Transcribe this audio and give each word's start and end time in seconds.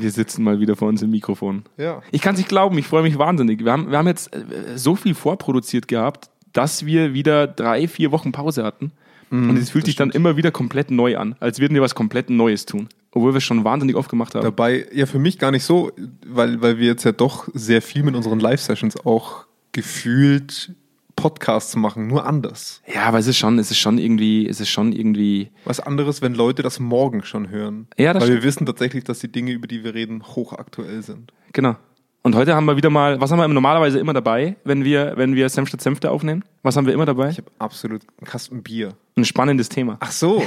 Wir 0.00 0.10
sitzen 0.10 0.42
mal 0.42 0.60
wieder 0.60 0.76
vor 0.76 0.88
uns 0.88 1.02
im 1.02 1.10
Mikrofon. 1.10 1.64
Ja. 1.76 2.02
Ich 2.10 2.20
kann 2.20 2.34
es 2.34 2.38
nicht 2.38 2.48
glauben, 2.48 2.76
ich 2.78 2.86
freue 2.86 3.02
mich 3.02 3.18
wahnsinnig. 3.18 3.64
Wir 3.64 3.72
haben, 3.72 3.90
wir 3.90 3.98
haben 3.98 4.06
jetzt 4.06 4.34
äh, 4.34 4.76
so 4.76 4.96
viel 4.96 5.14
vorproduziert 5.14 5.88
gehabt, 5.88 6.30
dass 6.52 6.86
wir 6.86 7.14
wieder 7.14 7.46
drei, 7.46 7.88
vier 7.88 8.10
Wochen 8.12 8.32
Pause 8.32 8.64
hatten. 8.64 8.92
und 9.30 9.56
es 9.58 9.70
fühlt 9.70 9.84
sich 9.84 9.96
dann 9.96 10.10
immer 10.10 10.36
wieder 10.36 10.50
komplett 10.50 10.90
neu 10.90 11.18
an, 11.18 11.36
als 11.38 11.60
würden 11.60 11.74
wir 11.74 11.82
was 11.82 11.94
komplett 11.94 12.30
Neues 12.30 12.64
tun. 12.64 12.88
Obwohl 13.12 13.32
wir 13.32 13.38
es 13.38 13.44
schon 13.44 13.64
wahnsinnig 13.64 13.96
oft 13.96 14.08
gemacht 14.08 14.34
haben. 14.34 14.42
Dabei, 14.42 14.86
ja, 14.92 15.06
für 15.06 15.18
mich 15.18 15.38
gar 15.38 15.50
nicht 15.50 15.64
so, 15.64 15.92
weil, 16.26 16.60
weil 16.62 16.78
wir 16.78 16.86
jetzt 16.86 17.04
ja 17.04 17.12
doch 17.12 17.48
sehr 17.52 17.82
viel 17.82 18.02
mit 18.02 18.14
unseren 18.14 18.40
Live-Sessions 18.40 19.04
auch 19.04 19.46
gefühlt 19.72 20.72
Podcasts 21.18 21.74
machen, 21.76 22.06
nur 22.06 22.24
anders. 22.24 22.80
Ja, 22.92 23.02
aber 23.02 23.18
es 23.18 23.26
ist 23.26 23.36
schon, 23.38 23.58
es 23.58 23.70
ist 23.72 23.78
schon 23.78 23.98
irgendwie, 23.98 24.48
es 24.48 24.60
ist 24.60 24.68
schon 24.70 24.92
irgendwie. 24.92 25.50
Was 25.64 25.80
anderes, 25.80 26.22
wenn 26.22 26.34
Leute 26.34 26.62
das 26.62 26.78
morgen 26.78 27.24
schon 27.24 27.50
hören. 27.50 27.88
Ja, 27.98 28.12
das 28.12 28.22
Weil 28.22 28.34
wir 28.34 28.42
wissen 28.44 28.64
tatsächlich, 28.66 29.02
dass 29.04 29.18
die 29.18 29.30
Dinge, 29.30 29.50
über 29.50 29.66
die 29.66 29.82
wir 29.82 29.94
reden, 29.94 30.22
hochaktuell 30.24 31.02
sind. 31.02 31.32
Genau. 31.52 31.74
Und 32.22 32.34
heute 32.34 32.54
haben 32.54 32.66
wir 32.66 32.76
wieder 32.76 32.90
mal, 32.90 33.20
was 33.20 33.30
haben 33.30 33.38
wir 33.38 33.48
normalerweise 33.48 33.98
immer 33.98 34.12
dabei, 34.12 34.56
wenn 34.64 34.84
wir, 34.84 35.14
wenn 35.16 35.34
wir 35.34 35.48
Senf 35.48 35.68
statt 35.68 35.80
Senfte 35.80 36.10
aufnehmen? 36.10 36.44
Was 36.62 36.76
haben 36.76 36.86
wir 36.86 36.92
immer 36.92 37.06
dabei? 37.06 37.30
Ich 37.30 37.38
habe 37.38 37.50
absolut 37.58 38.02
einen 38.18 38.26
Kasten 38.26 38.62
Bier. 38.62 38.92
Ein 39.16 39.24
spannendes 39.24 39.68
Thema. 39.68 39.96
Ach 40.00 40.10
so. 40.12 40.42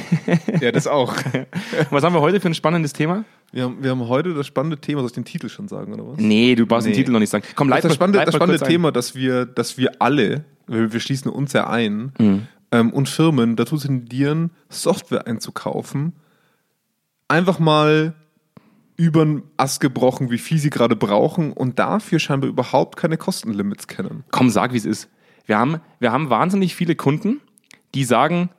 ja, 0.61 0.71
das 0.71 0.85
auch. 0.87 1.13
Was 1.89 2.03
haben 2.03 2.13
wir 2.13 2.21
heute 2.21 2.39
für 2.39 2.49
ein 2.49 2.53
spannendes 2.53 2.93
Thema? 2.93 3.25
Wir 3.51 3.63
haben, 3.63 3.77
wir 3.81 3.89
haben 3.91 4.07
heute 4.07 4.33
das 4.33 4.47
spannende 4.47 4.77
Thema, 4.77 4.99
soll 5.01 5.07
ich 5.07 5.13
den 5.13 5.25
Titel 5.25 5.49
schon 5.49 5.67
sagen, 5.67 5.93
oder 5.93 6.07
was? 6.07 6.17
Nee, 6.19 6.55
du 6.55 6.65
brauchst 6.65 6.85
den 6.85 6.91
Nee. 6.91 6.97
Titel 6.99 7.11
noch 7.11 7.19
nicht 7.19 7.29
sagen. 7.29 7.43
Komm, 7.55 7.67
Das, 7.67 7.75
leit 7.75 7.79
ist 7.79 7.83
das 7.83 7.89
mal- 7.91 7.95
spannende, 7.95 8.25
das 8.25 8.35
spannende 8.35 8.57
kurz 8.59 8.67
ein. 8.67 8.71
Thema, 8.71 8.91
dass 8.93 9.15
wir, 9.15 9.45
dass 9.45 9.77
wir 9.77 9.91
alle, 9.99 10.45
wir, 10.71 10.93
wir 10.93 10.99
schließen 10.99 11.31
uns 11.31 11.53
ja 11.53 11.69
ein, 11.69 12.13
Mhm. 12.19 12.47
ähm, 12.71 12.93
und 12.93 13.09
Firmen 13.09 13.55
dazu 13.55 13.77
tendieren, 13.77 14.51
Software 14.69 15.27
einzukaufen, 15.27 16.13
einfach 17.27 17.59
mal 17.59 18.13
über 18.97 19.25
den 19.25 19.43
Ast 19.57 19.79
gebrochen, 19.79 20.29
wie 20.29 20.37
viel 20.37 20.57
sie 20.57 20.69
gerade 20.69 20.95
brauchen 20.95 21.53
und 21.53 21.79
dafür 21.79 22.19
scheinbar 22.19 22.49
überhaupt 22.49 22.97
keine 22.97 23.17
Kostenlimits 23.17 23.87
kennen. 23.87 24.23
Komm, 24.31 24.49
sag, 24.49 24.73
wie 24.73 24.77
es 24.77 24.85
ist. 24.85 25.09
Wir 25.45 25.57
haben, 25.57 25.79
wir 25.99 26.11
haben 26.11 26.29
wahnsinnig 26.29 26.75
viele 26.75 26.95
Kunden, 26.95 27.41
die 27.95 28.03
sagen, 28.03 28.49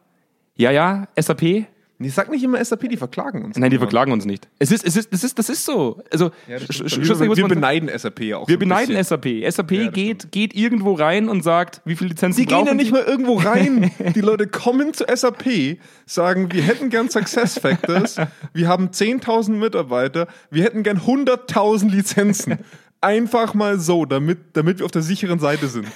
ja, 0.56 0.70
ja, 0.70 1.06
SAP, 1.19 1.66
Ich 2.05 2.14
sag 2.14 2.31
nicht 2.31 2.42
immer 2.42 2.64
SAP, 2.64 2.89
die 2.89 2.97
verklagen 2.97 3.45
uns. 3.45 3.56
nein, 3.58 3.70
die 3.70 3.78
verklagen 3.78 4.12
uns 4.12 4.25
nicht. 4.25 4.48
Es 4.58 4.70
ist, 4.70 4.84
es 4.84 4.97
ist, 4.97 5.12
das 5.12 5.25
ist, 5.25 5.39
das 5.39 5.48
ist 5.48 5.64
so. 5.64 6.03
Also, 6.11 6.31
Ja, 6.48 6.59
wir, 6.61 7.36
wir 7.36 7.48
beneiden 7.48 7.91
SAP 7.97 8.20
ja 8.20 8.39
auch 8.39 8.48
wir 8.48 8.55
so 8.55 8.59
beneiden 8.59 8.97
bisschen. 8.97 9.22
SAP. 9.22 9.53
SAP 9.53 9.70
Ja, 9.72 9.91
geht, 9.91 10.33
geht 10.33 10.55
irgendwo 10.55 10.94
rein 10.94 11.28
und 11.28 11.42
sagt, 11.42 11.81
wie 11.84 11.97
viele 11.97 12.11
Lizenzen 12.11 12.36
Sie 12.36 12.47
gehen 12.47 12.59
ja 12.59 12.64
brauchen 12.64 12.77
nicht 12.77 12.92
mal 12.92 13.03
irgendwo 13.03 13.36
rein. 13.36 13.91
Die 14.14 14.20
Leute 14.20 14.47
kommen 14.47 14.92
zu 14.94 15.05
SAP, 15.14 15.78
sagen, 16.06 16.53
wir 16.53 16.62
hätten 16.62 16.91
gern 16.91 17.09
Success 17.09 17.59
Factors, 17.59 18.16
wir 18.53 18.69
haben 18.69 18.89
10.000 18.89 19.53
Mitarbeiter, 19.53 20.28
wir 20.50 20.64
hätten 20.64 20.83
gern 20.83 20.98
100.000 20.98 21.91
Lizenzen. 21.91 22.59
Einfach 23.00 23.55
mal 23.55 23.81
so, 23.81 24.05
damit, 24.05 24.39
damit 24.53 24.78
wir 24.78 24.84
auf 24.84 24.92
der 24.92 25.03
sicheren 25.03 25.41
Seite 25.41 25.66
sind. 25.66 25.87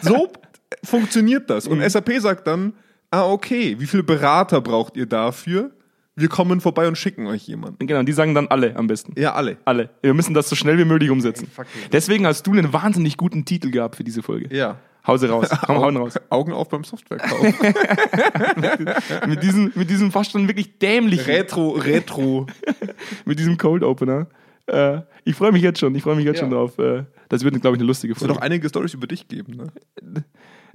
So 0.00 0.28
funktioniert 0.84 1.50
das. 1.50 1.66
Und 1.66 1.82
SAP 1.88 2.12
sagt 2.20 2.46
dann, 2.46 2.74
ah, 3.10 3.24
okay, 3.30 3.76
wie 3.78 3.86
viele 3.86 4.02
Berater 4.02 4.60
braucht 4.60 4.96
ihr 4.96 5.06
dafür? 5.06 5.70
Wir 6.18 6.28
kommen 6.28 6.60
vorbei 6.62 6.88
und 6.88 6.96
schicken 6.96 7.26
euch 7.26 7.46
jemanden. 7.46 7.86
Genau, 7.86 8.02
die 8.02 8.12
sagen 8.12 8.34
dann 8.34 8.48
alle 8.48 8.74
am 8.76 8.86
besten. 8.86 9.12
Ja, 9.20 9.34
alle. 9.34 9.58
Alle. 9.66 9.90
Wir 10.00 10.14
müssen 10.14 10.32
das 10.32 10.48
so 10.48 10.56
schnell 10.56 10.78
wie 10.78 10.86
möglich 10.86 11.10
umsetzen. 11.10 11.44
it. 11.44 11.92
Deswegen 11.92 12.26
hast 12.26 12.46
du 12.46 12.52
einen 12.52 12.72
wahnsinnig 12.72 13.18
guten 13.18 13.44
Titel 13.44 13.70
gehabt 13.70 13.96
für 13.96 14.04
diese 14.04 14.22
Folge. 14.22 14.54
Ja. 14.56 14.78
Hause 15.06 15.28
raus. 15.28 15.50
Komm, 15.66 15.76
hauen 15.76 15.96
raus. 15.96 16.14
Augen 16.30 16.52
auf 16.52 16.68
beim 16.70 16.84
Softwarekauf. 16.84 17.38
mit, 19.26 19.42
diesem, 19.42 19.72
mit 19.74 19.90
diesem 19.90 20.10
fast 20.10 20.32
schon 20.32 20.48
wirklich 20.48 20.78
dämlichen, 20.78 21.26
Retro, 21.26 21.70
Retro. 21.72 22.46
mit 23.24 23.38
diesem 23.38 23.58
Cold 23.58 23.82
Opener. 23.82 24.26
Äh, 24.66 25.02
ich 25.24 25.36
freue 25.36 25.52
mich 25.52 25.62
jetzt 25.62 25.78
schon, 25.78 25.94
ich 25.94 26.02
freue 26.02 26.16
mich 26.16 26.24
jetzt 26.24 26.36
Ja. 26.36 26.40
schon 26.44 26.50
drauf. 26.50 26.78
Äh, 26.78 27.04
das 27.28 27.44
wird, 27.44 27.60
glaube 27.60 27.76
ich, 27.76 27.80
eine 27.80 27.86
lustige 27.86 28.14
Es 28.14 28.20
wird 28.20 28.30
Folge. 28.30 28.40
auch 28.40 28.44
einige 28.44 28.68
Storys 28.68 28.94
über 28.94 29.06
dich 29.06 29.28
geben, 29.28 29.56
ne? 29.56 30.24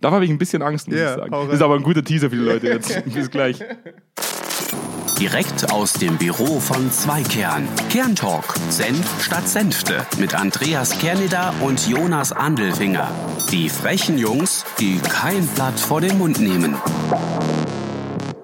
Da 0.02 0.10
habe 0.10 0.26
ich 0.26 0.32
ein 0.32 0.40
bisschen 0.40 0.64
Angst, 0.64 0.88
muss 0.88 0.98
Ja, 0.98 1.12
ich 1.12 1.32
sagen. 1.32 1.50
ist 1.52 1.62
aber 1.62 1.76
ein 1.76 1.84
guter 1.84 2.04
Teaser 2.04 2.32
für 2.32 2.36
die 2.36 2.42
Leute 2.42 2.68
jetzt. 2.68 3.04
Bis 3.14 3.30
gleich. 3.30 3.60
Direkt 5.20 5.72
aus 5.72 5.94
dem 5.94 6.18
Büro 6.18 6.60
von 6.60 6.90
Zweikern. 6.92 7.68
Kerntalk. 7.92 8.46
Senf 8.70 9.24
statt 9.24 9.48
Senfte. 9.48 10.04
Mit 10.20 10.34
Andreas 10.34 10.98
Kerneder 10.98 11.54
und 11.62 11.88
Jonas 11.88 12.32
Andelfinger. 12.32 13.12
Die 13.52 13.70
frechen 13.70 14.18
Jungs, 14.18 14.66
die 14.80 14.98
kein 14.98 15.46
Blatt 15.50 15.80
vor 15.80 16.02
den 16.02 16.18
Mund 16.18 16.40
nehmen. 16.40 16.76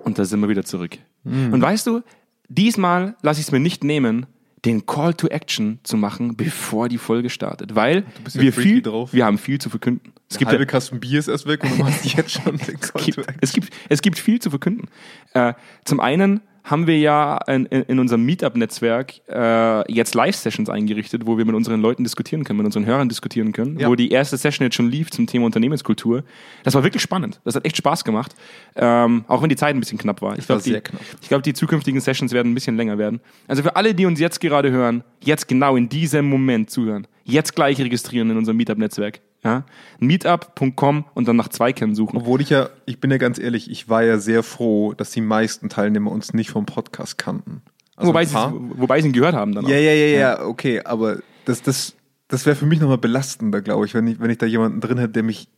Und 0.03 0.19
da 0.19 0.25
sind 0.25 0.39
wir 0.41 0.49
wieder 0.49 0.63
zurück. 0.63 0.99
Hm. 1.23 1.53
Und 1.53 1.61
weißt 1.61 1.87
du, 1.87 2.01
diesmal 2.49 3.15
lasse 3.23 3.39
ich 3.41 3.47
es 3.47 3.51
mir 3.51 3.59
nicht 3.59 3.83
nehmen, 3.83 4.27
den 4.63 4.85
Call 4.85 5.15
to 5.15 5.27
Action 5.27 5.79
zu 5.81 5.97
machen, 5.97 6.37
bevor 6.37 6.87
die 6.87 6.99
Folge 6.99 7.31
startet. 7.31 7.73
Weil 7.73 8.03
wir, 8.33 8.53
viel, 8.53 8.83
drauf. 8.83 9.11
wir 9.11 9.25
haben 9.25 9.39
viel 9.39 9.59
zu 9.59 9.71
verkünden. 9.71 10.13
Es 10.29 10.37
gibt, 10.37 10.49
halbe 10.51 10.63
ja, 10.63 10.69
Kasten 10.69 10.99
Bier 10.99 11.19
ist 11.19 11.27
erst 11.27 11.47
weg 11.47 11.63
und 11.63 11.71
du 11.71 11.83
machst 11.83 12.05
jetzt 12.05 12.31
schon 12.31 12.57
to 12.59 12.99
gibt, 12.99 13.25
es, 13.39 13.53
gibt, 13.53 13.73
es 13.87 14.01
gibt 14.01 14.19
viel 14.19 14.39
zu 14.39 14.49
verkünden. 14.49 14.89
Äh, 15.33 15.53
zum 15.85 15.99
einen 15.99 16.41
haben 16.69 16.85
wir 16.85 16.99
ja 16.99 17.37
in, 17.47 17.65
in, 17.65 17.97
unserem 17.97 18.25
Meetup-Netzwerk 18.25 19.21
äh, 19.29 19.91
jetzt 19.91 20.15
Live-Sessions 20.15 20.69
eingerichtet, 20.69 21.25
wo 21.25 21.37
wir 21.37 21.45
mit 21.45 21.55
unseren 21.55 21.81
Leuten 21.81 22.03
diskutieren 22.03 22.43
können, 22.43 22.57
mit 22.57 22.65
unseren 22.65 22.85
Hörern 22.85 23.07
diskutieren 23.07 23.53
können, 23.53 23.79
Ja. 23.79 23.87
wo 23.87 23.95
die 23.95 24.11
erste 24.11 24.35
Session 24.35 24.65
jetzt 24.65 24.75
schon 24.75 24.91
lief 24.91 25.09
zum 25.09 25.27
Thema 25.27 25.45
Unternehmenskultur. 25.45 26.25
Das 26.63 26.73
war 26.73 26.83
wirklich 26.83 27.01
spannend. 27.01 27.39
Das 27.45 27.55
hat 27.55 27.65
echt 27.65 27.77
Spaß 27.77 28.03
gemacht, 28.03 28.35
ähm, 28.75 29.23
auch 29.29 29.41
wenn 29.41 29.49
die 29.49 29.55
Zeit 29.55 29.75
ein 29.75 29.79
bisschen 29.79 29.97
knapp 29.97 30.21
war. 30.21 30.37
Ich 30.37 30.49
war 30.49 30.59
glaub, 30.59 30.83
die. 30.83 30.97
Ich 31.21 31.29
glaube, 31.29 31.41
die 31.41 31.53
zukünftigen 31.53 32.01
Sessions 32.01 32.33
werden 32.33 32.51
ein 32.51 32.55
bisschen 32.55 32.75
länger 32.75 32.97
werden. 32.97 33.21
Also 33.47 33.63
für 33.63 33.77
alle, 33.77 33.95
die 33.95 34.05
uns 34.05 34.19
jetzt 34.19 34.41
gerade 34.41 34.69
hören, 34.69 35.05
jetzt 35.23 35.47
genau 35.47 35.77
in 35.77 35.87
diesem 35.87 36.29
Moment 36.29 36.69
zuhören, 36.69 37.07
jetzt 37.23 37.55
gleich 37.55 37.79
registrieren 37.79 38.29
in 38.29 38.37
unserem 38.37 38.57
Meetup-Netzwerk. 38.57 39.21
Ja? 39.43 39.63
Meetup.com 39.99 41.05
und 41.13 41.27
dann 41.27 41.35
nach 41.35 41.49
Zweikern 41.49 41.95
suchen. 41.95 42.17
Obwohl 42.17 42.41
ich 42.41 42.49
ja, 42.49 42.69
ich 42.85 42.99
bin 42.99 43.11
ja 43.11 43.17
ganz 43.17 43.39
ehrlich, 43.39 43.69
ich 43.69 43.89
war 43.89 44.03
ja 44.03 44.17
sehr 44.17 44.43
froh, 44.43 44.93
dass 44.93 45.11
die 45.11 45.21
meisten 45.21 45.69
Teilnehmer 45.69 46.11
uns 46.11 46.33
nicht 46.33 46.49
vom 46.49 46.65
Podcast 46.65 47.17
kannten. 47.17 47.61
Also 47.95 48.09
wobei, 48.09 48.25
sie, 48.25 48.35
wobei 48.35 49.01
sie 49.01 49.07
ihn 49.07 49.13
gehört 49.13 49.33
haben 49.33 49.53
dann 49.53 49.65
auch. 49.65 49.69
ja, 49.69 49.77
ja, 49.77 49.91
ja, 49.91 50.05
ja, 50.05 50.45
okay, 50.45 50.81
aber 50.83 51.17
das, 51.45 51.63
das, 51.63 51.95
das 52.27 52.45
wäre 52.45 52.55
für 52.55 52.67
mich 52.67 52.79
nochmal 52.79 52.99
belastender, 52.99 53.61
glaube 53.61 53.85
ich, 53.85 53.93
wenn 53.93 54.05
ich, 54.05 54.19
wenn 54.19 54.29
ich 54.29 54.37
da 54.37 54.45
jemanden 54.45 54.81
drin 54.81 54.99
hätte, 54.99 55.13
der 55.13 55.23
mich, 55.23 55.49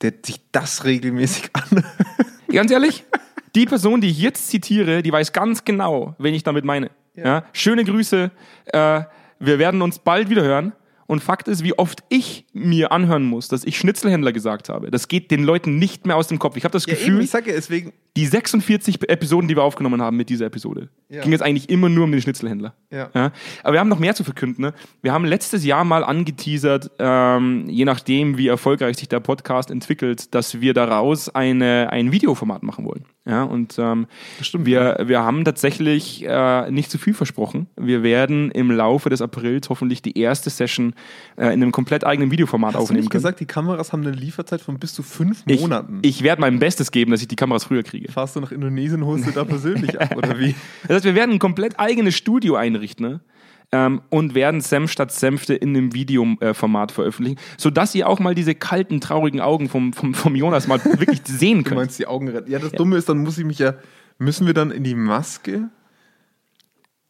der 0.00 0.12
sich 0.24 0.40
das 0.52 0.84
regelmäßig 0.84 1.50
an. 1.54 1.84
Ganz 2.52 2.70
ehrlich, 2.70 3.04
die 3.54 3.66
Person, 3.66 4.00
die 4.00 4.10
ich 4.10 4.20
jetzt 4.20 4.48
zitiere, 4.48 5.02
die 5.02 5.12
weiß 5.12 5.32
ganz 5.32 5.64
genau, 5.64 6.14
wen 6.18 6.34
ich 6.34 6.44
damit 6.44 6.64
meine. 6.64 6.90
Ja. 7.14 7.44
Schöne 7.52 7.84
Grüße. 7.84 8.30
Äh, 8.66 9.02
wir 9.40 9.58
werden 9.58 9.82
uns 9.82 9.98
bald 9.98 10.30
wieder 10.30 10.42
hören. 10.42 10.72
Und 11.08 11.20
Fakt 11.20 11.48
ist, 11.48 11.64
wie 11.64 11.76
oft 11.76 12.04
ich 12.10 12.44
mir 12.52 12.92
anhören 12.92 13.24
muss, 13.24 13.48
dass 13.48 13.64
ich 13.64 13.78
Schnitzelhändler 13.78 14.32
gesagt 14.32 14.68
habe. 14.68 14.90
Das 14.90 15.08
geht 15.08 15.30
den 15.30 15.42
Leuten 15.42 15.78
nicht 15.78 16.06
mehr 16.06 16.16
aus 16.16 16.28
dem 16.28 16.38
Kopf. 16.38 16.56
Ich 16.58 16.64
habe 16.64 16.72
das 16.72 16.84
Gefühl, 16.86 17.22
ich 17.22 17.30
sag 17.30 17.46
ja 17.46 17.54
deswegen, 17.54 17.94
die 18.16 18.26
46 18.26 19.08
Episoden, 19.08 19.48
die 19.48 19.56
wir 19.56 19.62
aufgenommen 19.62 20.02
haben 20.02 20.18
mit 20.18 20.28
dieser 20.28 20.46
Episode, 20.46 20.90
Ja. 21.08 21.22
ging 21.22 21.32
es 21.32 21.40
eigentlich 21.40 21.70
immer 21.70 21.88
nur 21.88 22.04
um 22.04 22.12
den 22.12 22.20
Schnitzelhändler. 22.20 22.74
Ja. 22.90 23.08
Aber 23.62 23.72
wir 23.72 23.80
haben 23.80 23.88
noch 23.88 23.98
mehr 23.98 24.14
zu 24.14 24.22
verkünden. 24.22 24.60
Ne? 24.62 24.74
Wir 25.00 25.12
haben 25.12 25.24
letztes 25.24 25.64
Jahr 25.64 25.84
mal 25.84 26.04
angeteasert, 26.04 26.90
ähm, 26.98 27.64
je 27.68 27.86
nachdem, 27.86 28.36
wie 28.36 28.48
erfolgreich 28.48 28.98
sich 28.98 29.08
der 29.08 29.20
Podcast 29.20 29.70
entwickelt, 29.70 30.34
dass 30.34 30.60
wir 30.60 30.74
daraus 30.74 31.28
eine, 31.30 31.88
ein 31.90 32.12
Videoformat 32.12 32.62
machen 32.62 32.84
wollen. 32.84 33.06
Ja, 33.28 33.42
und 33.42 33.78
ähm, 33.78 34.06
wir, 34.54 34.96
wir 35.04 35.20
haben 35.22 35.44
tatsächlich 35.44 36.24
äh, 36.26 36.70
nicht 36.70 36.90
zu 36.90 36.96
viel 36.96 37.12
versprochen. 37.12 37.66
Wir 37.76 38.02
werden 38.02 38.50
im 38.52 38.70
Laufe 38.70 39.10
des 39.10 39.20
Aprils 39.20 39.68
hoffentlich 39.68 40.00
die 40.00 40.18
erste 40.18 40.48
Session 40.48 40.94
äh, 41.36 41.48
in 41.48 41.62
einem 41.62 41.70
komplett 41.72 42.06
eigenen 42.06 42.30
Videoformat 42.30 42.68
hast 42.68 42.74
du 42.76 42.82
aufnehmen 42.84 43.00
nicht 43.00 43.10
können. 43.10 43.22
gesagt, 43.22 43.40
die 43.40 43.46
Kameras 43.46 43.92
haben 43.92 44.00
eine 44.00 44.12
Lieferzeit 44.12 44.62
von 44.62 44.78
bis 44.78 44.94
zu 44.94 45.02
fünf 45.02 45.42
Ich, 45.46 45.60
Monaten. 45.60 45.98
ich 46.00 46.22
werde 46.22 46.40
mein 46.40 46.58
Bestes 46.58 46.90
geben, 46.90 47.10
dass 47.10 47.20
ich 47.20 47.28
die 47.28 47.36
Kameras 47.36 47.64
früher 47.64 47.82
kriege. 47.82 48.10
Fahrst 48.10 48.34
du 48.34 48.40
nach 48.40 48.50
Indonesien, 48.50 49.04
holst 49.04 49.26
du 49.26 49.30
da 49.30 49.44
persönlich 49.44 50.00
ab, 50.00 50.16
oder 50.16 50.38
wie? 50.38 50.54
Das 50.88 50.96
heißt, 50.96 51.04
wir 51.04 51.14
werden 51.14 51.32
ein 51.32 51.38
komplett 51.38 51.78
eigenes 51.78 52.16
Studio 52.16 52.56
einrichten 52.56 53.06
ne? 53.06 53.20
Ähm, 53.72 54.00
und 54.10 54.34
werden 54.34 54.60
Senf 54.60 54.90
statt 54.90 55.12
Senfte 55.12 55.54
in 55.54 55.76
einem 55.76 55.92
Videoformat 55.94 56.90
veröffentlichen, 56.92 57.38
sodass 57.58 57.94
ihr 57.94 58.08
auch 58.08 58.18
mal 58.18 58.34
diese 58.34 58.54
kalten, 58.54 59.00
traurigen 59.00 59.40
Augen 59.40 59.68
vom, 59.68 59.92
vom, 59.92 60.14
vom 60.14 60.34
Jonas 60.34 60.66
mal 60.68 60.82
wirklich 60.84 61.20
sehen 61.26 61.58
Du 61.58 61.64
könnt. 61.64 61.80
meinst 61.80 61.98
die 61.98 62.06
Augen 62.06 62.28
retten. 62.28 62.50
Ja, 62.50 62.58
das 62.58 62.72
Dumme 62.72 62.96
ist, 62.96 63.08
dann 63.08 63.18
muss 63.18 63.36
ich 63.38 63.44
mich 63.44 63.58
ja, 63.58 63.74
müssen 64.18 64.46
wir 64.46 64.54
dann 64.54 64.70
in 64.70 64.84
die 64.84 64.94
Maske? 64.94 65.68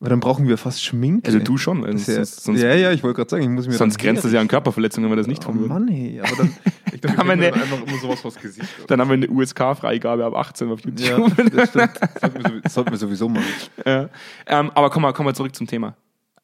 Weil 0.01 0.11
dann 0.11 0.21
brauchen 0.21 0.47
wir 0.47 0.59
fast 0.59 0.85
Schminke. 0.85 1.27
Also 1.27 1.41
du 1.41 1.59
schon, 1.59 1.83
Das 1.83 2.03
ist 2.03 2.07
ja, 2.07 2.15
sonst, 2.17 2.45
sonst, 2.45 2.61
ja, 2.63 2.73
ja, 2.75 2.93
ich 2.93 3.03
wollte 3.03 3.17
gerade 3.17 3.31
sagen, 3.31 3.43
ich 3.43 3.49
muss 3.49 3.67
mir 3.67 3.73
sonst 3.73 3.97
dann 3.97 4.03
grenzt 4.05 4.25
es 4.25 4.33
ja 4.33 4.41
an 4.41 4.47
Körperverletzungen, 4.47 5.11
wenn 5.11 5.17
wir 5.17 5.21
das 5.21 5.27
nicht 5.27 5.43
Oh 5.45 5.51
tun 5.51 5.59
würden. 5.59 5.69
Mann, 5.73 5.89
ey, 5.89 6.21
aber 6.21 6.37
dann, 6.37 6.55
ich 6.93 7.01
glaube, 7.01 7.17
haben 7.17 7.27
wir 7.27 7.33
eine- 7.33 7.53
einfach 7.53 7.83
immer 7.85 7.99
sowas 8.01 8.21
vors 8.21 8.37
Gesicht. 8.37 8.69
Dann 8.87 9.01
haben 9.01 9.09
wir 9.09 9.15
eine 9.15 9.29
USK-Freigabe 9.29 10.25
ab 10.25 10.35
18 10.37 10.71
auf 10.71 10.85
YouTube. 10.85 11.01
Ja, 11.37 11.45
das 11.53 11.71
stimmt. 11.71 11.91
Das 12.01 12.21
sollten 12.21 12.35
wir, 12.37 12.43
sowieso- 12.43 12.61
das 12.63 12.75
sollten 12.75 12.91
wir 12.93 12.99
sowieso 12.99 13.29
machen. 13.29 13.45
Ja. 13.85 14.09
Ähm, 14.47 14.71
aber 14.73 14.91
komm 14.91 15.03
mal, 15.03 15.13
komm 15.13 15.27
mal 15.27 15.35
zurück 15.35 15.55
zum 15.57 15.67
Thema. 15.67 15.97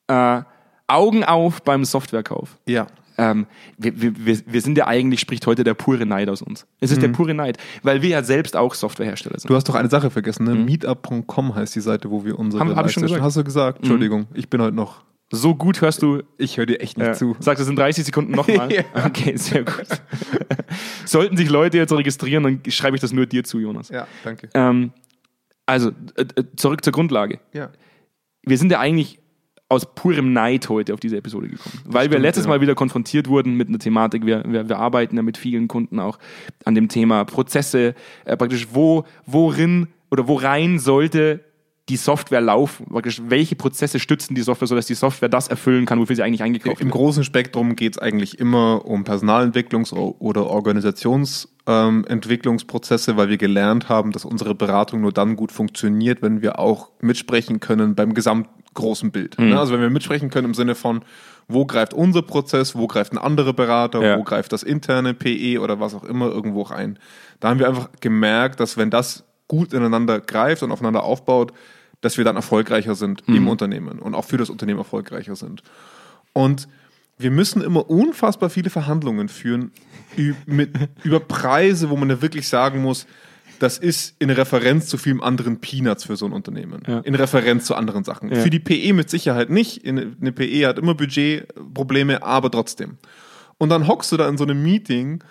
Äh, 0.08 0.42
Augen 0.86 1.24
auf 1.24 1.62
beim 1.62 1.84
Softwarekauf. 1.84 2.58
Ja. 2.66 2.86
ähm, 3.16 3.46
wir, 3.78 3.98
wir, 4.00 4.38
wir 4.46 4.60
sind 4.60 4.76
ja 4.76 4.86
eigentlich, 4.86 5.20
spricht 5.20 5.46
heute 5.46 5.64
der 5.64 5.74
pure 5.74 6.04
Neid 6.04 6.28
aus 6.28 6.42
uns. 6.42 6.66
Es 6.80 6.90
ist 6.90 7.00
der 7.00 7.08
pure 7.08 7.32
Neid, 7.32 7.56
weil 7.82 8.02
wir 8.02 8.10
ja 8.10 8.22
selbst 8.22 8.54
auch 8.56 8.74
Softwarehersteller 8.74 9.38
sind. 9.38 9.48
Du 9.48 9.54
hast 9.54 9.68
doch 9.68 9.76
eine 9.76 9.88
Sache 9.88 10.10
vergessen, 10.10 10.44
ne? 10.44 10.54
Meetup.com 10.54 11.54
heißt 11.54 11.74
die 11.74 11.80
Seite, 11.80 12.10
wo 12.10 12.24
wir 12.24 12.38
unsere 12.38 12.62
Mhm. 12.64 12.70
Haben- 12.70 12.76
hab 12.76 12.86
ich 12.86 12.92
schon 12.92 13.02
gesagt. 13.04 13.22
Hast 13.22 13.36
du 13.36 13.44
gesagt? 13.44 13.78
Entschuldigung, 13.78 14.26
ich 14.34 14.50
bin 14.50 14.60
heute 14.60 14.76
noch. 14.76 15.04
So 15.32 15.54
gut 15.54 15.80
hörst 15.80 16.02
du. 16.02 16.22
Ich 16.36 16.58
höre 16.58 16.66
dir 16.66 16.80
echt 16.80 16.98
nicht 16.98 17.06
Ja. 17.06 17.12
zu. 17.14 17.34
Sagst 17.40 17.60
du, 17.60 17.62
es 17.62 17.66
sind 17.66 17.78
30 17.78 18.04
Sekunden 18.04 18.32
nochmal? 18.32 18.70
Ja. 18.72 18.82
Okay, 19.06 19.36
sehr 19.36 19.64
gut. 19.64 19.86
Sollten 21.06 21.36
sich 21.36 21.48
Leute 21.48 21.78
jetzt 21.78 21.92
registrieren, 21.92 22.42
dann 22.44 22.60
schreibe 22.68 22.96
ich 22.96 23.00
das 23.00 23.12
nur 23.12 23.26
dir 23.26 23.42
zu, 23.44 23.58
Jonas. 23.58 23.88
Ja, 23.88 24.06
danke. 24.22 24.48
Ähm, 24.54 24.92
also, 25.66 25.90
äh, 26.16 26.22
äh, 26.36 26.44
zurück 26.56 26.84
zur 26.84 26.92
Grundlage. 26.92 27.40
Ja. 27.52 27.70
wir 28.46 28.58
sind 28.58 28.70
ja 28.70 28.80
eigentlich 28.80 29.18
aus 29.68 29.94
purem 29.94 30.32
Neid 30.32 30.68
heute 30.68 30.94
auf 30.94 31.00
diese 31.00 31.16
Episode 31.16 31.48
gekommen. 31.48 31.80
Weil 31.84 32.06
wir 32.06 32.12
stimmt, 32.12 32.22
letztes 32.22 32.44
ja. 32.44 32.50
Mal 32.50 32.60
wieder 32.60 32.74
konfrontiert 32.74 33.28
wurden 33.28 33.56
mit 33.56 33.68
einer 33.68 33.78
Thematik. 33.78 34.26
Wir, 34.26 34.44
wir, 34.46 34.68
wir 34.68 34.78
arbeiten 34.78 35.16
ja 35.16 35.22
mit 35.22 35.36
vielen 35.36 35.68
Kunden 35.68 35.98
auch 35.98 36.18
an 36.64 36.74
dem 36.74 36.88
Thema 36.88 37.24
Prozesse, 37.24 37.94
äh, 38.24 38.36
praktisch 38.36 38.68
wo, 38.72 39.04
worin 39.26 39.88
oder 40.10 40.28
worein 40.28 40.78
sollte 40.78 41.40
die 41.88 41.96
Software 41.96 42.40
laufen? 42.40 42.86
Praktisch, 42.86 43.20
welche 43.26 43.56
Prozesse 43.56 43.98
stützen 43.98 44.34
die 44.34 44.42
Software, 44.42 44.68
sodass 44.68 44.86
die 44.86 44.94
Software 44.94 45.28
das 45.28 45.48
erfüllen 45.48 45.84
kann, 45.86 45.98
wofür 45.98 46.14
sie 46.16 46.22
eigentlich 46.22 46.42
eingekauft 46.42 46.80
Im 46.80 46.86
wird? 46.86 46.94
großen 46.94 47.24
Spektrum 47.24 47.76
geht 47.76 47.96
es 47.96 47.98
eigentlich 47.98 48.38
immer 48.38 48.86
um 48.86 49.04
Personalentwicklungs- 49.04 49.92
oder 49.92 50.46
Organisationsentwicklungsprozesse, 50.46 53.18
weil 53.18 53.28
wir 53.28 53.36
gelernt 53.36 53.90
haben, 53.90 54.12
dass 54.12 54.24
unsere 54.24 54.54
Beratung 54.54 55.02
nur 55.02 55.12
dann 55.12 55.36
gut 55.36 55.52
funktioniert, 55.52 56.22
wenn 56.22 56.40
wir 56.40 56.58
auch 56.58 56.88
mitsprechen 57.00 57.60
können 57.60 57.94
beim 57.94 58.14
gesamtgroßen 58.74 59.10
Bild. 59.10 59.38
Mhm. 59.38 59.50
Ne? 59.50 59.58
Also 59.58 59.72
wenn 59.72 59.80
wir 59.80 59.90
mitsprechen 59.90 60.30
können 60.30 60.48
im 60.48 60.54
Sinne 60.54 60.74
von, 60.74 61.02
wo 61.48 61.66
greift 61.66 61.94
unser 61.94 62.22
Prozess, 62.22 62.74
wo 62.74 62.86
greift 62.86 63.12
ein 63.12 63.18
anderer 63.18 63.52
Berater, 63.52 64.02
Ja. 64.02 64.18
wo 64.18 64.22
greift 64.24 64.52
das 64.52 64.62
interne 64.62 65.14
PE 65.14 65.60
oder 65.60 65.80
was 65.80 65.94
auch 65.94 66.04
immer 66.04 66.26
irgendwo 66.26 66.62
auch 66.62 66.70
ein. 66.70 66.98
Da 67.40 67.48
haben 67.48 67.58
wir 67.58 67.68
einfach 67.68 67.88
gemerkt, 68.00 68.60
dass 68.60 68.76
wenn 68.76 68.90
das 68.90 69.24
gut 69.48 69.72
ineinander 69.72 70.20
greift 70.20 70.62
und 70.62 70.72
aufeinander 70.72 71.04
aufbaut, 71.04 71.52
dass 72.00 72.18
wir 72.18 72.24
dann 72.24 72.36
erfolgreicher 72.36 72.94
sind 72.94 73.22
im 73.26 73.48
Unternehmen 73.48 73.98
und 73.98 74.14
auch 74.14 74.24
für 74.24 74.36
das 74.36 74.50
Unternehmen 74.50 74.78
erfolgreicher 74.78 75.36
sind. 75.36 75.62
Und 76.34 76.68
wir 77.16 77.30
müssen 77.30 77.62
immer 77.62 77.88
unfassbar 77.88 78.50
viele 78.50 78.68
Verhandlungen 78.68 79.28
führen 79.28 79.70
mit, 80.44 80.70
über 81.04 81.20
Preise, 81.20 81.88
wo 81.88 81.96
man 81.96 82.10
ja 82.10 82.20
wirklich 82.20 82.48
sagen 82.48 82.82
muss, 82.82 83.06
das 83.64 83.78
ist 83.78 84.14
in 84.18 84.28
Referenz 84.30 84.86
zu 84.88 84.98
vielem 84.98 85.22
anderen 85.22 85.58
Peanuts 85.60 86.04
für 86.04 86.16
so 86.16 86.26
ein 86.26 86.32
Unternehmen. 86.32 86.82
Ja. 86.86 86.98
In 87.00 87.14
Referenz 87.14 87.64
zu 87.64 87.74
anderen 87.74 88.04
Sachen. 88.04 88.28
Ja. 88.30 88.36
Für 88.42 88.50
die 88.50 88.60
PE 88.60 88.92
mit 88.92 89.08
Sicherheit 89.10 89.48
nicht. 89.48 89.78
In- 89.84 90.16
Eine 90.20 90.32
PE 90.32 90.66
hat 90.68 90.78
immer 90.78 90.94
Budgetprobleme, 90.94 92.22
aber 92.22 92.50
trotzdem. 92.50 92.98
Und 93.58 93.70
dann 93.70 93.86
hockst 93.88 94.12
du 94.12 94.16
da 94.16 94.28
in 94.28 94.36
so 94.36 94.44
einem 94.44 94.62
Meeting 94.62 95.24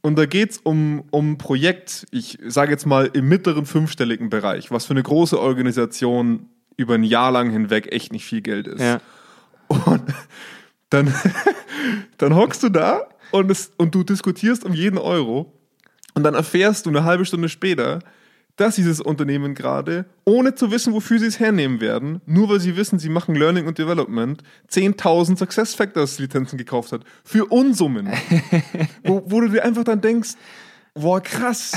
und 0.00 0.16
da 0.18 0.26
geht's 0.26 0.58
um, 0.62 1.04
um 1.10 1.32
ein 1.32 1.38
Projekt, 1.38 2.06
ich 2.10 2.38
sage 2.46 2.70
jetzt 2.72 2.86
mal 2.86 3.10
im 3.12 3.28
mittleren 3.28 3.66
fünfstelligen 3.66 4.30
Bereich, 4.30 4.70
was 4.70 4.86
für 4.86 4.92
eine 4.94 5.02
große 5.02 5.38
Organisation 5.38 6.48
über 6.76 6.94
ein 6.94 7.04
Jahr 7.04 7.30
lang 7.32 7.50
hinweg 7.50 7.92
echt 7.92 8.12
nicht 8.12 8.24
viel 8.24 8.40
Geld 8.40 8.66
ist. 8.66 8.80
Ja. 8.80 9.00
Und 9.68 10.02
dann, 10.90 11.12
dann 12.18 12.34
hockst 12.34 12.62
du 12.62 12.68
da 12.68 13.08
und, 13.30 13.50
es, 13.50 13.72
und 13.76 13.94
du 13.94 14.02
diskutierst 14.04 14.64
um 14.64 14.72
jeden 14.74 14.98
Euro 14.98 15.52
und 16.14 16.22
dann 16.22 16.34
erfährst 16.34 16.86
du 16.86 16.90
eine 16.90 17.04
halbe 17.04 17.24
Stunde 17.24 17.48
später, 17.48 18.00
dass 18.56 18.76
dieses 18.76 19.00
Unternehmen 19.00 19.54
gerade, 19.54 20.04
ohne 20.24 20.54
zu 20.54 20.70
wissen, 20.70 20.92
wofür 20.92 21.18
sie 21.18 21.26
es 21.26 21.40
hernehmen 21.40 21.80
werden, 21.80 22.20
nur 22.24 22.48
weil 22.48 22.60
sie 22.60 22.76
wissen, 22.76 23.00
sie 23.00 23.08
machen 23.08 23.34
Learning 23.34 23.66
und 23.66 23.78
Development, 23.78 24.42
10.000 24.70 25.38
SuccessFactors 25.38 26.20
Lizenzen 26.20 26.56
gekauft 26.56 26.92
hat. 26.92 27.02
Für 27.24 27.46
Unsummen. 27.46 28.12
wo, 29.04 29.24
wo 29.26 29.40
du 29.40 29.48
dir 29.48 29.64
einfach 29.64 29.82
dann 29.82 30.00
denkst, 30.00 30.34
boah, 30.94 31.20
krass, 31.20 31.72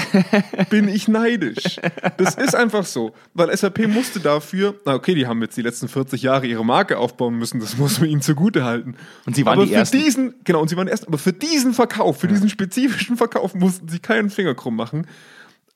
bin 0.69 0.87
ich 0.87 1.07
neidisch. 1.07 1.79
Das 2.17 2.35
ist 2.35 2.55
einfach 2.55 2.85
so. 2.85 3.13
Weil 3.33 3.55
SAP 3.55 3.87
musste 3.87 4.19
dafür, 4.19 4.75
na 4.85 4.93
okay, 4.93 5.15
die 5.15 5.27
haben 5.27 5.41
jetzt 5.41 5.57
die 5.57 5.61
letzten 5.61 5.87
40 5.87 6.21
Jahre 6.21 6.45
ihre 6.45 6.63
Marke 6.63 6.97
aufbauen 6.97 7.35
müssen, 7.35 7.59
das 7.59 7.77
muss 7.77 7.99
man 7.99 8.09
ihnen 8.09 8.21
zugute 8.21 8.63
halten. 8.63 8.95
Und 9.25 9.35
sie 9.35 9.45
waren 9.45 9.57
aber 9.57 9.65
die 9.65 9.71
für 9.73 9.79
Ersten. 9.79 9.97
diesen, 9.97 10.35
genau, 10.43 10.61
und 10.61 10.69
sie 10.69 10.77
waren 10.77 10.85
die 10.85 10.91
ersten, 10.91 11.07
aber 11.07 11.17
für 11.17 11.33
diesen 11.33 11.73
Verkauf, 11.73 12.19
für 12.19 12.27
diesen 12.27 12.49
spezifischen 12.49 13.17
Verkauf 13.17 13.55
mussten 13.55 13.87
sie 13.87 13.99
keinen 13.99 14.29
Finger 14.29 14.55
krumm 14.55 14.75
machen, 14.75 15.07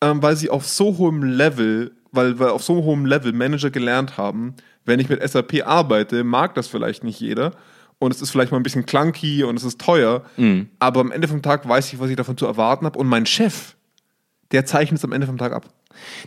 ähm, 0.01 0.21
weil 0.21 0.35
sie 0.35 0.49
auf 0.49 0.67
so 0.67 0.97
hohem 0.97 1.23
Level, 1.23 1.91
weil, 2.11 2.39
weil 2.39 2.49
auf 2.49 2.63
so 2.63 2.83
hohem 2.83 3.05
Level 3.05 3.33
Manager 3.33 3.71
gelernt 3.71 4.17
haben, 4.17 4.55
wenn 4.85 4.99
ich 4.99 5.09
mit 5.09 5.27
SAP 5.27 5.65
arbeite, 5.65 6.23
mag 6.23 6.55
das 6.55 6.67
vielleicht 6.67 7.03
nicht 7.03 7.19
jeder. 7.19 7.53
Und 8.01 8.11
es 8.11 8.19
ist 8.19 8.31
vielleicht 8.31 8.51
mal 8.51 8.57
ein 8.57 8.63
bisschen 8.63 8.87
clunky 8.87 9.43
und 9.43 9.55
es 9.57 9.63
ist 9.63 9.79
teuer. 9.79 10.23
Mhm. 10.35 10.69
Aber 10.79 11.01
am 11.01 11.11
Ende 11.11 11.27
vom 11.27 11.43
Tag 11.43 11.69
weiß 11.69 11.93
ich, 11.93 11.99
was 11.99 12.09
ich 12.09 12.15
davon 12.15 12.35
zu 12.35 12.47
erwarten 12.47 12.87
habe. 12.87 12.97
Und 12.97 13.05
mein 13.05 13.27
Chef, 13.27 13.75
der 14.51 14.65
zeichnet 14.65 14.97
es 14.97 15.05
am 15.05 15.11
Ende 15.11 15.27
vom 15.27 15.37
Tag 15.37 15.53
ab. 15.53 15.67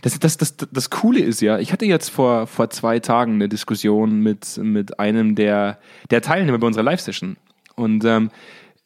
Das, 0.01 0.17
das, 0.17 0.37
das, 0.37 0.55
das 0.55 0.89
Coole 0.89 1.19
ist 1.19 1.41
ja, 1.41 1.59
ich 1.59 1.73
hatte 1.73 1.85
jetzt 1.85 2.09
vor, 2.09 2.47
vor 2.47 2.69
zwei 2.69 2.99
Tagen 2.99 3.33
eine 3.33 3.49
Diskussion 3.49 4.21
mit, 4.21 4.57
mit 4.57 5.01
einem 5.01 5.35
der, 5.35 5.77
der 6.11 6.21
Teilnehmer 6.21 6.59
bei 6.59 6.67
unserer 6.67 6.83
Live-Session. 6.83 7.35
Und 7.75 8.05
ähm, 8.05 8.31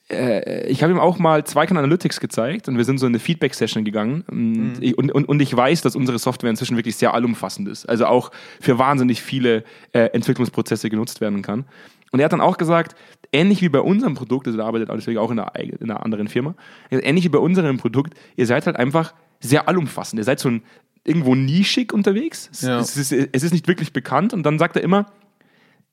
äh, 0.09 0.67
ich 0.67 0.81
habe 0.81 0.91
ihm 0.91 0.99
auch 0.99 1.19
mal 1.19 1.43
Zweikern 1.43 1.77
Analytics 1.77 2.19
gezeigt 2.19 2.69
und 2.69 2.77
wir 2.77 2.85
sind 2.85 2.97
so 2.97 3.05
in 3.05 3.11
eine 3.11 3.19
Feedback-Session 3.19 3.85
gegangen. 3.85 4.23
Und, 4.27 4.77
ich- 4.81 4.97
und, 4.97 5.11
und, 5.11 5.25
und 5.25 5.39
ich 5.43 5.55
weiß, 5.55 5.83
dass 5.83 5.95
unsere 5.95 6.17
Software 6.17 6.49
inzwischen 6.49 6.75
wirklich 6.75 6.95
sehr 6.95 7.13
allumfassend 7.13 7.67
ist. 7.67 7.87
Also 7.87 8.07
auch 8.07 8.31
für 8.59 8.79
wahnsinnig 8.79 9.21
viele 9.21 9.63
äh, 9.91 10.05
Entwicklungsprozesse 10.05 10.89
genutzt 10.89 11.21
werden 11.21 11.43
kann. 11.43 11.65
Und 12.11 12.19
er 12.19 12.25
hat 12.25 12.33
dann 12.33 12.41
auch 12.41 12.57
gesagt, 12.57 12.95
ähnlich 13.31 13.61
wie 13.61 13.69
bei 13.69 13.79
unserem 13.81 14.15
Produkt, 14.15 14.47
also 14.47 14.59
er 14.59 14.65
arbeitet 14.65 14.89
deswegen 14.91 15.19
auch 15.19 15.31
in 15.31 15.39
einer, 15.39 15.55
in 15.55 15.89
einer 15.91 16.03
anderen 16.03 16.27
Firma, 16.27 16.55
ähnlich 16.89 17.25
wie 17.25 17.29
bei 17.29 17.39
unserem 17.39 17.77
Produkt, 17.77 18.13
ihr 18.35 18.45
seid 18.45 18.65
halt 18.65 18.75
einfach 18.77 19.13
sehr 19.39 19.67
allumfassend. 19.67 20.19
Ihr 20.19 20.23
seid 20.23 20.39
so 20.39 20.49
ein, 20.49 20.63
irgendwo 21.03 21.35
nischig 21.35 21.93
unterwegs. 21.93 22.49
Es, 22.51 22.61
Ja. 22.61 22.79
es, 22.79 22.97
ist, 22.97 23.11
es 23.11 23.43
ist 23.43 23.53
nicht 23.53 23.67
wirklich 23.67 23.93
bekannt. 23.93 24.33
Und 24.33 24.43
dann 24.43 24.57
sagt 24.59 24.75
er 24.75 24.81
immer, 24.83 25.05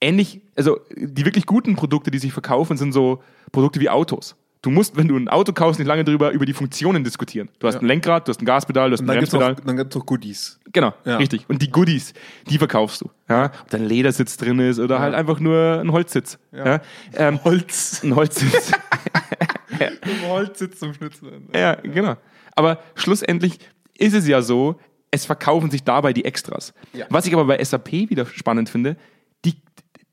ähnlich, 0.00 0.40
also 0.56 0.80
die 0.96 1.24
wirklich 1.24 1.46
guten 1.46 1.76
Produkte, 1.76 2.10
die 2.10 2.18
sich 2.18 2.32
verkaufen, 2.32 2.76
sind 2.76 2.92
so 2.92 3.22
Produkte 3.52 3.80
wie 3.80 3.88
Autos. 3.90 4.36
Du 4.62 4.70
musst, 4.70 4.96
wenn 4.96 5.06
du 5.06 5.16
ein 5.16 5.28
Auto 5.28 5.52
kaufst, 5.52 5.78
nicht 5.78 5.86
lange 5.86 6.02
drüber 6.02 6.32
über 6.32 6.44
die 6.44 6.52
Funktionen 6.54 7.04
diskutieren. 7.04 7.48
Du 7.60 7.68
hast 7.68 7.74
Ja. 7.74 7.80
ein 7.82 7.86
Lenkrad, 7.86 8.26
du 8.26 8.30
hast 8.30 8.40
ein 8.42 8.46
Gaspedal, 8.46 8.88
du 8.90 8.94
hast 8.94 9.00
ein 9.02 9.06
Dann 9.06 9.20
gibt 9.20 9.32
es 9.32 9.38
Bremspedal. 9.38 9.84
noch 9.94 10.06
Goodies. 10.06 10.58
Genau, 10.76 10.92
Ja. 11.06 11.16
richtig. 11.16 11.46
Und 11.48 11.62
die 11.62 11.70
Goodies, 11.70 12.12
die 12.50 12.58
verkaufst 12.58 13.00
du. 13.00 13.10
Ja? 13.30 13.46
Ob 13.62 13.70
da 13.70 13.78
ein 13.78 13.86
Ledersitz 13.86 14.36
drin 14.36 14.58
ist 14.58 14.78
oder 14.78 14.98
halt 15.00 15.14
einfach 15.14 15.40
nur 15.40 15.80
ein 15.80 15.90
Holzsitz. 15.90 16.38
Ja. 16.52 16.82
Ähm, 17.14 17.40
Holz. 17.44 18.02
ein 18.04 18.14
Holzsitz. 18.14 18.72
Holz 20.28 20.58
sitzt 20.58 20.78
zum 20.80 20.92
Schnitzeln. 20.92 21.48
ja, 21.54 21.76
genau. 21.76 22.16
Aber 22.54 22.80
schlussendlich 22.94 23.58
ist 23.96 24.12
es 24.12 24.28
ja 24.28 24.42
so, 24.42 24.78
es 25.10 25.24
verkaufen 25.24 25.70
sich 25.70 25.82
dabei 25.82 26.12
die 26.12 26.26
Extras. 26.26 26.74
Ja. 26.92 27.06
Was 27.08 27.24
ich 27.24 27.32
aber 27.32 27.46
bei 27.46 27.64
SAP 27.64 27.92
wieder 27.92 28.26
spannend 28.26 28.68
finde, 28.68 28.98
die, 29.46 29.54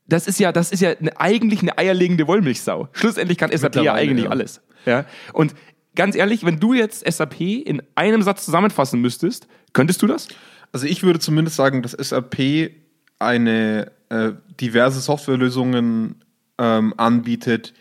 das 0.07 0.27
ist 0.27 0.39
ja, 0.39 0.53
das 0.53 0.71
ist 0.71 0.79
ja 0.79 0.91
eine, 0.91 1.19
eigentlich 1.19 1.61
eine 1.61 1.77
eierlegende 1.77 2.25
Wollmilchsau. 2.25 2.87
Schlussendlich 2.93 3.37
kann 3.37 3.51
SAP 3.51 3.75
ja 3.83 3.95
eigentlich 3.95 4.25
ja. 4.25 4.31
alles. 4.31 4.61
Ja? 4.85 5.03
Und 5.33 5.55
ganz 5.93 6.15
ehrlich, 6.15 6.45
wenn 6.45 6.61
du 6.61 6.73
jetzt 6.73 7.05
SAP 7.05 7.41
in 7.41 7.81
einem 7.95 8.21
Satz 8.21 8.45
zusammenfassen 8.45 9.01
müsstest, 9.01 9.49
könntest 9.73 10.01
du 10.01 10.07
das? 10.07 10.29
Also 10.73 10.85
ich 10.87 11.03
würde 11.03 11.19
zumindest 11.19 11.55
sagen, 11.55 11.81
dass 11.81 11.91
SAP 11.91 12.71
eine 13.19 13.91
äh, 14.09 14.31
diverse 14.59 14.99
Softwarelösungen 14.99 16.15
ähm, 16.57 16.93
anbietet, 16.97 17.73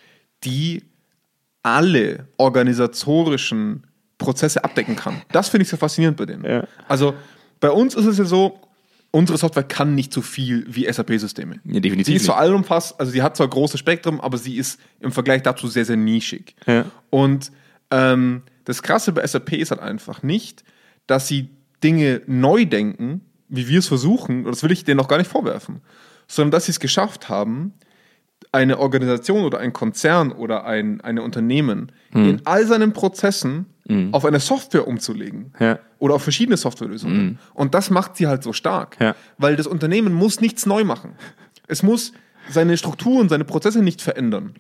die 0.45 0.85
alle 1.63 2.29
organisatorischen 2.37 3.87
Prozesse 4.19 4.63
abdecken 4.63 4.97
kann. 4.97 5.23
Das 5.33 5.49
finde 5.49 5.63
ich 5.63 5.69
so 5.69 5.77
faszinierend 5.77 6.17
bei 6.17 6.27
denen. 6.27 6.45
Ja. 6.45 6.67
Also 6.89 7.15
bei 7.61 7.71
uns 7.71 7.95
ist 7.95 8.07
es 8.07 8.19
ja 8.19 8.25
so, 8.25 8.61
unsere 9.11 9.39
Software 9.39 9.63
kann 9.65 9.95
nicht 9.95 10.13
so 10.13 10.23
viel 10.23 10.65
wie 10.69 10.91
SAP-Systeme. 10.91 11.61
Ja, 11.65 11.81
definitiv 11.81 12.07
Sie 12.07 12.15
ist 12.17 12.25
zwar 12.25 12.37
nicht. 12.37 12.51
allumfassend, 12.51 13.01
also 13.01 13.13
sie 13.13 13.23
hat 13.23 13.37
zwar 13.37 13.49
großes 13.49 13.79
Spektrum, 13.81 14.21
aber 14.21 14.39
sie 14.39 14.57
ist 14.57 14.81
im 15.01 15.13
Vergleich 15.13 15.43
dazu 15.43 15.67
sehr, 15.69 15.85
sehr 15.85 15.97
nischig. 15.97 16.55
Ja. 16.67 16.85
Und 17.11 17.53
ähm, 17.91 18.43
das 18.65 18.83
Krasse 18.83 19.13
bei 19.13 19.27
SAP 19.27 19.53
ist 19.55 19.71
halt 19.71 19.81
einfach 19.81 20.23
nicht, 20.23 20.65
dass 21.07 21.29
sie 21.29 21.51
Dinge 21.83 22.23
neu 22.27 22.65
denken, 22.65 23.21
wie 23.49 23.69
wir 23.69 23.79
es 23.81 23.89
versuchen, 23.89 24.45
das 24.45 24.63
will 24.63 24.73
ich 24.73 24.85
denen 24.85 24.97
noch 24.99 25.09
gar 25.09 25.19
nicht 25.19 25.31
vorwerfen, 25.31 25.81
sondern 26.27 26.53
dass 26.53 26.67
sie 26.67 26.73
es 26.73 26.81
geschafft 26.81 27.29
haben, 27.29 27.75
eine 28.51 28.79
Organisation 28.79 29.45
oder 29.45 29.59
ein 29.61 29.73
Konzern 29.73 30.31
oder 30.33 30.65
ein 30.65 31.01
eine 31.01 31.23
Unternehmen 31.23 31.93
Hm. 32.13 32.29
in 32.29 32.43
all 32.47 32.67
seinen 32.67 32.93
Prozessen 32.93 33.67
auf 34.13 34.25
eine 34.25 34.41
Software 34.41 34.87
umzulegen 34.87 35.53
Ja. 35.59 35.79
oder 35.99 36.15
auf 36.15 36.23
verschiedene 36.23 36.57
Softwarelösungen. 36.57 37.39
Und 37.53 37.75
das 37.75 37.91
macht 37.91 38.17
sie 38.17 38.27
halt 38.27 38.43
so 38.43 38.53
stark, 38.55 38.97
Ja. 39.01 39.15
weil 39.39 39.57
das 39.57 39.67
Unternehmen 39.67 40.15
muss 40.15 40.41
nichts 40.41 40.65
neu 40.67 40.85
machen. 40.85 41.13
Es 41.67 41.83
muss 41.83 42.13
seine 42.49 42.77
Strukturen, 42.79 43.29
seine 43.29 43.45
Prozesse 43.45 43.83
nicht 43.83 44.01
verändern, 44.01 44.55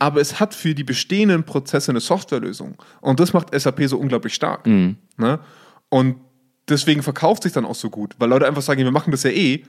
aber 0.00 0.20
es 0.20 0.38
hat 0.40 0.54
für 0.54 0.74
die 0.74 0.84
bestehenden 0.84 1.44
Prozesse 1.44 1.92
eine 1.92 2.00
Softwarelösung. 2.00 2.76
Und 3.00 3.20
das 3.20 3.32
macht 3.32 3.58
SAP 3.58 3.86
so 3.88 3.96
unglaublich 3.98 4.34
stark. 4.34 4.66
Ne? 4.66 5.38
Und 5.88 6.16
deswegen 6.68 7.02
verkauft 7.02 7.42
sich 7.42 7.52
dann 7.52 7.64
auch 7.64 7.74
so 7.74 7.90
gut, 7.90 8.14
weil 8.18 8.28
Leute 8.28 8.46
einfach 8.46 8.62
sagen, 8.62 8.82
wir 8.82 8.90
machen 8.90 9.10
das 9.10 9.22
ja 9.22 9.30
eh, 9.30 9.64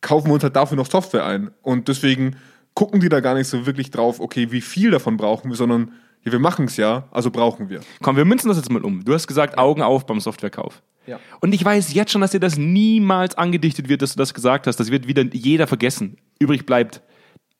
kaufen 0.00 0.28
wir 0.28 0.34
uns 0.34 0.42
halt 0.42 0.56
dafür 0.56 0.76
noch 0.76 0.90
Software 0.90 1.24
ein. 1.24 1.50
Und 1.62 1.88
deswegen 1.88 2.36
gucken 2.74 3.00
die 3.00 3.08
da 3.08 3.20
gar 3.20 3.34
nicht 3.34 3.48
so 3.48 3.66
wirklich 3.66 3.90
drauf, 3.90 4.20
okay, 4.20 4.50
wie 4.50 4.60
viel 4.60 4.90
davon 4.90 5.16
brauchen 5.16 5.50
wir, 5.50 5.56
sondern 5.56 5.92
ja, 6.22 6.32
wir 6.32 6.38
machen 6.38 6.66
es 6.66 6.76
ja, 6.76 7.08
also 7.10 7.30
brauchen 7.30 7.70
wir. 7.70 7.80
Komm, 8.02 8.16
wir 8.16 8.24
münzen 8.24 8.48
das 8.48 8.58
jetzt 8.58 8.70
mal 8.70 8.84
um. 8.84 9.04
Du 9.04 9.14
hast 9.14 9.26
gesagt, 9.26 9.58
Augen 9.58 9.82
auf 9.82 10.06
beim 10.06 10.20
Softwarekauf. 10.20 10.82
Ja. 11.06 11.18
Und 11.40 11.54
ich 11.54 11.64
weiß 11.64 11.94
jetzt 11.94 12.12
schon, 12.12 12.20
dass 12.20 12.32
dir 12.32 12.40
das 12.40 12.58
niemals 12.58 13.36
angedichtet 13.36 13.88
wird, 13.88 14.02
dass 14.02 14.12
du 14.12 14.18
das 14.18 14.34
gesagt 14.34 14.66
hast. 14.66 14.76
Das 14.76 14.90
wird 14.90 15.06
wieder 15.06 15.22
jeder 15.22 15.66
vergessen. 15.66 16.18
Übrig 16.38 16.66
bleibt 16.66 17.00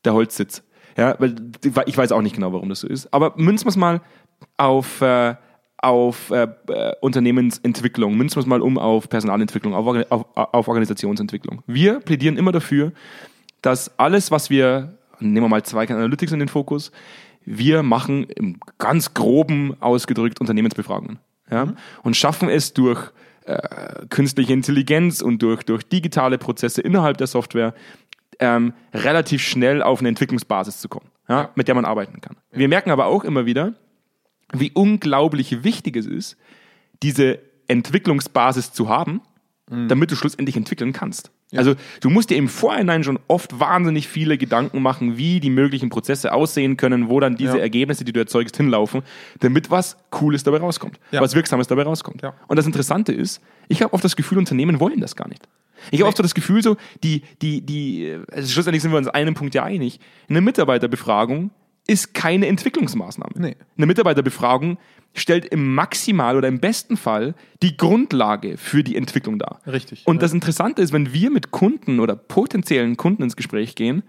der 0.05 0.13
Holzsitz. 0.13 0.63
Ja, 0.97 1.17
weil 1.19 1.37
ich 1.87 1.97
weiß 1.97 2.13
auch 2.13 2.21
nicht 2.21 2.35
genau, 2.35 2.53
warum 2.53 2.69
das 2.69 2.81
so 2.81 2.89
ist. 2.89 3.13
Aber 3.15 3.33
münzen 3.37 3.65
wir 3.65 3.71
es 3.71 3.77
mal 3.77 4.03
auf, 4.59 5.01
äh, 5.01 5.37
auf 5.83 6.31
äh, 6.31 6.47
äh, 6.69 6.93
Unternehmensentwicklung, 7.01 8.17
münzen 8.17 8.37
wir 8.37 8.41
es 8.41 8.47
mal 8.47 8.61
um 8.61 8.79
auf 8.79 9.09
Personalentwicklung, 9.09 9.75
auf, 9.75 9.87
auf, 10.11 10.27
auf 10.35 10.69
Organisationsentwicklung. 10.69 11.63
Wir 11.67 12.01
plädieren 12.01 12.37
immer 12.37 12.53
dafür, 12.53 12.93
dass 13.63 13.99
alles, 13.99 14.31
was 14.31 14.51
wir, 14.51 14.95
nehmen 15.21 15.45
wir 15.45 15.49
mal 15.49 15.63
zwei 15.63 15.89
Analytics 15.89 16.33
in 16.33 16.39
den 16.39 16.49
Fokus, 16.49 16.93
wir 17.45 17.83
machen 17.83 18.25
im 18.25 18.59
ganz 18.79 19.15
groben 19.15 19.75
ausgedrückt 19.81 20.41
Unternehmensbefragungen. 20.41 21.19
Ja? 21.51 21.73
Und 22.03 22.17
schaffen 22.17 22.49
es 22.49 22.75
durch 22.75 23.11
äh, 23.47 24.07
künstliche 24.11 24.53
Intelligenz 24.53 25.23
und 25.23 25.41
durch, 25.43 25.63
durch 25.65 25.83
digitale 25.89 26.39
Prozesse 26.39 26.83
innerhalb 26.83 27.17
der 27.17 27.27
Software 27.27 27.75
ähm, 28.39 28.75
relativ 28.93 29.43
schnell 29.43 29.83
auf 29.83 30.01
eine 30.01 30.09
Entwicklungsbasis 30.11 30.81
zu 30.81 30.89
kommen, 30.89 31.07
ja, 31.29 31.51
mit 31.55 31.69
der 31.69 31.75
man 31.75 31.85
arbeiten 31.85 32.21
kann. 32.21 32.37
Wir 32.53 32.69
merken 32.69 32.91
aber 32.91 33.07
auch 33.07 33.25
immer 33.25 33.47
wieder, 33.47 33.75
wie 34.53 34.71
unglaublich 34.73 35.63
wichtig 35.65 35.97
es 35.97 36.07
ist, 36.07 36.37
diese 37.03 37.39
Entwicklungsbasis 37.69 38.73
zu 38.73 38.89
haben, 38.89 39.21
damit 39.89 40.11
du 40.11 40.17
schlussendlich 40.17 40.57
entwickeln 40.57 40.93
kannst. 40.93 41.31
Also 41.55 41.75
du 42.01 42.11
musst 42.11 42.31
dir 42.31 42.37
im 42.37 42.49
Vorhinein 42.49 43.03
schon 43.05 43.19
oft 43.29 43.59
wahnsinnig 43.59 44.09
viele 44.09 44.37
Gedanken 44.39 44.83
machen, 44.83 45.17
wie 45.17 45.41
die 45.41 45.51
möglichen 45.51 45.89
Prozesse 45.91 46.33
aussehen 46.33 46.77
können, 46.77 47.09
wo 47.09 47.19
dann 47.21 47.37
diese 47.37 47.57
Ja. 47.57 47.63
Ergebnisse, 47.63 48.05
die 48.05 48.13
du 48.13 48.21
erzeugst, 48.21 48.57
hinlaufen, 48.57 49.03
damit 49.41 49.71
was 49.71 49.97
Cooles 50.11 50.43
dabei 50.45 50.59
rauskommt, 50.59 50.99
Ja. 51.13 51.21
was 51.21 51.35
Wirksames 51.35 51.67
dabei 51.69 51.83
rauskommt. 51.83 52.23
Ja. 52.23 52.35
Und 52.49 52.57
das 52.57 52.67
Interessante 52.67 53.13
ist, 53.13 53.41
ich 53.69 53.83
habe 53.83 53.93
oft 53.93 54.05
das 54.05 54.15
Gefühl, 54.17 54.39
Unternehmen 54.39 54.79
wollen 54.81 55.01
das 55.01 55.15
gar 55.17 55.29
nicht. 55.29 55.47
Ich 55.91 56.01
habe 56.01 56.09
oft 56.09 56.17
so 56.17 56.23
das 56.23 56.35
Gefühl, 56.35 56.63
so, 56.63 56.77
die, 57.03 57.23
die, 57.43 57.63
die, 57.63 58.17
also 58.33 58.49
schlussendlich 58.49 58.83
sind 58.83 58.91
wir 58.93 58.99
uns 58.99 59.09
an 59.09 59.15
einem 59.15 59.35
Punkt 59.35 59.55
ja 59.55 59.65
einig. 59.65 59.99
Eine 60.29 60.41
Mitarbeiterbefragung 60.41 61.51
ist 61.91 62.15
keine 62.15 62.47
Entwicklungsmaßnahme. 62.47 63.33
Nee. 63.37 63.57
Eine 63.77 63.87
Mitarbeiterbefragung 63.87 64.79
stellt 65.13 65.45
im 65.47 65.75
Maximal 65.75 66.37
oder 66.37 66.47
im 66.47 66.61
besten 66.61 66.97
Fall 66.97 67.35
die 67.63 67.77
Grundlage 67.77 68.57
für 68.59 68.85
die 68.85 68.95
Entwicklung 68.95 69.41
dar. 69.41 69.61
Richtig, 69.67 70.07
Und 70.07 70.17
ja. 70.17 70.21
das 70.21 70.33
Interessante 70.33 70.83
ist, 70.83 70.93
wenn 70.93 71.13
wir 71.13 71.33
mit 71.33 71.51
Kunden 71.51 71.99
oder 71.99 72.15
potenziellen 72.15 72.97
Kunden 72.97 73.25
ins 73.25 73.35
Gespräch 73.35 73.75
gehen, 73.75 74.05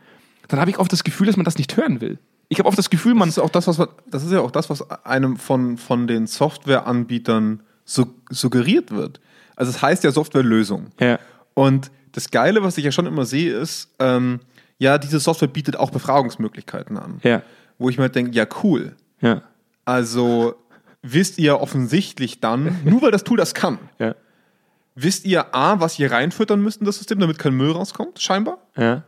dann 0.47 0.59
habe 0.59 0.69
ich 0.69 0.77
oft 0.77 0.93
das 0.93 1.03
Gefühl, 1.03 1.25
dass 1.25 1.38
man 1.38 1.43
das 1.43 1.57
nicht 1.57 1.75
hören 1.75 2.01
will. 2.01 2.19
Ich 2.50 2.59
habe 2.59 2.67
oft 2.67 2.77
das 2.77 2.91
Gefühl, 2.91 3.15
man 3.15 3.29
Das 3.29 3.38
ist 3.38 3.43
auch 3.43 3.50
das, 3.50 3.65
was 3.67 3.77
das 4.05 4.23
ist 4.23 4.31
ja 4.31 4.41
auch 4.41 4.51
das, 4.51 4.69
was 4.69 4.88
einem 5.03 5.38
von, 5.38 5.77
von 5.77 6.05
den 6.05 6.27
Softwareanbietern 6.27 7.63
su 7.83 8.05
suggeriert 8.29 8.91
wird. 8.91 9.21
Also 9.55 9.71
es 9.71 9.81
heißt 9.81 10.03
ja 10.03 10.11
Softwarelösung. 10.11 10.91
Ja. 11.00 11.17
Und 11.55 11.89
das 12.11 12.29
Geile, 12.29 12.61
was 12.61 12.77
ich 12.77 12.85
ja 12.85 12.91
schon 12.91 13.07
immer 13.07 13.25
sehe, 13.25 13.57
ist, 13.57 13.89
ähm, 13.97 14.41
ja, 14.77 14.97
diese 14.97 15.19
Software 15.19 15.47
bietet 15.47 15.77
auch 15.77 15.91
Befragungsmöglichkeiten 15.91 16.97
an. 16.97 17.19
Ja. 17.23 17.41
Wo 17.81 17.89
ich 17.89 17.97
mir 17.97 18.09
denke, 18.09 18.31
ja, 18.31 18.45
cool. 18.63 18.95
Ja. 19.21 19.41
Also 19.85 20.53
wisst 21.01 21.39
ihr 21.39 21.59
offensichtlich 21.59 22.39
dann, 22.39 22.77
nur 22.83 23.01
weil 23.01 23.09
das 23.11 23.23
Tool 23.23 23.38
das 23.38 23.55
kann, 23.55 23.79
Ja. 24.00 24.13
wisst 24.93 25.25
ihr 25.25 25.55
A, 25.55 25.79
was 25.79 25.97
ihr 25.97 26.11
reinfüttern 26.11 26.61
müsst 26.61 26.79
in 26.79 26.85
das 26.85 26.97
System, 26.97 27.19
damit 27.19 27.39
kein 27.39 27.55
Müll 27.55 27.71
rauskommt, 27.71 28.21
scheinbar. 28.21 28.59
Ja. 28.77 29.01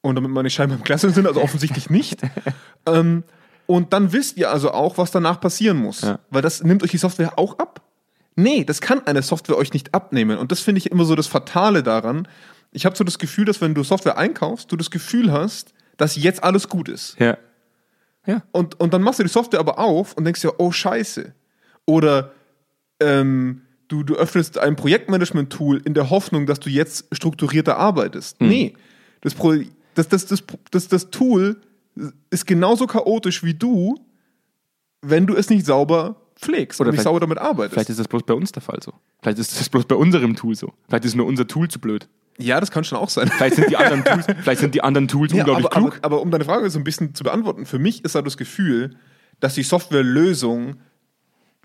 Und 0.00 0.16
damit 0.16 0.32
meine 0.32 0.48
ich 0.48 0.54
scheinbar 0.54 0.76
im 0.76 0.82
Klasse 0.84 1.08
sind, 1.10 1.26
also 1.28 1.40
offensichtlich 1.40 1.88
nicht. 1.88 2.20
ähm, 2.86 3.22
und 3.66 3.92
dann 3.92 4.12
wisst 4.12 4.36
ihr 4.38 4.50
also 4.50 4.72
auch, 4.72 4.98
was 4.98 5.12
danach 5.12 5.40
passieren 5.40 5.76
muss. 5.76 6.00
Ja. 6.00 6.18
Weil 6.30 6.42
das 6.42 6.64
nimmt 6.64 6.82
euch 6.82 6.90
die 6.90 6.98
Software 6.98 7.38
auch 7.38 7.58
ab. 7.60 7.80
Nee, 8.34 8.64
das 8.64 8.80
kann 8.80 9.06
eine 9.06 9.22
Software 9.22 9.56
euch 9.56 9.72
nicht 9.72 9.94
abnehmen. 9.94 10.36
Und 10.38 10.50
das 10.50 10.60
finde 10.60 10.80
ich 10.80 10.90
immer 10.90 11.04
so 11.04 11.14
das 11.14 11.28
Fatale 11.28 11.84
daran. 11.84 12.26
Ich 12.72 12.84
habe 12.86 12.96
so 12.96 13.04
das 13.04 13.20
Gefühl, 13.20 13.44
dass 13.44 13.60
wenn 13.60 13.72
du 13.72 13.84
Software 13.84 14.18
einkaufst, 14.18 14.72
du 14.72 14.76
das 14.76 14.90
Gefühl 14.90 15.30
hast, 15.30 15.72
dass 15.96 16.16
jetzt 16.16 16.42
alles 16.42 16.68
gut 16.68 16.88
ist. 16.88 17.16
Ja. 17.20 17.38
Ja. 18.26 18.42
Und, 18.52 18.80
und 18.80 18.94
dann 18.94 19.02
machst 19.02 19.18
du 19.18 19.22
die 19.22 19.28
Software 19.28 19.60
aber 19.60 19.78
auf 19.78 20.14
und 20.16 20.24
denkst 20.24 20.40
dir, 20.40 20.58
oh 20.58 20.70
Scheiße. 20.70 21.34
Oder 21.86 22.32
ähm, 23.00 23.62
du, 23.88 24.02
du 24.02 24.14
öffnest 24.14 24.58
ein 24.58 24.76
Projektmanagement-Tool 24.76 25.82
in 25.84 25.94
der 25.94 26.10
Hoffnung, 26.10 26.46
dass 26.46 26.60
du 26.60 26.70
jetzt 26.70 27.06
strukturierter 27.12 27.76
arbeitest. 27.76 28.40
Nee, 28.40 28.74
das, 29.20 29.34
Pro, 29.34 29.54
das, 29.94 30.08
das, 30.08 30.26
das, 30.26 30.42
das, 30.70 30.88
das 30.88 31.10
Tool 31.10 31.60
ist 32.30 32.46
genauso 32.46 32.86
chaotisch 32.86 33.44
wie 33.44 33.54
du, 33.54 33.96
wenn 35.02 35.26
du 35.26 35.36
es 35.36 35.50
nicht 35.50 35.66
sauber 35.66 36.16
pflegst 36.36 36.80
Oder 36.80 36.90
und 36.90 36.96
nicht 36.96 37.04
sauber 37.04 37.20
damit 37.20 37.38
arbeitest. 37.38 37.74
Vielleicht 37.74 37.90
ist 37.90 38.00
das 38.00 38.08
bloß 38.08 38.22
bei 38.24 38.34
uns 38.34 38.52
der 38.52 38.62
Fall 38.62 38.78
so. 38.82 38.92
Vielleicht 39.22 39.38
ist 39.38 39.58
das 39.58 39.68
bloß 39.68 39.84
bei 39.84 39.94
unserem 39.94 40.34
Tool 40.34 40.54
so. 40.54 40.72
Vielleicht 40.88 41.04
ist 41.04 41.14
nur 41.14 41.26
unser 41.26 41.46
Tool 41.46 41.68
zu 41.68 41.78
blöd. 41.78 42.08
Ja, 42.38 42.60
das 42.60 42.70
kann 42.70 42.84
schon 42.84 42.98
auch 42.98 43.08
sein. 43.08 43.28
Vielleicht 43.28 43.56
sind 43.56 43.70
die 43.70 43.76
anderen 43.76 44.04
Tools, 44.04 44.26
vielleicht 44.42 44.60
sind 44.60 44.74
die 44.74 44.82
anderen 44.82 45.08
Tools 45.08 45.32
Ja, 45.32 45.38
unglaublich 45.40 45.66
aber, 45.66 45.74
klug. 45.76 45.98
Aber, 46.02 46.16
aber 46.16 46.22
um 46.22 46.30
deine 46.30 46.44
Frage 46.44 46.68
so 46.70 46.78
ein 46.78 46.84
bisschen 46.84 47.14
zu 47.14 47.24
beantworten, 47.24 47.66
für 47.66 47.78
mich 47.78 48.04
ist 48.04 48.14
da 48.14 48.22
das 48.22 48.36
Gefühl, 48.36 48.96
dass 49.40 49.54
die 49.54 49.62
Softwarelösung 49.62 50.76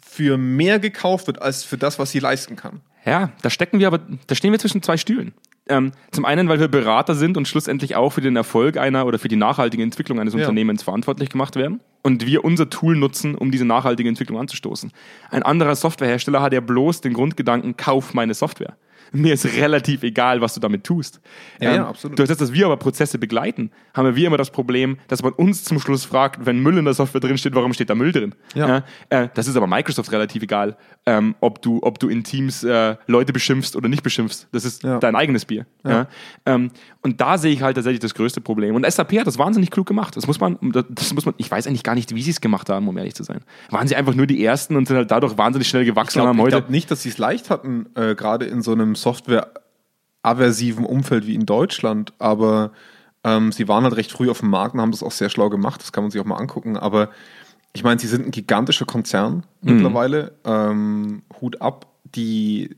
für 0.02 0.38
mehr 0.38 0.80
gekauft 0.80 1.28
wird 1.28 1.42
als 1.42 1.64
für 1.64 1.78
das, 1.78 2.00
was 2.00 2.12
sie 2.12 2.20
leisten 2.20 2.56
kann. 2.56 2.82
Ja, 3.06 3.32
da 3.42 3.50
stecken 3.50 3.80
wir 3.80 3.88
aber, 3.88 4.00
da 4.28 4.36
stehen 4.36 4.52
wir 4.52 4.60
zwischen 4.60 4.82
zwei 4.82 4.98
Stühlen. 4.98 5.34
Ähm, 5.68 5.92
zum 6.12 6.26
einen, 6.26 6.50
weil 6.50 6.60
wir 6.60 6.68
Berater 6.68 7.14
sind 7.14 7.38
und 7.38 7.48
schlussendlich 7.48 7.96
auch 7.96 8.10
für 8.12 8.22
den 8.22 8.36
Erfolg 8.36 8.78
einer 8.78 9.06
oder 9.06 9.20
für 9.20 9.28
die 9.28 9.36
nachhaltige 9.36 9.84
Entwicklung 9.84 10.20
eines 10.20 10.34
Ja. 10.34 10.40
Unternehmens 10.42 10.82
verantwortlich 10.84 11.30
gemacht 11.30 11.56
werden 11.56 11.80
und 12.02 12.26
wir 12.26 12.44
unser 12.44 12.70
Tool 12.70 12.96
nutzen, 12.96 13.36
um 13.36 13.52
diese 13.52 13.66
nachhaltige 13.66 14.10
Entwicklung 14.10 14.40
anzustoßen. 14.40 14.92
Ein 15.30 15.44
anderer 15.44 15.76
Softwarehersteller 15.76 16.42
hat 16.42 16.54
ja 16.54 16.60
bloß 16.60 17.02
den 17.02 17.14
Grundgedanken, 17.14 17.78
kauf 17.78 18.14
meine 18.16 18.34
Software. 18.34 18.76
Mir 19.12 19.34
ist 19.34 19.46
relativ 19.46 20.04
egal, 20.04 20.42
was 20.42 20.54
du 20.54 20.60
damit 20.60 20.84
tust. 20.84 21.20
Ähm, 21.60 21.68
Ja, 21.70 21.76
ja, 21.76 21.88
absolut. 21.88 22.20
Durch 22.20 22.30
das, 22.30 22.38
dass 22.38 22.54
wir 22.54 22.66
aber 22.66 22.78
Prozesse 22.78 23.18
begleiten, 23.18 23.72
haben 23.94 24.16
wir 24.16 24.28
immer 24.28 24.38
das 24.38 24.52
Problem, 24.52 24.98
dass 25.08 25.24
man 25.24 25.34
uns 25.34 25.64
zum 25.64 25.80
Schluss 25.80 26.06
fragt, 26.06 26.46
wenn 26.46 26.60
Müll 26.60 26.78
in 26.78 26.86
der 26.86 26.94
Software 26.94 27.22
drin 27.22 27.38
steht, 27.38 27.56
warum 27.56 27.74
steht 27.74 27.90
da 27.90 27.96
Müll 27.96 28.12
drin? 28.12 28.36
Ja. 28.54 28.84
äh, 29.10 29.30
das 29.34 29.48
ist 29.48 29.56
aber 29.56 29.68
Microsoft 29.68 30.12
relativ 30.12 30.44
egal, 30.44 30.78
ähm, 31.06 31.36
ob, 31.40 31.62
du, 31.62 31.80
ob 31.82 32.00
du 32.00 32.08
in 32.10 32.24
Teams 32.24 32.64
äh, 32.64 32.96
Leute 33.08 33.34
beschimpfst 33.34 33.76
oder 33.76 33.90
nicht 33.90 34.04
beschimpfst. 34.04 34.48
Das 34.52 34.66
ist 34.66 34.84
Ja. 34.84 35.00
dein 35.00 35.16
eigenes 35.16 35.46
Bier. 35.46 35.66
Ja. 35.86 36.08
Ähm, 36.46 36.72
und 37.02 37.22
da 37.22 37.38
sehe 37.38 37.52
ich 37.54 37.62
halt 37.62 37.76
tatsächlich 37.76 38.00
das 38.00 38.14
größte 38.14 38.42
Problem. 38.42 38.76
Und 38.76 38.90
SAP 38.90 39.14
hat 39.20 39.28
das 39.28 39.38
wahnsinnig 39.38 39.72
klug 39.72 39.88
gemacht. 39.88 40.16
Das 40.18 40.28
muss 40.28 40.40
man, 40.40 40.58
das 40.90 41.14
muss 41.14 41.26
man, 41.26 41.34
ich 41.38 41.50
weiß 41.50 41.68
eigentlich 41.68 41.84
gar 41.84 41.96
nicht, 41.96 42.14
wie 42.14 42.22
sie 42.22 42.32
es 42.32 42.42
gemacht 42.42 42.70
haben, 42.70 42.88
um 42.88 42.98
ehrlich 42.98 43.16
zu 43.16 43.24
sein. 43.24 43.40
Waren 43.70 43.88
sie 43.88 43.96
einfach 43.96 44.14
nur 44.16 44.28
die 44.28 44.44
Ersten 44.44 44.76
und 44.76 44.88
sind 44.88 44.98
halt 44.98 45.10
dadurch 45.12 45.38
wahnsinnig 45.38 45.68
schnell 45.68 45.86
gewachsen 45.86 46.20
Ich 46.20 46.22
und 46.24 46.28
haben 46.30 46.38
glaube 46.38 46.50
glaub 46.52 46.70
nicht, 46.70 46.92
dass 46.92 47.04
sie 47.04 47.10
es 47.10 47.18
leicht 47.18 47.50
hatten, 47.50 47.88
äh, 47.96 48.16
gerade 48.16 48.46
in 48.46 48.62
so 48.62 48.72
einem 48.74 48.96
Software-aversiven 49.02 50.86
Umfeld 50.86 51.28
wie 51.28 51.36
in 51.36 51.46
Deutschland, 51.46 52.14
aber 52.20 52.72
ähm, 53.24 53.52
sie 53.52 53.68
waren 53.68 53.84
halt 53.84 53.96
recht 53.96 54.12
früh 54.12 54.30
auf 54.30 54.40
dem 54.40 54.50
Markt 54.50 54.74
und 54.76 54.82
haben 54.82 54.92
das 54.92 55.04
auch 55.04 55.12
sehr 55.12 55.30
schlau 55.30 55.50
gemacht, 55.50 55.82
das 55.82 55.92
kann 55.92 56.04
man 56.04 56.12
sich 56.12 56.22
auch 56.22 56.26
mal 56.26 56.38
angucken, 56.38 56.78
aber 56.78 57.10
ich 57.74 57.84
meine, 57.84 58.00
sie 58.00 58.08
sind 58.08 58.26
ein 58.26 58.32
gigantischer 58.32 58.86
Konzern 58.86 59.46
mittlerweile, 59.62 60.34
ähm, 60.44 61.22
Hut 61.40 61.62
ab. 61.62 61.86
Die, 62.16 62.76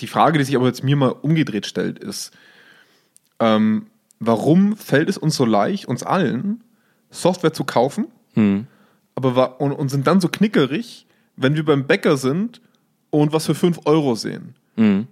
die 0.00 0.06
Frage, 0.06 0.36
die 0.38 0.44
sich 0.44 0.56
aber 0.56 0.66
jetzt 0.66 0.84
mir 0.84 0.96
mal 0.96 1.08
umgedreht 1.22 1.64
stellt, 1.64 1.98
ist, 1.98 2.32
ähm, 3.40 3.86
warum 4.20 4.76
fällt 4.76 5.08
es 5.08 5.16
uns 5.16 5.36
so 5.36 5.46
leicht, 5.46 5.86
uns 5.86 6.02
allen 6.02 6.62
Software 7.10 7.54
zu 7.54 7.64
kaufen, 7.64 8.08
aber 9.14 9.34
wa- 9.36 9.44
und, 9.44 9.72
und 9.72 9.88
sind 9.88 10.06
dann 10.06 10.20
so 10.20 10.28
knickerig, 10.28 11.06
wenn 11.36 11.54
wir 11.54 11.64
beim 11.64 11.86
Bäcker 11.86 12.18
sind 12.18 12.60
und 13.08 13.32
was 13.32 13.46
für 13.46 13.54
5 13.54 13.80
Euro 13.86 14.14
sehen. 14.14 14.54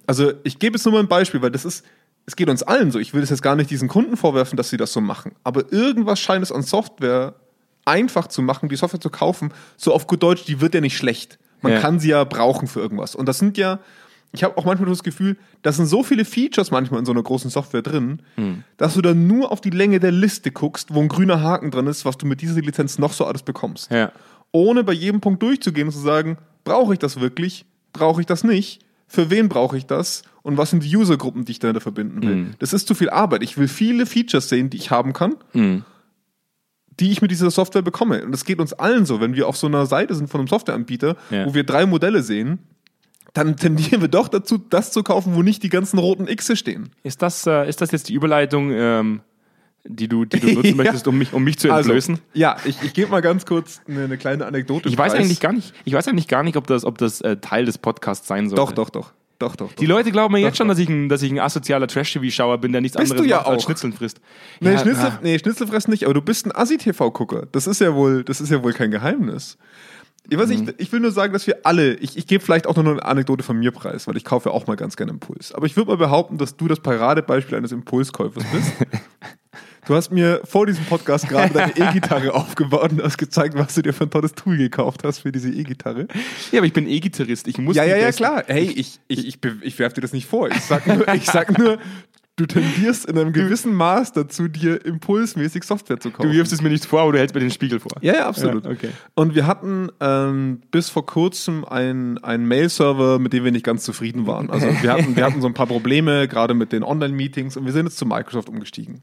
Also 0.06 0.32
ich 0.44 0.58
gebe 0.58 0.76
jetzt 0.76 0.84
nur 0.84 0.92
mal 0.92 1.00
ein 1.00 1.08
Beispiel, 1.08 1.40
weil 1.42 1.50
das 1.50 1.64
ist, 1.64 1.84
es 2.26 2.36
geht 2.36 2.48
uns 2.48 2.62
allen 2.62 2.90
so. 2.90 2.98
Ich 2.98 3.14
will 3.14 3.22
es 3.22 3.30
jetzt 3.30 3.42
gar 3.42 3.56
nicht 3.56 3.70
diesen 3.70 3.88
Kunden 3.88 4.16
vorwerfen, 4.16 4.56
dass 4.56 4.70
sie 4.70 4.76
das 4.76 4.92
so 4.92 5.00
machen. 5.00 5.32
Aber 5.42 5.72
irgendwas 5.72 6.20
scheint 6.20 6.42
es 6.42 6.52
an 6.52 6.62
Software 6.62 7.34
einfach 7.84 8.28
zu 8.28 8.42
machen, 8.42 8.68
die 8.68 8.76
Software 8.76 9.00
zu 9.00 9.10
kaufen. 9.10 9.52
So 9.76 9.92
auf 9.94 10.06
gut 10.06 10.22
Deutsch, 10.22 10.44
die 10.44 10.60
wird 10.60 10.74
ja 10.74 10.80
nicht 10.80 10.96
schlecht. 10.96 11.38
Man 11.62 11.72
Ja. 11.72 11.80
kann 11.80 11.98
sie 11.98 12.08
ja 12.10 12.24
brauchen 12.24 12.66
für 12.68 12.80
irgendwas. 12.80 13.14
Und 13.14 13.26
das 13.26 13.38
sind 13.38 13.56
ja, 13.58 13.78
ich 14.32 14.42
habe 14.44 14.56
auch 14.58 14.64
manchmal 14.64 14.88
das 14.90 15.02
Gefühl, 15.02 15.36
da 15.62 15.70
sind 15.72 15.86
so 15.86 16.02
viele 16.02 16.24
Features 16.24 16.70
manchmal 16.70 17.00
in 17.00 17.06
so 17.06 17.12
einer 17.12 17.22
großen 17.22 17.50
Software 17.50 17.82
drin, 17.82 18.20
dass 18.76 18.94
du 18.94 19.00
dann 19.02 19.26
nur 19.26 19.50
auf 19.52 19.60
die 19.60 19.70
Länge 19.70 20.00
der 20.00 20.12
Liste 20.12 20.50
guckst, 20.50 20.92
wo 20.94 21.00
ein 21.00 21.08
grüner 21.08 21.40
Haken 21.42 21.70
drin 21.70 21.86
ist, 21.86 22.04
was 22.04 22.18
du 22.18 22.26
mit 22.26 22.40
dieser 22.42 22.60
Lizenz 22.60 22.98
noch 22.98 23.12
so 23.12 23.24
alles 23.24 23.42
bekommst 23.42 23.90
Ja. 23.90 24.12
ohne 24.52 24.82
bei 24.84 24.92
jedem 24.92 25.20
Punkt 25.20 25.42
durchzugehen 25.42 25.88
und 25.88 25.92
zu 25.92 26.00
sagen, 26.00 26.36
brauche 26.64 26.92
ich 26.94 26.98
das 26.98 27.20
wirklich, 27.20 27.64
brauche 27.92 28.20
ich 28.20 28.26
das 28.26 28.44
nicht, 28.44 28.83
für 29.06 29.30
wen 29.30 29.48
brauche 29.48 29.76
ich 29.76 29.86
das 29.86 30.22
und 30.42 30.56
was 30.56 30.70
sind 30.70 30.82
die 30.84 30.96
Usergruppen, 30.96 31.44
die 31.44 31.52
ich 31.52 31.58
dahinter 31.58 31.80
verbinden 31.80 32.22
will. 32.22 32.54
Das 32.58 32.72
ist 32.72 32.86
zu 32.88 32.94
viel 32.94 33.10
Arbeit. 33.10 33.42
Ich 33.42 33.56
will 33.58 33.68
viele 33.68 34.06
Features 34.06 34.48
sehen, 34.48 34.70
die 34.70 34.76
ich 34.76 34.90
haben 34.90 35.12
kann, 35.12 35.36
die 37.00 37.10
ich 37.10 37.22
mit 37.22 37.30
dieser 37.30 37.50
Software 37.50 37.82
bekomme. 37.82 38.24
Und 38.24 38.32
das 38.32 38.44
geht 38.44 38.60
uns 38.60 38.72
allen 38.72 39.04
so, 39.06 39.20
wenn 39.20 39.34
wir 39.34 39.48
auf 39.48 39.56
so 39.56 39.66
einer 39.66 39.86
Seite 39.86 40.14
sind 40.14 40.28
von 40.28 40.40
einem 40.40 40.48
Softwareanbieter, 40.48 41.16
Ja. 41.30 41.46
wo 41.46 41.54
wir 41.54 41.64
drei 41.64 41.86
Modelle 41.86 42.22
sehen, 42.22 42.58
dann 43.32 43.56
tendieren 43.56 44.00
wir 44.00 44.08
doch 44.08 44.28
dazu, 44.28 44.58
das 44.58 44.92
zu 44.92 45.02
kaufen, 45.02 45.34
wo 45.34 45.42
nicht 45.42 45.62
die 45.64 45.68
ganzen 45.70 45.98
roten 45.98 46.26
Xe 46.26 46.56
stehen. 46.56 46.90
Ist 47.02 47.20
das, 47.20 47.46
äh, 47.48 47.68
ist 47.68 47.80
das 47.80 47.90
jetzt 47.90 48.08
die 48.08 48.14
Überleitung? 48.14 48.70
Ähm, 48.70 49.20
die 49.86 50.08
du, 50.08 50.24
die 50.24 50.40
du 50.40 50.52
nutzen 50.52 50.70
Ja. 50.70 50.74
möchtest, 50.76 51.06
um 51.08 51.18
mich, 51.18 51.32
um 51.32 51.44
mich 51.44 51.58
zu 51.58 51.68
entblößen? 51.68 52.14
Also, 52.14 52.24
ja, 52.34 52.56
ich, 52.64 52.82
ich 52.82 52.94
gebe 52.94 53.10
mal 53.10 53.20
ganz 53.22 53.44
kurz 53.46 53.80
eine, 53.88 54.04
eine 54.04 54.16
kleine 54.18 54.46
Anekdote. 54.46 54.88
ich 54.88 54.96
weiß 54.98 55.12
preis. 55.12 55.20
eigentlich 55.22 55.40
gar 55.40 55.52
nicht, 55.52 55.72
ich 55.84 55.92
weiß 55.92 56.08
eigentlich 56.08 56.28
gar 56.28 56.42
nicht, 56.42 56.56
ob 56.56 56.66
das, 56.66 56.84
ob 56.84 56.98
das 56.98 57.20
äh, 57.20 57.36
Teil 57.36 57.64
des 57.66 57.78
Podcasts 57.78 58.26
sein 58.26 58.48
soll. 58.48 58.56
Doch, 58.56 58.72
doch, 58.72 58.90
doch. 58.90 59.12
Doch, 59.40 59.56
doch, 59.56 59.66
doch. 59.68 59.74
Die 59.74 59.86
Leute 59.86 60.12
glauben 60.12 60.32
mir 60.32 60.38
jetzt 60.38 60.52
Doch, 60.52 60.58
schon, 60.58 60.68
doch. 60.68 60.74
dass 60.74 60.78
ich 60.82 60.88
ein, 60.88 61.08
dass 61.08 61.20
ich 61.20 61.30
ein 61.32 61.40
asozialer 61.40 61.88
Trash-TV-Schauer 61.88 62.58
bin, 62.58 62.70
der 62.70 62.80
nichts 62.80 62.96
Bist 62.96 63.10
anderes 63.10 63.28
ja 63.28 63.38
macht, 63.38 63.48
als. 63.48 63.62
Schnitzeln 63.64 63.92
frisst. 63.92 64.20
Nee, 64.60 64.72
Ja, 64.72 64.78
Schnitzel, 64.78 65.06
ah. 65.06 65.18
nee, 65.22 65.38
Schnitzelfressen 65.38 65.90
nicht, 65.90 66.04
aber 66.04 66.14
du 66.14 66.22
bist 66.22 66.46
ein 66.46 66.52
Assi-TV-Gucker. 66.54 67.46
Das 67.50 67.66
ist 67.66 67.80
ja 67.80 67.94
wohl, 67.94 68.22
das 68.22 68.40
ist 68.40 68.50
ja 68.50 68.62
wohl 68.62 68.72
kein 68.72 68.92
Geheimnis. 68.92 69.58
Ich, 70.30 70.38
weiß, 70.38 70.48
Mhm. 70.48 70.68
ich, 70.78 70.86
ich 70.86 70.92
will 70.92 71.00
nur 71.00 71.10
sagen, 71.10 71.32
dass 71.32 71.46
wir 71.48 71.58
alle, 71.64 71.94
ich, 71.96 72.16
ich 72.16 72.26
gebe 72.28 72.42
vielleicht 72.42 72.66
auch 72.68 72.76
noch 72.76 72.86
eine 72.86 73.04
Anekdote 73.04 73.42
von 73.42 73.58
mir 73.58 73.72
preis, 73.72 74.06
weil 74.06 74.16
ich 74.16 74.24
kaufe 74.24 74.48
ja 74.48 74.54
auch 74.54 74.66
mal 74.68 74.76
ganz 74.76 74.96
gerne 74.96 75.10
Impuls. 75.12 75.52
Aber 75.52 75.66
ich 75.66 75.76
würde 75.76 75.90
mal 75.90 75.96
behaupten, 75.98 76.38
dass 76.38 76.56
du 76.56 76.68
das 76.68 76.78
Paradebeispiel 76.80 77.58
eines 77.58 77.72
Impulskäufers 77.72 78.44
bist. 78.52 78.72
Du 79.86 79.94
hast 79.94 80.10
mir 80.10 80.40
vor 80.44 80.66
diesem 80.66 80.84
Podcast 80.86 81.28
gerade 81.28 81.52
deine 81.52 81.76
E-Gitarre 81.76 82.32
aufgebaut 82.32 82.92
und 82.92 83.02
hast 83.02 83.18
gezeigt, 83.18 83.54
was 83.54 83.74
du 83.74 83.82
dir 83.82 83.92
für 83.92 84.04
ein 84.04 84.10
tolles 84.10 84.32
Tool 84.32 84.56
gekauft 84.56 85.02
hast 85.04 85.18
für 85.18 85.32
diese 85.32 85.50
E-Gitarre. 85.50 86.08
Ja, 86.52 86.60
aber 86.60 86.66
ich 86.66 86.72
bin 86.72 86.88
E-Gitarrist. 86.88 87.48
Ich 87.48 87.58
muss 87.58 87.76
Ja, 87.76 87.84
ja, 87.84 87.96
ja, 87.96 88.10
klar. 88.12 88.44
Hey, 88.46 88.64
ich, 88.64 88.98
ich, 89.08 89.26
ich, 89.26 89.38
ich 89.62 89.78
werf 89.78 89.92
dir 89.92 90.00
das 90.00 90.12
nicht 90.12 90.26
vor. 90.26 90.50
Ich 90.50 90.60
sag 90.62 90.86
nur, 90.86 91.06
ich 91.14 91.26
sag 91.26 91.58
nur 91.58 91.78
du 92.36 92.46
tendierst 92.46 93.08
in 93.08 93.16
einem 93.16 93.32
gewissen 93.32 93.74
Maß 93.74 94.12
dazu, 94.12 94.48
dir 94.48 94.84
impulsmäßig 94.84 95.62
Software 95.62 96.00
zu 96.00 96.10
kaufen. 96.10 96.30
Du 96.30 96.36
wirfst 96.36 96.52
es 96.52 96.60
mir 96.60 96.68
nicht 96.68 96.84
vor, 96.84 97.02
aber 97.02 97.12
du 97.12 97.18
hältst 97.18 97.34
mir 97.34 97.40
den 97.40 97.50
Spiegel 97.50 97.78
vor. 97.78 97.92
Ja, 98.00 98.14
ja, 98.14 98.26
absolut. 98.26 98.64
Ja, 98.64 98.70
okay. 98.70 98.90
Und 99.14 99.34
wir 99.34 99.46
hatten 99.46 99.88
ähm, 100.00 100.60
bis 100.70 100.88
vor 100.90 101.06
kurzem 101.06 101.64
einen 101.64 102.18
einen 102.24 102.46
Mail-Server, 102.46 103.18
mit 103.18 103.32
dem 103.32 103.44
wir 103.44 103.52
nicht 103.52 103.64
ganz 103.64 103.84
zufrieden 103.84 104.26
waren. 104.26 104.50
Also 104.50 104.66
wir 104.66 104.92
hatten, 104.92 105.14
wir 105.16 105.24
hatten 105.24 105.40
so 105.40 105.46
ein 105.46 105.54
paar 105.54 105.66
Probleme, 105.66 106.26
gerade 106.26 106.54
mit 106.54 106.72
den 106.72 106.82
Online-Meetings 106.82 107.56
und 107.56 107.66
wir 107.66 107.72
sind 107.72 107.86
jetzt 107.86 107.98
zu 107.98 108.06
Microsoft 108.06 108.48
umgestiegen. 108.48 109.02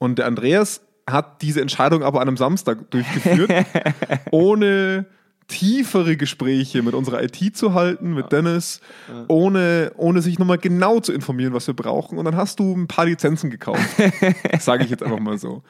Und 0.00 0.18
der 0.18 0.26
Andreas 0.26 0.80
hat 1.08 1.42
diese 1.42 1.60
Entscheidung 1.60 2.02
aber 2.02 2.20
an 2.20 2.28
einem 2.28 2.36
Samstag 2.36 2.90
durchgeführt, 2.90 3.52
ohne 4.30 5.06
tiefere 5.46 6.16
Gespräche 6.16 6.82
mit 6.82 6.94
unserer 6.94 7.22
IT 7.22 7.56
zu 7.56 7.74
halten, 7.74 8.14
mit 8.14 8.32
Dennis, 8.32 8.80
ohne, 9.28 9.92
ohne 9.96 10.22
sich 10.22 10.38
nochmal 10.38 10.58
genau 10.58 11.00
zu 11.00 11.12
informieren, 11.12 11.52
was 11.52 11.66
wir 11.66 11.74
brauchen. 11.74 12.18
Und 12.18 12.24
dann 12.24 12.36
hast 12.36 12.60
du 12.60 12.72
ein 12.74 12.86
paar 12.86 13.04
Lizenzen 13.04 13.50
gekauft. 13.50 13.84
Sage 14.60 14.84
ich 14.84 14.90
jetzt 14.90 15.02
einfach 15.02 15.18
mal 15.18 15.38
so. 15.38 15.62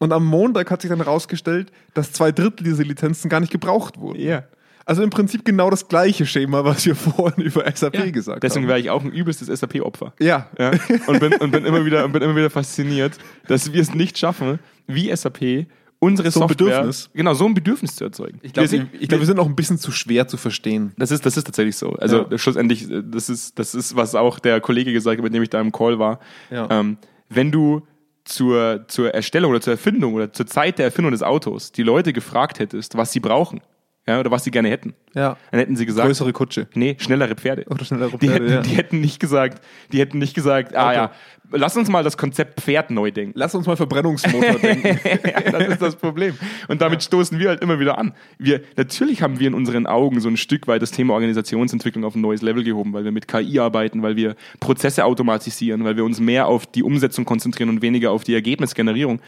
Und 0.00 0.12
am 0.12 0.24
Montag 0.24 0.70
hat 0.70 0.80
sich 0.80 0.88
dann 0.88 0.98
herausgestellt, 0.98 1.70
dass 1.94 2.12
zwei 2.12 2.32
Drittel 2.32 2.64
dieser 2.64 2.84
Lizenzen 2.84 3.28
gar 3.28 3.40
nicht 3.40 3.52
gebraucht 3.52 4.00
wurden. 4.00 4.20
Ja. 4.20 4.44
Also 4.88 5.02
im 5.02 5.10
Prinzip 5.10 5.44
genau 5.44 5.68
das 5.70 5.86
gleiche 5.88 6.24
Schema, 6.26 6.64
was 6.64 6.86
wir 6.86 6.94
vorhin 6.96 7.44
über 7.44 7.64
SAP 7.72 8.12
gesagt 8.12 8.42
Deswegen 8.42 8.64
haben. 8.64 8.68
wäre 8.70 8.80
ich 8.80 8.90
auch 8.90 9.04
ein 9.04 9.12
übelstes 9.12 9.48
SAP-Opfer. 9.60 10.14
Ja. 10.18 10.48
Ja, 10.58 10.70
und, 11.06 11.20
bin, 11.20 11.34
und 11.34 11.50
bin, 11.50 11.64
immer 11.66 11.84
wieder, 11.84 12.04
und 12.06 12.12
bin 12.12 12.22
immer 12.22 12.34
wieder 12.36 12.50
fasziniert, 12.50 13.18
dass 13.48 13.72
wir 13.72 13.80
es 13.82 13.92
nicht 13.94 14.16
schaffen, 14.18 14.58
wie 14.86 15.14
SAP 15.14 15.66
unsere 16.00 16.30
So 16.30 16.40
ein 16.40 16.48
Software, 16.48 16.66
Bedürfnis. 16.68 17.10
genau 17.12 17.34
so 17.34 17.44
ein 17.44 17.54
Bedürfnis 17.54 17.96
zu 17.96 18.04
erzeugen. 18.04 18.38
Ich 18.42 18.52
glaube, 18.52 18.70
Wir 18.70 18.78
sind- 18.78 18.90
ich 18.98 19.08
glaub, 19.08 19.20
wir 19.20 19.26
sind 19.26 19.38
auch 19.40 19.46
ein 19.46 19.56
bisschen 19.56 19.78
zu 19.78 19.90
schwer 19.92 20.26
zu 20.28 20.36
verstehen. 20.36 20.92
Das 20.96 21.10
ist, 21.10 21.26
das 21.26 21.36
ist 21.36 21.44
tatsächlich 21.44 21.76
so. 21.76 21.90
Also 21.94 22.26
Ja. 22.30 22.38
schlussendlich, 22.38 22.90
äh, 22.90 23.02
das 23.04 23.28
ist, 23.28 23.58
das 23.58 23.74
ist, 23.74 23.94
was 23.96 24.14
auch 24.14 24.38
der 24.38 24.60
Kollege 24.60 24.92
gesagt 24.92 25.18
hat, 25.18 25.24
mit 25.24 25.34
dem 25.34 25.42
ich 25.42 25.50
da 25.50 25.60
im 25.60 25.70
Call 25.72 25.98
war. 25.98 26.20
Ja. 26.50 26.66
Ähm, 26.70 26.96
wenn 27.28 27.50
du 27.52 27.82
zur, 28.24 28.84
zur 28.88 29.12
Erstellung 29.12 29.50
oder 29.50 29.60
zur 29.60 29.72
Erfindung 29.72 30.14
oder 30.14 30.32
zur 30.32 30.46
Zeit 30.46 30.78
der 30.78 30.84
Erfindung 30.86 31.12
des 31.12 31.22
Autos 31.22 31.72
die 31.72 31.82
Leute 31.82 32.12
gefragt 32.12 32.58
hättest, 32.58 32.96
was 32.96 33.10
sie 33.12 33.20
brauchen, 33.20 33.60
ja, 34.08 34.18
oder 34.18 34.30
was 34.30 34.42
sie 34.42 34.50
gerne 34.50 34.68
hätten, 34.70 34.94
Ja. 35.14 35.36
dann 35.50 35.60
hätten 35.60 35.76
sie 35.76 35.86
gesagt, 35.86 36.06
Größere 36.08 36.32
Kutsche. 36.32 36.66
nee, 36.74 36.96
schnellere 36.98 37.34
Pferde. 37.36 37.64
Oder 37.68 37.84
schnellere 37.84 38.16
die, 38.18 38.26
Pferde, 38.28 38.44
hätten, 38.46 38.54
ja. 38.54 38.60
die 38.62 38.76
hätten 38.76 39.00
nicht 39.00 39.20
gesagt, 39.20 39.62
die 39.92 40.00
hätten 40.00 40.18
nicht 40.18 40.34
gesagt, 40.34 40.74
ah 40.74 40.86
Okay. 40.88 40.94
ja, 40.96 41.10
lass 41.52 41.76
uns 41.76 41.88
mal 41.88 42.02
das 42.02 42.16
Konzept 42.16 42.60
Pferd 42.60 42.90
neu 42.90 43.10
denken. 43.10 43.32
Lass 43.36 43.54
uns 43.54 43.66
mal 43.66 43.76
Verbrennungsmotor 43.76 44.58
denken. 44.62 44.98
ja, 45.24 45.40
das 45.52 45.68
ist 45.68 45.82
das 45.82 45.96
Problem. 45.96 46.34
Und 46.68 46.80
damit 46.80 47.02
stoßen 47.02 47.38
wir 47.38 47.50
halt 47.50 47.60
immer 47.62 47.78
wieder 47.78 47.98
an. 47.98 48.14
Wir, 48.38 48.62
natürlich 48.76 49.22
haben 49.22 49.38
wir 49.38 49.46
in 49.48 49.54
unseren 49.54 49.86
Augen 49.86 50.20
so 50.20 50.28
ein 50.28 50.36
Stück 50.36 50.66
weit 50.68 50.80
das 50.82 50.90
Thema 50.90 51.14
Organisationsentwicklung 51.14 52.04
auf 52.04 52.14
ein 52.14 52.20
neues 52.22 52.42
Level 52.42 52.64
gehoben, 52.64 52.92
weil 52.94 53.04
wir 53.04 53.12
mit 53.12 53.28
KI 53.28 53.58
arbeiten, 53.60 54.02
weil 54.02 54.16
wir 54.16 54.34
Prozesse 54.60 55.04
automatisieren, 55.04 55.84
weil 55.84 55.96
wir 55.96 56.04
uns 56.04 56.18
mehr 56.20 56.46
auf 56.46 56.66
die 56.66 56.82
Umsetzung 56.82 57.24
konzentrieren 57.24 57.68
und 57.68 57.82
weniger 57.82 58.10
auf 58.12 58.24
die 58.24 58.34
Ergebnisgenerierung. 58.34 59.20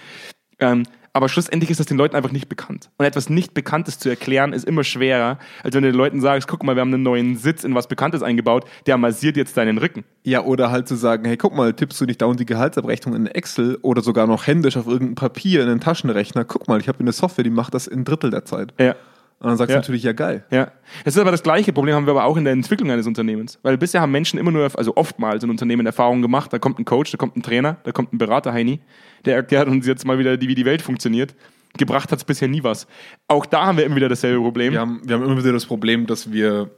Ähm, 0.59 0.85
aber 1.13 1.29
schlussendlich 1.29 1.71
ist 1.71 1.81
das 1.81 1.87
den 1.87 1.97
Leuten 1.97 2.17
einfach 2.17 2.33
nicht 2.33 2.49
bekannt. 2.49 2.91
Und 2.99 3.05
etwas 3.05 3.29
nicht 3.29 3.55
Bekanntes 3.55 3.99
zu 3.99 4.09
erklären 4.09 4.53
ist 4.53 4.65
immer 4.65 4.85
schwerer, 4.85 5.39
als 5.63 5.75
wenn 5.75 5.83
du 5.83 5.91
den 5.91 5.97
Leuten 5.97 6.21
sagst, 6.21 6.49
guck 6.49 6.63
mal, 6.63 6.77
wir 6.77 6.81
haben 6.81 6.95
einen 6.95 7.03
neuen 7.03 7.37
Sitz 7.37 7.65
in 7.65 7.75
was 7.75 7.89
Bekanntes 7.89 8.23
eingebaut, 8.23 8.65
der 8.87 8.97
massiert 8.97 9.37
jetzt 9.37 9.57
deinen 9.57 9.79
Rücken. 9.79 10.05
Ja, 10.23 10.43
oder 10.43 10.71
halt 10.71 10.89
zu 10.89 10.95
sagen, 10.95 11.25
hey, 11.25 11.37
guck 11.37 11.55
mal, 11.55 11.73
tippst 11.73 12.01
du 12.01 12.05
nicht 12.05 12.23
dauernd 12.23 12.41
die 12.41 12.47
Gehaltsabrechnung 12.47 13.15
in 13.15 13.27
Excel 13.27 13.79
oder 13.83 14.03
sogar 14.03 14.27
noch 14.27 14.47
händisch 14.47 14.77
auf 14.77 14.87
irgendein 14.87 15.15
Papier 15.17 15.63
in 15.63 15.69
den 15.69 15.81
Taschenrechner? 15.81 16.45
Guck 16.45 16.69
mal, 16.69 16.81
ich 16.81 16.89
habe 16.89 17.01
eine 17.01 17.13
Software, 17.13 17.45
die 17.45 17.51
macht 17.51 17.75
das 17.75 17.87
in 17.87 18.05
Drittel 18.05 18.31
der 18.31 18.45
Zeit. 18.45 18.75
Ja. 18.79 18.95
Und 19.41 19.49
dann 19.49 19.57
sagst 19.57 19.71
Ja. 19.71 19.77
du 19.77 19.81
natürlich, 19.81 20.03
ja 20.03 20.13
geil. 20.13 20.45
Ja, 20.51 20.71
das 21.05 21.15
ist 21.17 21.21
aber 21.21 21.31
das 21.31 21.43
gleiche 21.43 21.73
Problem 21.73 21.95
haben 21.95 22.07
wir 22.07 22.11
aber 22.11 22.25
auch 22.25 22.37
in 22.37 22.45
der 22.45 22.53
Entwicklung 22.53 22.91
eines 22.91 23.07
Unternehmens. 23.07 23.59
Weil 23.63 23.79
bisher 23.79 24.03
haben 24.03 24.13
Menschen 24.13 24.39
immer 24.39 24.51
nur, 24.51 24.71
also 24.77 24.97
oftmals 24.97 25.43
in 25.43 25.49
Unternehmen 25.51 25.87
Erfahrungen 25.87 26.21
gemacht, 26.21 26.53
da 26.53 26.59
kommt 26.59 26.79
ein 26.79 26.85
Coach, 26.85 27.11
da 27.11 27.17
kommt 27.17 27.37
ein 27.37 27.43
Trainer, 27.43 27.79
da 27.85 27.93
kommt 27.93 28.13
ein 28.13 28.19
Berater, 28.19 28.53
Heini, 28.53 28.81
der 29.25 29.37
erklärt 29.37 29.67
uns 29.69 29.87
jetzt 29.87 30.05
mal 30.07 30.19
wieder, 30.19 30.39
wie 30.41 30.55
die 30.55 30.65
Welt 30.67 30.83
funktioniert. 30.83 31.35
Gebracht 31.79 32.13
hat 32.13 32.19
es 32.19 32.25
bisher 32.25 32.49
nie 32.49 32.63
was. 32.65 32.87
Auch 33.29 33.47
da 33.47 33.65
haben 33.65 33.79
wir 33.79 33.87
immer 33.87 33.97
wieder 33.97 34.09
dasselbe 34.11 34.41
Problem. 34.43 34.73
Wir 34.75 34.81
haben, 34.81 35.01
wir 35.05 35.15
haben 35.17 35.25
immer 35.25 35.39
wieder 35.39 35.53
das 35.53 35.65
Problem, 35.65 36.07
dass 36.07 36.31
wir, 36.33 36.71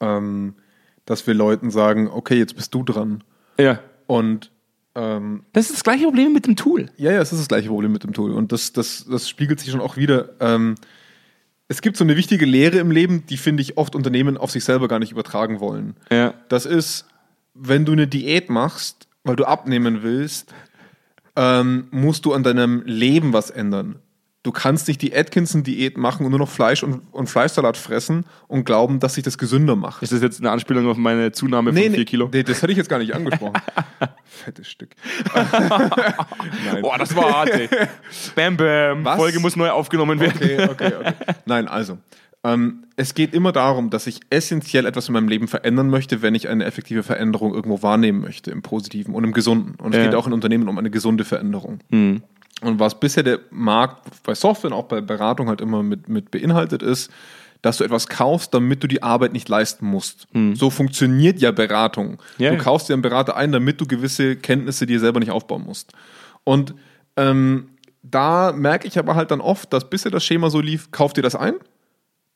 ähm, 0.00 0.54
dass 1.06 1.26
wir 1.26 1.34
Leuten 1.34 1.70
sagen, 1.70 2.08
okay, 2.08 2.36
jetzt 2.38 2.54
bist 2.54 2.74
du 2.74 2.82
dran. 2.84 3.24
Ja. 3.58 3.80
Und 4.06 4.52
ähm, 4.94 5.42
Das 5.52 5.66
ist 5.66 5.74
das 5.76 5.82
gleiche 5.84 6.04
Problem 6.04 6.32
mit 6.32 6.46
dem 6.46 6.56
Tool. 6.56 6.90
ja, 6.96 7.10
ja, 7.12 7.20
es 7.20 7.32
ist 7.32 7.40
das 7.40 7.48
gleiche 7.48 7.68
Problem 7.68 7.92
mit 7.92 8.04
dem 8.04 8.12
Tool. 8.12 8.32
Und 8.32 8.52
das, 8.52 8.72
das, 8.72 9.06
das 9.10 9.28
spiegelt 9.28 9.60
sich 9.60 9.70
schon 9.70 9.80
auch 9.80 9.96
wieder. 9.96 10.30
Ähm, 10.40 10.74
es 11.68 11.82
gibt 11.82 11.96
so 11.96 12.04
eine 12.04 12.16
wichtige 12.16 12.46
Lehre 12.46 12.78
im 12.78 12.90
Leben, 12.90 13.26
die 13.26 13.36
finde 13.36 13.62
ich 13.62 13.76
oft 13.76 13.94
Unternehmen 13.94 14.38
auf 14.38 14.50
sich 14.50 14.64
selber 14.64 14.88
gar 14.88 14.98
nicht 14.98 15.12
übertragen 15.12 15.60
wollen. 15.60 15.96
Ja. 16.10 16.34
Das 16.48 16.64
ist, 16.64 17.06
wenn 17.54 17.84
du 17.84 17.92
eine 17.92 18.06
Diät 18.06 18.48
machst, 18.48 19.06
weil 19.22 19.36
du 19.36 19.44
abnehmen 19.44 20.02
willst, 20.02 20.54
ähm, 21.36 21.88
musst 21.90 22.24
du 22.24 22.32
an 22.32 22.42
deinem 22.42 22.82
Leben 22.86 23.34
was 23.34 23.50
ändern. 23.50 23.96
Du 24.44 24.52
kannst 24.52 24.86
nicht 24.86 25.02
die 25.02 25.14
Atkinson-Diät 25.14 25.98
machen 25.98 26.24
und 26.24 26.30
nur 26.30 26.38
noch 26.38 26.48
Fleisch 26.48 26.84
und, 26.84 27.02
und 27.12 27.28
Fleischsalat 27.28 27.76
fressen 27.76 28.24
und 28.46 28.64
glauben, 28.64 29.00
dass 29.00 29.14
sich 29.14 29.24
das 29.24 29.36
gesünder 29.36 29.74
macht. 29.74 30.02
Ist 30.02 30.12
das 30.12 30.22
jetzt 30.22 30.38
eine 30.40 30.50
Anspielung 30.52 30.86
auf 30.88 30.96
meine 30.96 31.32
Zunahme 31.32 31.72
von 31.72 31.82
4 31.92 32.04
Kilo? 32.04 32.30
nee, 32.32 32.44
das 32.44 32.62
hätte 32.62 32.70
ich 32.70 32.78
jetzt 32.78 32.88
gar 32.88 32.98
nicht 33.00 33.14
angesprochen. 33.14 33.60
Fettes 34.24 34.68
Stück. 34.70 34.90
Nein. 35.34 36.82
Boah, 36.82 36.98
das 36.98 37.14
war 37.16 37.32
hart, 37.32 37.50
ey. 37.50 37.68
Bam, 38.34 38.56
bam. 38.56 39.04
Was? 39.04 39.16
Folge 39.16 39.40
muss 39.40 39.56
neu 39.56 39.70
aufgenommen 39.70 40.20
werden. 40.20 40.36
Okay, 40.36 40.68
okay, 40.70 40.92
okay. 41.00 41.14
Nein, 41.46 41.68
also. 41.68 41.98
Ähm, 42.44 42.84
es 42.94 43.14
geht 43.14 43.34
immer 43.34 43.50
darum, 43.50 43.90
dass 43.90 44.06
ich 44.06 44.20
essentiell 44.30 44.86
etwas 44.86 45.08
in 45.08 45.14
meinem 45.14 45.26
Leben 45.28 45.48
verändern 45.48 45.90
möchte, 45.90 46.22
wenn 46.22 46.36
ich 46.36 46.48
eine 46.48 46.64
effektive 46.64 47.02
Veränderung 47.02 47.52
irgendwo 47.52 47.82
wahrnehmen 47.82 48.20
möchte, 48.20 48.52
im 48.52 48.62
Positiven 48.62 49.14
und 49.14 49.24
im 49.24 49.32
Gesunden. 49.32 49.74
Und 49.82 49.92
es 49.92 49.98
Ja. 49.98 50.04
geht 50.06 50.14
auch 50.14 50.28
in 50.28 50.32
Unternehmen 50.32 50.68
um 50.68 50.78
eine 50.78 50.90
gesunde 50.90 51.24
Veränderung. 51.24 51.80
Hm. 51.90 52.22
Und 52.60 52.80
was 52.80 52.98
bisher 52.98 53.22
der 53.22 53.40
Markt 53.50 54.22
bei 54.24 54.34
Software 54.34 54.72
und 54.72 54.76
auch 54.76 54.86
bei 54.86 55.00
Beratung 55.00 55.48
halt 55.48 55.60
immer 55.60 55.82
mit, 55.82 56.08
mit 56.08 56.30
beinhaltet 56.30 56.82
ist, 56.82 57.10
dass 57.62 57.78
du 57.78 57.84
etwas 57.84 58.08
kaufst, 58.08 58.54
damit 58.54 58.82
du 58.82 58.86
die 58.88 59.02
Arbeit 59.02 59.32
nicht 59.32 59.48
leisten 59.48 59.86
musst. 59.86 60.26
So 60.54 60.70
funktioniert 60.70 61.40
ja 61.40 61.50
Beratung. 61.50 62.18
Hm. 62.36 62.44
Ja, 62.44 62.50
du 62.52 62.58
kaufst 62.58 62.88
dir 62.88 62.92
einen 62.94 63.02
Berater 63.02 63.36
ein, 63.36 63.50
damit 63.52 63.80
du 63.80 63.86
gewisse 63.86 64.36
Kenntnisse 64.36 64.86
dir 64.86 65.00
selber 65.00 65.18
nicht 65.20 65.30
aufbauen 65.32 65.64
musst. 65.64 65.92
Und 66.44 66.74
ähm, 67.16 67.70
da 68.02 68.52
merke 68.52 68.86
ich 68.86 68.98
aber 68.98 69.16
halt 69.16 69.30
dann 69.32 69.40
oft, 69.40 69.72
dass 69.72 69.90
bisher 69.90 70.10
das 70.12 70.24
Schema 70.24 70.50
so 70.50 70.60
lief, 70.60 70.90
kauf 70.92 71.12
dir 71.12 71.22
das 71.22 71.34
ein, 71.34 71.54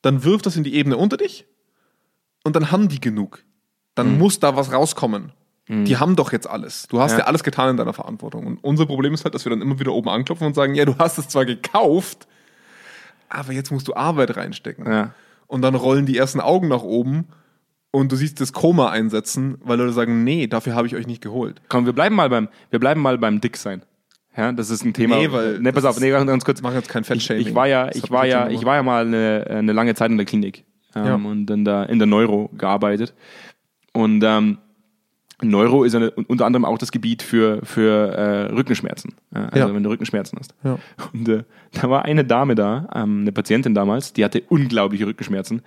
dann 0.01 0.23
wirf 0.25 0.41
das 0.41 0.57
in 0.57 0.63
die 0.65 0.75
Ebene 0.75 0.97
unter 0.97 1.15
dich 1.17 1.45
und 2.43 2.55
dann 2.57 2.71
haben 2.71 2.89
die 2.89 2.99
genug. 2.99 3.43
Dann 3.95 4.07
Hm. 4.07 4.17
muss 4.19 4.39
da 4.39 4.55
was 4.57 4.71
rauskommen. 4.73 5.31
Die 5.69 5.95
haben 5.97 6.17
doch 6.17 6.33
jetzt 6.33 6.49
alles. 6.49 6.87
Du 6.89 6.99
hast 6.99 7.13
ja. 7.13 7.19
Ja. 7.19 7.23
alles 7.25 7.41
getan 7.43 7.69
in 7.69 7.77
deiner 7.77 7.93
Verantwortung. 7.93 8.45
Und 8.45 8.57
unser 8.63 8.85
Problem 8.85 9.13
ist 9.13 9.23
halt, 9.23 9.33
dass 9.33 9.45
wir 9.45 9.49
dann 9.49 9.61
immer 9.61 9.79
wieder 9.79 9.93
oben 9.93 10.09
anklopfen 10.09 10.45
und 10.47 10.55
sagen, 10.55 10.75
ja, 10.75 10.83
du 10.83 10.97
hast 10.97 11.17
es 11.17 11.29
zwar 11.29 11.45
gekauft, 11.45 12.27
aber 13.29 13.53
jetzt 13.53 13.71
musst 13.71 13.87
du 13.87 13.93
Arbeit 13.95 14.35
reinstecken. 14.35 14.85
Ja. 14.91 15.13
Und 15.47 15.61
dann 15.61 15.75
rollen 15.75 16.05
die 16.05 16.17
ersten 16.17 16.41
Augen 16.41 16.67
nach 16.67 16.83
oben 16.83 17.27
und 17.91 18.11
du 18.11 18.15
siehst 18.17 18.41
das 18.41 18.51
Koma 18.53 18.89
einsetzen, 18.89 19.57
weil 19.63 19.77
Leute 19.77 19.93
sagen, 19.93 20.23
nee, 20.25 20.47
dafür 20.47 20.75
habe 20.75 20.87
ich 20.87 20.95
euch 20.95 21.07
nicht 21.07 21.21
geholt. 21.21 21.61
Komm, 21.69 21.85
wir 21.85 21.93
bleiben 21.93 22.15
mal 22.15 22.29
beim, 22.29 22.49
wir 22.69 22.79
bleiben 22.79 23.01
mal 23.01 23.17
beim 23.17 23.39
Dicksein. 23.39 23.83
Ja, 24.35 24.51
das 24.51 24.69
ist 24.69 24.83
ein 24.83 24.93
Thema. 24.93 25.15
Nee, 25.17 25.31
weil 25.31 25.59
Ne, 25.59 25.71
pass 25.71 25.85
auf, 25.85 25.99
nee, 25.99 26.09
ganz 26.09 26.43
kurz. 26.43 26.61
Machen 26.61 26.75
jetzt 26.75 26.89
kein 26.89 27.03
Ich, 27.03 27.07
Fettshaming. 27.07 27.47
ich 27.47 27.55
war 27.55 27.67
ja, 27.67 27.89
ich 27.93 28.09
war 28.11 28.25
ja, 28.25 28.49
ich 28.49 28.65
war 28.65 28.75
ja 28.75 28.83
mal 28.83 29.05
eine, 29.05 29.45
eine 29.47 29.71
lange 29.73 29.93
Zeit 29.95 30.09
in 30.11 30.17
der 30.17 30.25
Klinik 30.25 30.65
ähm, 30.95 31.05
Ja. 31.05 31.15
und 31.15 31.49
in 31.51 31.63
der, 31.63 31.87
in 31.89 31.99
der 31.99 32.07
Neuro 32.07 32.49
gearbeitet. 32.57 33.13
Und 33.93 34.23
ähm, 34.25 34.57
Neuro 35.49 35.83
ist 35.83 35.93
ja 35.93 36.09
unter 36.27 36.45
anderem 36.45 36.65
auch 36.65 36.77
das 36.77 36.91
Gebiet 36.91 37.21
für, 37.23 37.59
für 37.65 38.13
äh, 38.13 38.53
Rückenschmerzen. 38.53 39.13
Ja, 39.33 39.45
also 39.45 39.67
Ja. 39.69 39.73
wenn 39.75 39.83
du 39.83 39.89
Rückenschmerzen 39.89 40.37
hast. 40.39 40.53
Ja. 40.63 40.77
Und 41.13 41.27
äh, 41.29 41.43
da 41.71 41.89
war 41.89 42.05
eine 42.05 42.23
Dame 42.25 42.55
da, 42.55 42.87
ähm, 42.95 43.21
eine 43.21 43.31
Patientin 43.31 43.73
damals, 43.73 44.13
die 44.13 44.23
hatte 44.23 44.41
unglaubliche 44.49 45.05
Rückenschmerzen, 45.07 45.61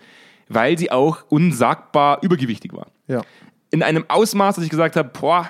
weil 0.48 0.78
sie 0.78 0.90
auch 0.90 1.18
unsagbar 1.28 2.18
übergewichtig 2.22 2.72
war. 2.72 2.86
Ja. 3.08 3.22
In 3.70 3.82
einem 3.82 4.04
Ausmaß, 4.08 4.56
dass 4.56 4.64
ich 4.64 4.70
gesagt 4.70 4.96
habe, 4.96 5.10
boah, 5.18 5.48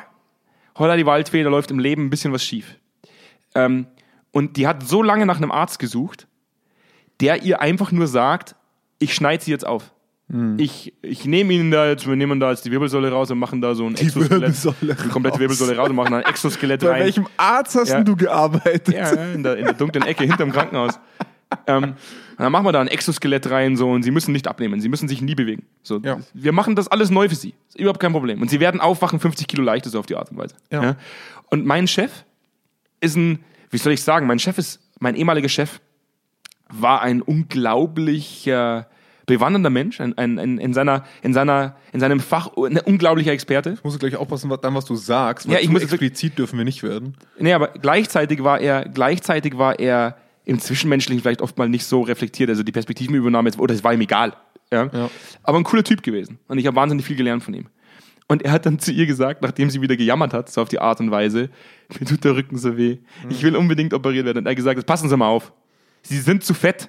holla 0.78 0.96
die 0.96 1.06
Waldfee, 1.06 1.42
da 1.42 1.50
läuft 1.50 1.70
im 1.70 1.78
Leben 1.78 2.06
ein 2.06 2.10
bisschen 2.10 2.32
was 2.32 2.42
schief. 2.44 2.76
Ähm, 3.54 3.86
und 4.32 4.56
die 4.56 4.66
hat 4.66 4.86
so 4.86 5.02
lange 5.02 5.24
nach 5.26 5.36
einem 5.38 5.50
Arzt 5.52 5.78
gesucht, 5.78 6.26
der 7.20 7.42
ihr 7.42 7.60
einfach 7.60 7.92
nur 7.92 8.06
sagt, 8.06 8.54
ich 8.98 9.14
schneide 9.14 9.42
sie 9.42 9.50
jetzt 9.50 9.66
auf. 9.66 9.92
Hm. 10.28 10.56
Ich, 10.58 10.92
ich 11.02 11.24
nehme 11.24 11.52
ihnen 11.52 11.70
da 11.70 11.88
jetzt, 11.88 12.06
wir 12.08 12.16
nehmen 12.16 12.40
da 12.40 12.50
jetzt 12.50 12.64
die 12.64 12.72
Wirbelsäule 12.72 13.10
raus 13.12 13.30
und 13.30 13.38
machen 13.38 13.60
da 13.60 13.74
so 13.74 13.86
ein 13.86 13.94
Exoskelett. 13.94 14.30
Wirbelsäule 14.30 14.94
die 15.04 15.08
komplette 15.08 15.34
raus. 15.34 15.40
Wirbelsäule 15.40 15.76
raus 15.76 15.88
und 15.90 15.96
machen 15.96 16.10
da 16.12 16.18
ein 16.18 16.24
Exoskelett 16.24 16.80
Bei 16.80 16.90
rein. 16.90 17.00
welchem 17.04 17.26
Arzt 17.36 17.76
hast 17.76 17.90
Ja. 17.90 17.96
denn 17.96 18.04
du 18.06 18.16
gearbeitet? 18.16 18.88
Ja, 18.94 19.14
ja, 19.14 19.32
in 19.32 19.42
der, 19.44 19.56
in 19.56 19.64
der 19.66 19.74
dunklen 19.74 20.04
Ecke 20.04 20.24
hinterm 20.24 20.50
Krankenhaus. 20.50 20.98
Ähm, 21.68 21.94
dann 22.38 22.50
machen 22.50 22.66
wir 22.66 22.72
da 22.72 22.80
ein 22.80 22.88
Exoskelett 22.88 23.48
rein 23.50 23.76
so 23.76 23.88
und 23.88 24.02
sie 24.02 24.10
müssen 24.10 24.32
nicht 24.32 24.48
abnehmen, 24.48 24.80
sie 24.80 24.88
müssen 24.88 25.06
sich 25.06 25.22
nie 25.22 25.36
bewegen. 25.36 25.64
So, 25.84 26.00
Ja. 26.00 26.18
Wir 26.34 26.50
machen 26.50 26.74
das 26.74 26.88
alles 26.88 27.10
neu 27.10 27.28
für 27.28 27.36
sie. 27.36 27.54
Ist 27.68 27.78
überhaupt 27.78 28.00
kein 28.00 28.10
Problem. 28.10 28.42
Und 28.42 28.50
sie 28.50 28.58
werden 28.58 28.80
aufwachen, 28.80 29.20
50 29.20 29.46
Kilo 29.46 29.62
leichter 29.62 29.90
so 29.90 30.00
auf 30.00 30.06
die 30.06 30.16
Art 30.16 30.32
und 30.32 30.38
Weise. 30.38 30.56
Ja. 30.72 30.96
Und 31.50 31.64
mein 31.66 31.86
Chef 31.86 32.24
ist 33.00 33.14
ein, 33.16 33.38
wie 33.70 33.78
soll 33.78 33.92
ich 33.92 34.02
sagen, 34.02 34.26
mein 34.26 34.40
Chef 34.40 34.58
ist, 34.58 34.80
mein 34.98 35.14
ehemaliger 35.14 35.48
Chef 35.48 35.80
war 36.68 37.00
ein 37.02 37.22
unglaublich 37.22 38.46
äh, 38.48 38.82
bewandernder 39.26 39.70
Mensch, 39.70 40.00
ein, 40.00 40.16
ein, 40.16 40.38
ein, 40.38 40.58
in, 40.58 40.72
seiner, 40.72 41.04
in, 41.22 41.34
seiner, 41.34 41.76
in 41.92 42.00
seinem 42.00 42.20
Fach 42.20 42.56
ein 42.56 42.78
unglaublicher 42.78 43.32
Experte. 43.32 43.72
Ich 43.72 43.84
muss 43.84 43.98
gleich 43.98 44.16
aufpassen, 44.16 44.48
was, 44.50 44.60
dann, 44.60 44.74
was 44.74 44.84
du 44.84 44.94
sagst. 44.94 45.46
Weil 45.46 45.54
Ja, 45.54 45.60
ich 45.60 45.68
muss 45.68 45.82
explizit 45.82 46.38
dürfen 46.38 46.56
wir 46.58 46.64
nicht 46.64 46.82
werden. 46.82 47.16
Nee, 47.38 47.52
aber 47.52 47.68
gleichzeitig 47.68 48.42
war 48.44 48.60
er, 48.60 48.88
gleichzeitig 48.88 49.58
war 49.58 49.78
er 49.78 50.16
im 50.44 50.60
Zwischenmenschlichen 50.60 51.20
vielleicht 51.22 51.42
oft 51.42 51.58
mal 51.58 51.68
nicht 51.68 51.84
so 51.84 52.02
reflektiert. 52.02 52.48
Also 52.48 52.62
die 52.62 52.72
Perspektivenübernahme, 52.72 53.48
jetzt, 53.48 53.58
oder 53.58 53.74
es 53.74 53.82
war 53.82 53.92
ihm 53.92 54.00
egal. 54.00 54.34
Ja? 54.72 54.88
Ja. 54.92 55.10
Aber 55.42 55.58
ein 55.58 55.64
cooler 55.64 55.84
Typ 55.84 56.02
gewesen. 56.02 56.38
Und 56.46 56.58
ich 56.58 56.66
habe 56.66 56.76
wahnsinnig 56.76 57.04
viel 57.04 57.16
gelernt 57.16 57.42
von 57.42 57.52
ihm. 57.54 57.66
Und 58.28 58.42
er 58.42 58.52
hat 58.52 58.66
dann 58.66 58.78
zu 58.78 58.92
ihr 58.92 59.06
gesagt, 59.06 59.42
nachdem 59.42 59.70
sie 59.70 59.80
wieder 59.80 59.96
gejammert 59.96 60.32
hat, 60.32 60.50
so 60.50 60.60
auf 60.60 60.68
die 60.68 60.80
Art 60.80 60.98
und 61.00 61.10
Weise, 61.10 61.48
mir 62.00 62.06
tut 62.06 62.24
der 62.24 62.34
Rücken 62.34 62.58
so 62.58 62.76
weh. 62.76 62.98
Ich 63.28 63.42
will 63.42 63.54
unbedingt 63.56 63.94
operiert 63.94 64.24
werden. 64.24 64.38
Und 64.38 64.46
er 64.46 64.50
hat 64.50 64.56
gesagt, 64.56 64.84
passen 64.86 65.08
Sie 65.08 65.16
mal 65.16 65.28
auf. 65.28 65.52
Sie 66.02 66.18
sind 66.18 66.44
zu 66.44 66.54
fett. 66.54 66.88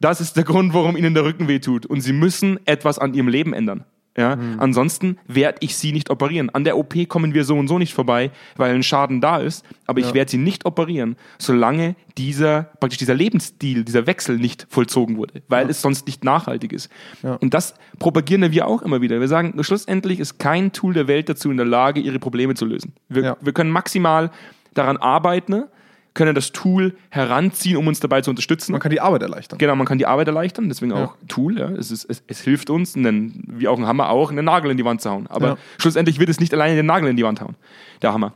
Das 0.00 0.20
ist 0.20 0.36
der 0.36 0.44
Grund, 0.44 0.72
warum 0.74 0.96
Ihnen 0.96 1.14
der 1.14 1.24
Rücken 1.24 1.46
weh 1.48 1.58
tut. 1.58 1.86
Und 1.86 2.00
Sie 2.00 2.12
müssen 2.12 2.58
etwas 2.66 2.98
an 2.98 3.14
Ihrem 3.14 3.28
Leben 3.28 3.52
ändern. 3.52 3.84
Ja? 4.16 4.36
Ansonsten 4.58 5.18
werde 5.28 5.58
ich 5.60 5.76
Sie 5.76 5.92
nicht 5.92 6.10
operieren. 6.10 6.50
An 6.50 6.64
der 6.64 6.76
OP 6.76 6.94
kommen 7.08 7.32
wir 7.32 7.44
so 7.44 7.56
und 7.56 7.68
so 7.68 7.78
nicht 7.78 7.94
vorbei, 7.94 8.30
weil 8.56 8.74
ein 8.74 8.82
Schaden 8.82 9.20
da 9.20 9.38
ist. 9.38 9.64
Aber 9.86 10.00
ich 10.00 10.12
werde 10.14 10.30
Sie 10.30 10.36
nicht 10.36 10.66
operieren, 10.66 11.16
solange 11.38 11.94
dieser, 12.18 12.64
praktisch 12.80 12.98
dieser 12.98 13.14
Lebensstil, 13.14 13.84
dieser 13.84 14.06
Wechsel 14.06 14.36
nicht 14.36 14.66
vollzogen 14.68 15.16
wurde, 15.16 15.42
weil 15.48 15.70
es 15.70 15.80
sonst 15.80 16.06
nicht 16.06 16.24
nachhaltig 16.24 16.72
ist. 16.72 16.90
Ja. 17.22 17.34
Und 17.36 17.54
das 17.54 17.74
propagieren 17.98 18.50
wir 18.50 18.66
auch 18.66 18.82
immer 18.82 19.00
wieder. 19.00 19.20
Wir 19.20 19.28
sagen, 19.28 19.54
schlussendlich 19.62 20.18
ist 20.18 20.38
kein 20.38 20.72
Tool 20.72 20.92
der 20.92 21.06
Welt 21.06 21.28
dazu 21.28 21.50
in 21.50 21.56
der 21.56 21.66
Lage, 21.66 22.00
ihre 22.00 22.18
Probleme 22.18 22.54
zu 22.54 22.64
lösen. 22.64 22.94
Wir, 23.08 23.22
Ja. 23.22 23.36
wir 23.40 23.52
können 23.52 23.70
maximal 23.70 24.30
daran 24.74 24.96
arbeiten, 24.96 25.64
können 26.14 26.34
das 26.34 26.52
Tool 26.52 26.96
heranziehen, 27.10 27.76
um 27.76 27.86
uns 27.86 28.00
dabei 28.00 28.20
zu 28.20 28.30
unterstützen. 28.30 28.72
Man 28.72 28.80
kann 28.80 28.90
die 28.90 29.00
Arbeit 29.00 29.22
erleichtern. 29.22 29.58
Genau, 29.58 29.76
man 29.76 29.86
kann 29.86 29.98
die 29.98 30.06
Arbeit 30.06 30.26
erleichtern, 30.26 30.68
deswegen 30.68 30.92
auch 30.92 31.16
Tool. 31.28 31.58
Ja. 31.58 31.68
Es, 31.70 31.90
ist, 31.90 32.04
es, 32.04 32.22
es 32.26 32.40
hilft 32.40 32.68
uns, 32.70 32.96
einen, 32.96 33.44
wie 33.46 33.68
auch 33.68 33.78
ein 33.78 33.86
Hammer 33.86 34.10
auch, 34.10 34.30
einen 34.30 34.44
Nagel 34.44 34.70
in 34.70 34.76
die 34.76 34.84
Wand 34.84 35.00
zu 35.00 35.10
hauen. 35.10 35.26
Aber 35.28 35.46
Ja. 35.48 35.56
schlussendlich 35.78 36.18
wird 36.18 36.28
es 36.28 36.40
nicht 36.40 36.52
alleine 36.52 36.74
den 36.74 36.86
Nagel 36.86 37.08
in 37.10 37.16
die 37.16 37.24
Wand 37.24 37.40
hauen, 37.40 37.54
der 38.02 38.12
Hammer. 38.12 38.34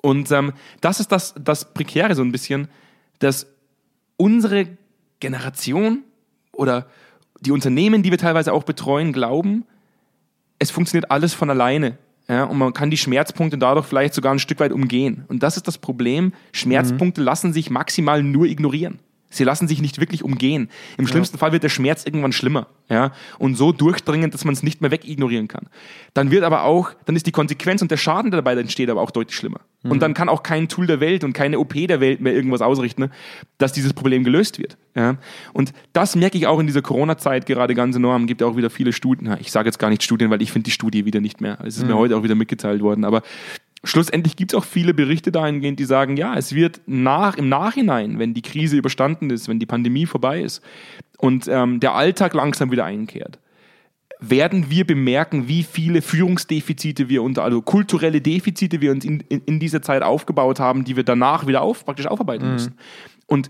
Und 0.00 0.30
ähm, 0.32 0.52
das 0.80 1.00
ist 1.00 1.12
das, 1.12 1.34
das 1.40 1.72
Prekäre 1.72 2.14
so 2.14 2.22
ein 2.22 2.32
bisschen, 2.32 2.68
dass 3.20 3.46
unsere 4.16 4.66
Generation 5.20 6.02
oder 6.52 6.86
die 7.40 7.52
Unternehmen, 7.52 8.02
die 8.02 8.10
wir 8.10 8.18
teilweise 8.18 8.52
auch 8.52 8.64
betreuen, 8.64 9.12
glauben, 9.12 9.64
es 10.58 10.70
funktioniert 10.72 11.10
alles 11.10 11.34
von 11.34 11.50
alleine. 11.50 11.98
Ja, 12.28 12.44
und 12.44 12.58
man 12.58 12.74
kann 12.74 12.90
die 12.90 12.98
Schmerzpunkte 12.98 13.56
dadurch 13.56 13.86
vielleicht 13.86 14.12
sogar 14.12 14.32
ein 14.32 14.38
Stück 14.38 14.60
weit 14.60 14.72
umgehen. 14.72 15.24
Und 15.28 15.42
das 15.42 15.56
ist 15.56 15.66
das 15.66 15.78
Problem. 15.78 16.32
Schmerzpunkte 16.52 17.22
lassen 17.22 17.54
sich 17.54 17.70
maximal 17.70 18.22
nur 18.22 18.46
ignorieren. 18.46 18.98
Sie 19.30 19.44
lassen 19.44 19.68
sich 19.68 19.80
nicht 19.80 20.00
wirklich 20.00 20.24
umgehen. 20.24 20.70
Im 20.96 21.06
schlimmsten 21.06 21.38
Fall 21.38 21.52
wird 21.52 21.62
der 21.62 21.68
Schmerz 21.68 22.04
irgendwann 22.04 22.32
schlimmer. 22.32 22.68
Ja, 22.90 23.12
und 23.38 23.56
so 23.56 23.72
durchdringend, 23.72 24.32
dass 24.32 24.46
man 24.46 24.54
es 24.54 24.62
nicht 24.62 24.80
mehr 24.80 24.90
wegignorieren 24.90 25.46
kann. 25.46 25.68
Dann 26.14 26.30
wird 26.30 26.42
aber 26.42 26.64
auch, 26.64 26.92
dann 27.04 27.16
ist 27.16 27.26
die 27.26 27.32
Konsequenz 27.32 27.82
und 27.82 27.90
der 27.90 27.98
Schaden, 27.98 28.30
der 28.30 28.40
dabei 28.40 28.58
entsteht, 28.58 28.88
aber 28.88 29.02
auch 29.02 29.10
deutlich 29.10 29.36
schlimmer. 29.36 29.60
Und 29.84 30.00
dann 30.00 30.12
kann 30.12 30.28
auch 30.28 30.42
kein 30.42 30.68
Tool 30.68 30.86
der 30.86 30.98
Welt 30.98 31.22
und 31.22 31.34
keine 31.34 31.60
OP 31.60 31.74
der 31.74 32.00
Welt 32.00 32.20
mehr 32.20 32.34
irgendwas 32.34 32.62
ausrichten, 32.62 33.10
dass 33.58 33.72
dieses 33.72 33.92
Problem 33.92 34.24
gelöst 34.24 34.58
wird. 34.58 34.76
Ja? 34.96 35.18
Und 35.52 35.72
das 35.92 36.16
merke 36.16 36.36
ich 36.36 36.48
auch 36.48 36.58
in 36.58 36.66
dieser 36.66 36.82
Corona-Zeit 36.82 37.46
gerade 37.46 37.74
ganz 37.74 37.94
enorm. 37.94 38.26
Gibt 38.26 38.40
ja 38.40 38.48
auch 38.48 38.56
wieder 38.56 38.70
viele 38.70 38.92
Studien. 38.92 39.36
Ich 39.40 39.52
sage 39.52 39.68
jetzt 39.68 39.78
gar 39.78 39.90
nicht 39.90 40.02
Studien, 40.02 40.30
weil 40.30 40.42
ich 40.42 40.50
finde 40.50 40.64
die 40.64 40.72
Studie 40.72 41.04
wieder 41.04 41.20
nicht 41.20 41.40
mehr. 41.40 41.58
Es 41.64 41.76
ist 41.76 41.86
mir 41.86 41.96
heute 41.96 42.16
auch 42.16 42.24
wieder 42.24 42.34
mitgeteilt 42.34 42.82
worden. 42.82 43.04
Aber 43.04 43.22
schlussendlich 43.84 44.36
gibt 44.36 44.52
es 44.52 44.58
auch 44.58 44.64
viele 44.64 44.94
Berichte 44.94 45.32
dahingehend, 45.32 45.78
die 45.78 45.84
sagen, 45.84 46.16
ja, 46.16 46.36
es 46.36 46.54
wird 46.54 46.80
nach, 46.86 47.36
im 47.36 47.48
Nachhinein, 47.48 48.18
wenn 48.18 48.34
die 48.34 48.42
Krise 48.42 48.76
überstanden 48.76 49.30
ist, 49.30 49.48
wenn 49.48 49.58
die 49.58 49.66
Pandemie 49.66 50.06
vorbei 50.06 50.42
ist 50.42 50.62
und 51.18 51.46
ähm, 51.48 51.80
der 51.80 51.94
Alltag 51.94 52.34
langsam 52.34 52.70
wieder 52.70 52.84
einkehrt, 52.84 53.38
werden 54.20 54.68
wir 54.68 54.84
bemerken, 54.84 55.46
wie 55.46 55.62
viele 55.62 56.02
Führungsdefizite 56.02 57.08
wir 57.08 57.22
unter, 57.22 57.44
also 57.44 57.62
kulturelle 57.62 58.20
Defizite 58.20 58.80
wir 58.80 58.90
uns 58.90 59.04
in, 59.04 59.20
in, 59.28 59.42
in 59.42 59.60
dieser 59.60 59.80
Zeit 59.80 60.02
aufgebaut 60.02 60.58
haben, 60.58 60.84
die 60.84 60.96
wir 60.96 61.04
danach 61.04 61.46
wieder 61.46 61.62
auf, 61.62 61.84
praktisch 61.84 62.06
aufarbeiten 62.06 62.52
müssen. 62.52 62.74
Und 63.26 63.48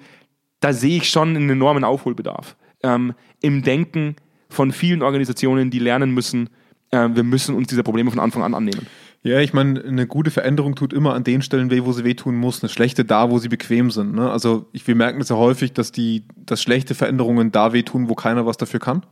da 0.61 0.73
sehe 0.73 0.99
ich 0.99 1.09
schon 1.09 1.37
einen 1.37 1.49
enormen 1.49 1.85
Aufholbedarf 1.85 2.57
ähm, 2.83 3.15
im 3.41 3.63
Denken 3.63 4.17
von 4.51 4.73
vielen 4.73 5.03
Organisationen, 5.03 5.71
die 5.71 5.79
lernen 5.79 6.13
müssen, 6.13 6.51
äh, 6.91 7.09
wir 7.13 7.23
müssen 7.23 7.55
uns 7.55 7.69
dieser 7.69 7.83
Probleme 7.83 8.11
von 8.11 8.21
Anfang 8.21 8.43
an 8.43 8.55
annehmen. 8.55 8.87
Ja, 9.23 9.41
ich 9.41 9.53
meine, 9.53 9.83
eine 9.83 10.07
gute 10.07 10.31
Veränderung 10.31 10.75
tut 10.77 10.93
immer 10.93 11.15
an 11.15 11.25
den 11.25 11.43
Stellen 11.43 11.71
weh, 11.71 11.83
wo 11.85 11.93
sie 11.93 12.05
wehtun 12.05 12.37
muss, 12.37 12.63
eine 12.63 12.71
schlechte 12.71 13.05
da, 13.05 13.31
wo 13.31 13.39
sie 13.39 13.49
bequem 13.49 13.91
sind. 13.91 14.15
Ne? 14.15 14.31
Also 14.31 14.67
ich, 14.73 14.87
wir 14.87 14.95
merken 14.95 15.19
das 15.19 15.29
ja 15.29 15.37
häufig, 15.37 15.73
dass 15.73 15.91
die, 15.91 16.25
dass 16.37 16.63
schlechte 16.63 16.95
Veränderungen 16.95 17.51
da 17.51 17.73
wehtun, 17.73 18.09
wo 18.09 18.15
keiner 18.15 18.47
was 18.47 18.57
dafür 18.57 18.79
kann. 18.81 19.05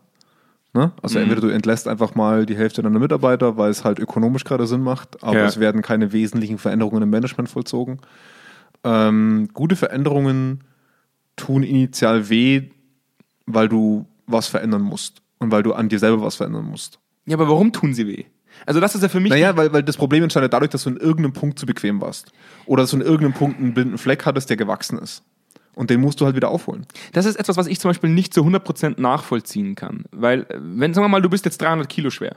Ne? 0.75 0.92
Also 1.03 1.19
entweder 1.19 1.40
du 1.40 1.49
entlässt 1.49 1.88
einfach 1.88 2.14
mal 2.14 2.47
die 2.47 2.57
Hälfte 2.57 2.83
deiner 2.83 2.99
Mitarbeiter, 2.99 3.57
weil 3.57 3.71
es 3.71 3.83
halt 3.85 3.99
ökonomisch 3.99 4.45
gerade 4.45 4.66
Sinn 4.66 4.83
macht, 4.83 5.23
aber 5.25 5.38
Ja. 5.38 5.47
es 5.47 5.59
werden 5.59 5.83
keine 5.83 6.12
wesentlichen 6.12 6.59
Veränderungen 6.59 7.03
im 7.03 7.11
Management 7.11 7.49
vollzogen. 7.49 7.99
Ähm, 8.85 9.49
gute 9.55 9.75
Veränderungen 9.75 10.62
tun 11.35 11.62
initial 11.62 12.29
weh, 12.29 12.71
weil 13.47 13.69
du 13.69 14.07
was 14.27 14.47
verändern 14.47 14.83
musst 14.83 15.23
und 15.38 15.51
weil 15.51 15.62
du 15.62 15.73
an 15.73 15.88
dir 15.88 15.99
selber 15.99 16.23
was 16.23 16.37
verändern 16.37 16.66
musst. 16.66 17.01
Ja, 17.27 17.37
aber 17.37 17.49
warum 17.49 17.73
tun 17.73 17.92
sie 17.95 18.07
weh? 18.07 18.25
Also 18.64 18.81
das 18.81 18.95
ist 18.95 19.03
ja 19.03 19.09
für 19.09 19.21
mich 19.21 19.31
Naja, 19.31 19.57
weil, 19.57 19.73
weil 19.73 19.83
das 19.83 19.97
Problem 19.97 20.23
entscheidet 20.23 20.53
dadurch, 20.53 20.71
dass 20.71 20.85
du 20.85 20.90
in 20.90 20.97
irgendeinem 20.97 21.33
Punkt 21.33 21.59
zu 21.59 21.66
bequem 21.66 22.01
warst. 22.01 22.33
Oder 22.66 22.83
dass 22.83 22.90
du 22.90 22.97
in 22.97 23.03
irgendeinem 23.03 23.35
Punkt 23.35 23.59
einen 23.61 23.75
blinden 23.75 23.99
Fleck 23.99 24.25
hattest, 24.27 24.49
der 24.51 24.57
gewachsen 24.57 24.99
ist. 24.99 25.23
Und 25.75 25.90
den 25.90 26.01
musst 26.01 26.21
du 26.21 26.25
halt 26.25 26.35
wieder 26.37 26.49
aufholen. 26.49 26.87
Das 27.12 27.27
ist 27.27 27.37
etwas, 27.37 27.57
was 27.59 27.66
ich 27.66 27.79
zum 27.81 27.90
Beispiel 27.90 28.09
nicht 28.09 28.33
zu 28.33 28.40
100% 28.42 28.99
nachvollziehen 29.01 29.75
kann. 29.75 30.05
Weil, 30.11 30.47
wenn, 30.59 30.95
sagen 30.95 31.05
wir 31.05 31.09
mal, 31.11 31.21
du 31.21 31.29
bist 31.29 31.45
jetzt 31.45 31.61
300 31.61 31.87
Kilo 31.88 32.09
schwer, 32.11 32.37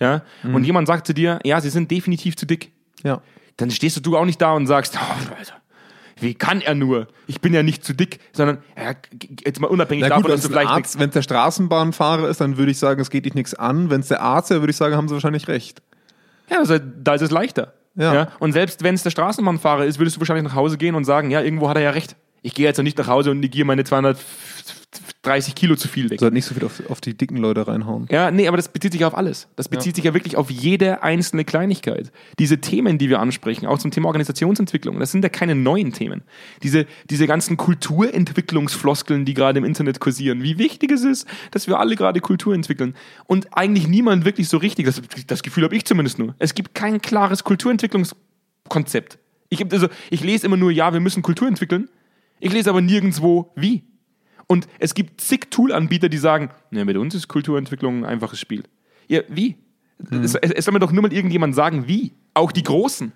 ja, 0.00 0.22
und 0.44 0.62
jemand 0.62 0.86
sagt 0.86 1.08
zu 1.08 1.12
dir, 1.12 1.40
ja, 1.42 1.60
sie 1.60 1.70
sind 1.70 1.90
definitiv 1.90 2.36
zu 2.36 2.46
dick, 2.46 2.70
Ja. 3.02 3.20
dann 3.56 3.72
stehst 3.72 4.06
du 4.06 4.16
auch 4.16 4.24
nicht 4.24 4.40
da 4.40 4.52
und 4.52 4.68
sagst, 4.68 4.96
oh, 4.96 5.34
Alter, 5.36 5.57
wie 6.20 6.34
kann 6.34 6.60
er 6.60 6.74
nur? 6.74 7.08
Ich 7.26 7.40
bin 7.40 7.54
ja 7.54 7.62
nicht 7.62 7.84
zu 7.84 7.94
dick, 7.94 8.20
sondern, 8.32 8.58
ja, 8.76 8.94
jetzt 9.44 9.60
mal 9.60 9.68
unabhängig 9.68 10.02
Na 10.02 10.08
davon, 10.08 10.22
gut, 10.22 10.30
wenn 10.30 10.36
dass 10.36 10.44
es 10.44 10.48
du 10.48 10.52
vielleicht 10.52 10.70
Arzt, 10.70 10.98
wenn 10.98 11.08
es 11.08 11.14
der 11.14 11.22
Straßenbahnfahrer 11.22 12.28
ist, 12.28 12.40
dann 12.40 12.56
würde 12.56 12.70
ich 12.70 12.78
sagen, 12.78 13.00
es 13.00 13.10
geht 13.10 13.24
dich 13.24 13.34
nichts 13.34 13.54
an. 13.54 13.90
Wenn 13.90 14.00
es 14.00 14.08
der 14.08 14.20
Arzt 14.20 14.50
wäre, 14.50 14.60
würde 14.60 14.70
ich 14.70 14.76
sagen, 14.76 14.96
haben 14.96 15.08
sie 15.08 15.14
wahrscheinlich 15.14 15.48
recht. 15.48 15.82
Ja, 16.50 16.58
also, 16.58 16.78
da 16.78 17.14
ist 17.14 17.22
es 17.22 17.30
leichter. 17.30 17.74
Ja. 17.94 18.28
Und 18.38 18.52
selbst 18.52 18.84
wenn 18.84 18.94
es 18.94 19.02
der 19.02 19.10
Straßenbahnfahrer 19.10 19.84
ist, 19.84 19.98
würdest 19.98 20.16
du 20.16 20.20
wahrscheinlich 20.20 20.44
nach 20.44 20.54
Hause 20.54 20.78
gehen 20.78 20.94
und 20.94 21.04
sagen, 21.04 21.30
ja, 21.30 21.40
irgendwo 21.40 21.68
hat 21.68 21.76
er 21.76 21.82
ja 21.82 21.90
recht. 21.90 22.14
Ich 22.42 22.54
gehe 22.54 22.64
jetzt 22.64 22.76
ja 22.76 22.84
nicht 22.84 22.96
nach 22.96 23.08
Hause 23.08 23.32
und 23.32 23.40
negiere 23.40 23.66
meine 23.66 23.84
230 24.90 25.54
Kilo 25.54 25.76
zu 25.76 25.86
viel 25.86 26.08
weg. 26.08 26.18
Du 26.18 26.24
sollst 26.24 26.34
nicht 26.34 26.46
so 26.46 26.54
viel 26.54 26.64
auf, 26.64 26.80
auf 26.88 27.00
die 27.02 27.14
dicken 27.14 27.36
Leute 27.36 27.66
reinhauen. 27.66 28.06
Ja, 28.10 28.30
nee, 28.30 28.48
aber 28.48 28.56
das 28.56 28.68
bezieht 28.68 28.92
sich 28.92 29.04
auf 29.04 29.14
alles. 29.14 29.48
Das 29.56 29.68
bezieht 29.68 29.96
sich 29.96 30.04
ja 30.04 30.14
wirklich 30.14 30.36
auf 30.36 30.50
jede 30.50 31.02
einzelne 31.02 31.44
Kleinigkeit. 31.44 32.10
Diese 32.38 32.58
Themen, 32.58 32.96
die 32.96 33.10
wir 33.10 33.20
ansprechen, 33.20 33.66
auch 33.66 33.78
zum 33.78 33.90
Thema 33.90 34.06
Organisationsentwicklung, 34.06 34.98
das 34.98 35.12
sind 35.12 35.22
ja 35.22 35.28
keine 35.28 35.54
neuen 35.54 35.92
Themen. 35.92 36.22
Diese, 36.62 36.86
diese 37.10 37.26
ganzen 37.26 37.58
Kulturentwicklungsfloskeln, 37.58 39.26
die 39.26 39.34
gerade 39.34 39.58
im 39.58 39.66
Internet 39.66 40.00
kursieren, 40.00 40.42
wie 40.42 40.56
wichtig 40.56 40.90
es 40.90 41.04
ist, 41.04 41.28
dass 41.50 41.66
wir 41.66 41.78
alle 41.78 41.94
gerade 41.94 42.20
Kultur 42.20 42.54
entwickeln. 42.54 42.94
Und 43.26 43.48
eigentlich 43.56 43.88
niemand 43.88 44.24
wirklich 44.24 44.48
so 44.48 44.56
richtig, 44.56 44.86
das, 44.86 45.02
das 45.26 45.42
Gefühl 45.42 45.64
habe 45.64 45.76
ich 45.76 45.84
zumindest 45.84 46.18
nur. 46.18 46.34
Es 46.38 46.54
gibt 46.54 46.74
kein 46.74 47.02
klares 47.02 47.44
Kulturentwicklungskonzept. 47.44 49.18
Ich, 49.50 49.70
also, 49.70 49.88
ich 50.08 50.24
lese 50.24 50.46
immer 50.46 50.56
nur, 50.56 50.70
ja, 50.70 50.94
wir 50.94 51.00
müssen 51.00 51.22
Kultur 51.22 51.46
entwickeln. 51.46 51.90
Ich 52.40 52.52
lese 52.52 52.70
aber 52.70 52.80
nirgendwo, 52.80 53.52
wie. 53.54 53.84
Und 54.48 54.66
es 54.80 54.94
gibt 54.94 55.20
zig 55.20 55.50
Tool-Anbieter, 55.50 56.08
die 56.08 56.18
sagen, 56.18 56.50
ne, 56.70 56.84
mit 56.84 56.96
uns 56.96 57.14
ist 57.14 57.28
Kulturentwicklung 57.28 58.00
ein 58.00 58.04
einfaches 58.04 58.40
Spiel. 58.40 58.64
Ja, 59.06 59.20
wie? 59.28 59.56
Es, 60.10 60.34
es 60.34 60.50
es 60.50 60.64
soll 60.64 60.72
mir 60.74 60.80
doch 60.80 60.90
nur 60.92 61.02
mal 61.02 61.12
irgendjemand 61.12 61.54
sagen, 61.54 61.86
wie. 61.86 62.12
Auch 62.34 62.50
die 62.52 62.62
Großen. 62.62 63.12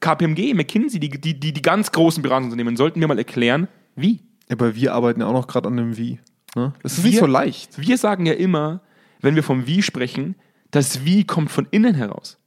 KPMG, 0.00 0.54
McKinsey, 0.54 0.98
die, 0.98 1.08
die, 1.10 1.38
die, 1.38 1.52
die 1.52 1.62
ganz 1.62 1.92
großen 1.92 2.22
Beratungsunternehmen 2.22 2.76
sollten 2.76 2.98
mir 3.00 3.06
mal 3.06 3.18
erklären, 3.18 3.68
wie. 3.94 4.20
Aber 4.50 4.74
wir 4.74 4.92
arbeiten 4.94 5.20
ja 5.20 5.26
auch 5.26 5.32
noch 5.32 5.46
gerade 5.46 5.68
an 5.68 5.76
dem 5.76 5.96
Wie. 5.96 6.18
Ne? 6.56 6.72
Das 6.82 6.98
ist 6.98 7.04
nicht 7.04 7.14
Wir- 7.14 7.20
so 7.20 7.26
leicht. 7.26 7.78
Wir 7.78 7.96
sagen 7.98 8.26
ja 8.26 8.32
immer, 8.32 8.80
wenn 9.20 9.36
wir 9.36 9.42
vom 9.42 9.66
Wie 9.66 9.82
sprechen, 9.82 10.34
das 10.72 11.04
Wie 11.04 11.24
kommt 11.24 11.50
von 11.50 11.66
innen 11.70 11.94
heraus. 11.94 12.38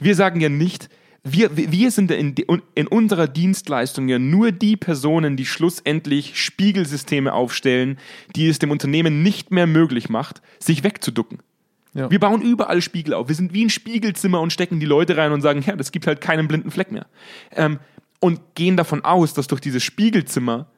Wir 0.00 0.14
sagen 0.16 0.40
ja 0.40 0.48
nicht, 0.48 0.88
wir, 1.22 1.54
wir 1.54 1.90
sind 1.90 2.10
in, 2.10 2.34
in 2.74 2.86
unserer 2.86 3.28
Dienstleistung 3.28 4.08
ja 4.08 4.18
nur 4.18 4.52
die 4.52 4.76
Personen, 4.76 5.36
die 5.36 5.44
schlussendlich 5.44 6.38
Spiegelsysteme 6.40 7.32
aufstellen, 7.32 7.98
die 8.34 8.48
es 8.48 8.58
dem 8.58 8.70
Unternehmen 8.70 9.22
nicht 9.22 9.50
mehr 9.50 9.66
möglich 9.66 10.08
macht, 10.08 10.40
sich 10.58 10.82
wegzuducken. 10.82 11.40
Ja. 11.92 12.10
Wir 12.10 12.20
bauen 12.20 12.40
überall 12.40 12.80
Spiegel 12.80 13.14
auf. 13.14 13.28
Wir 13.28 13.34
sind 13.34 13.52
wie 13.52 13.64
ein 13.64 13.70
Spiegelzimmer 13.70 14.40
und 14.40 14.52
stecken 14.52 14.80
die 14.80 14.86
Leute 14.86 15.16
rein 15.16 15.32
und 15.32 15.42
sagen, 15.42 15.62
ja, 15.66 15.76
das 15.76 15.92
gibt 15.92 16.06
halt 16.06 16.20
keinen 16.20 16.48
blinden 16.48 16.70
Fleck 16.70 16.92
mehr. 16.92 17.06
Ähm, 17.52 17.80
und 18.20 18.40
gehen 18.54 18.76
davon 18.76 19.04
aus, 19.04 19.34
dass 19.34 19.46
durch 19.46 19.60
dieses 19.60 19.82
Spiegelzimmer 19.82 20.68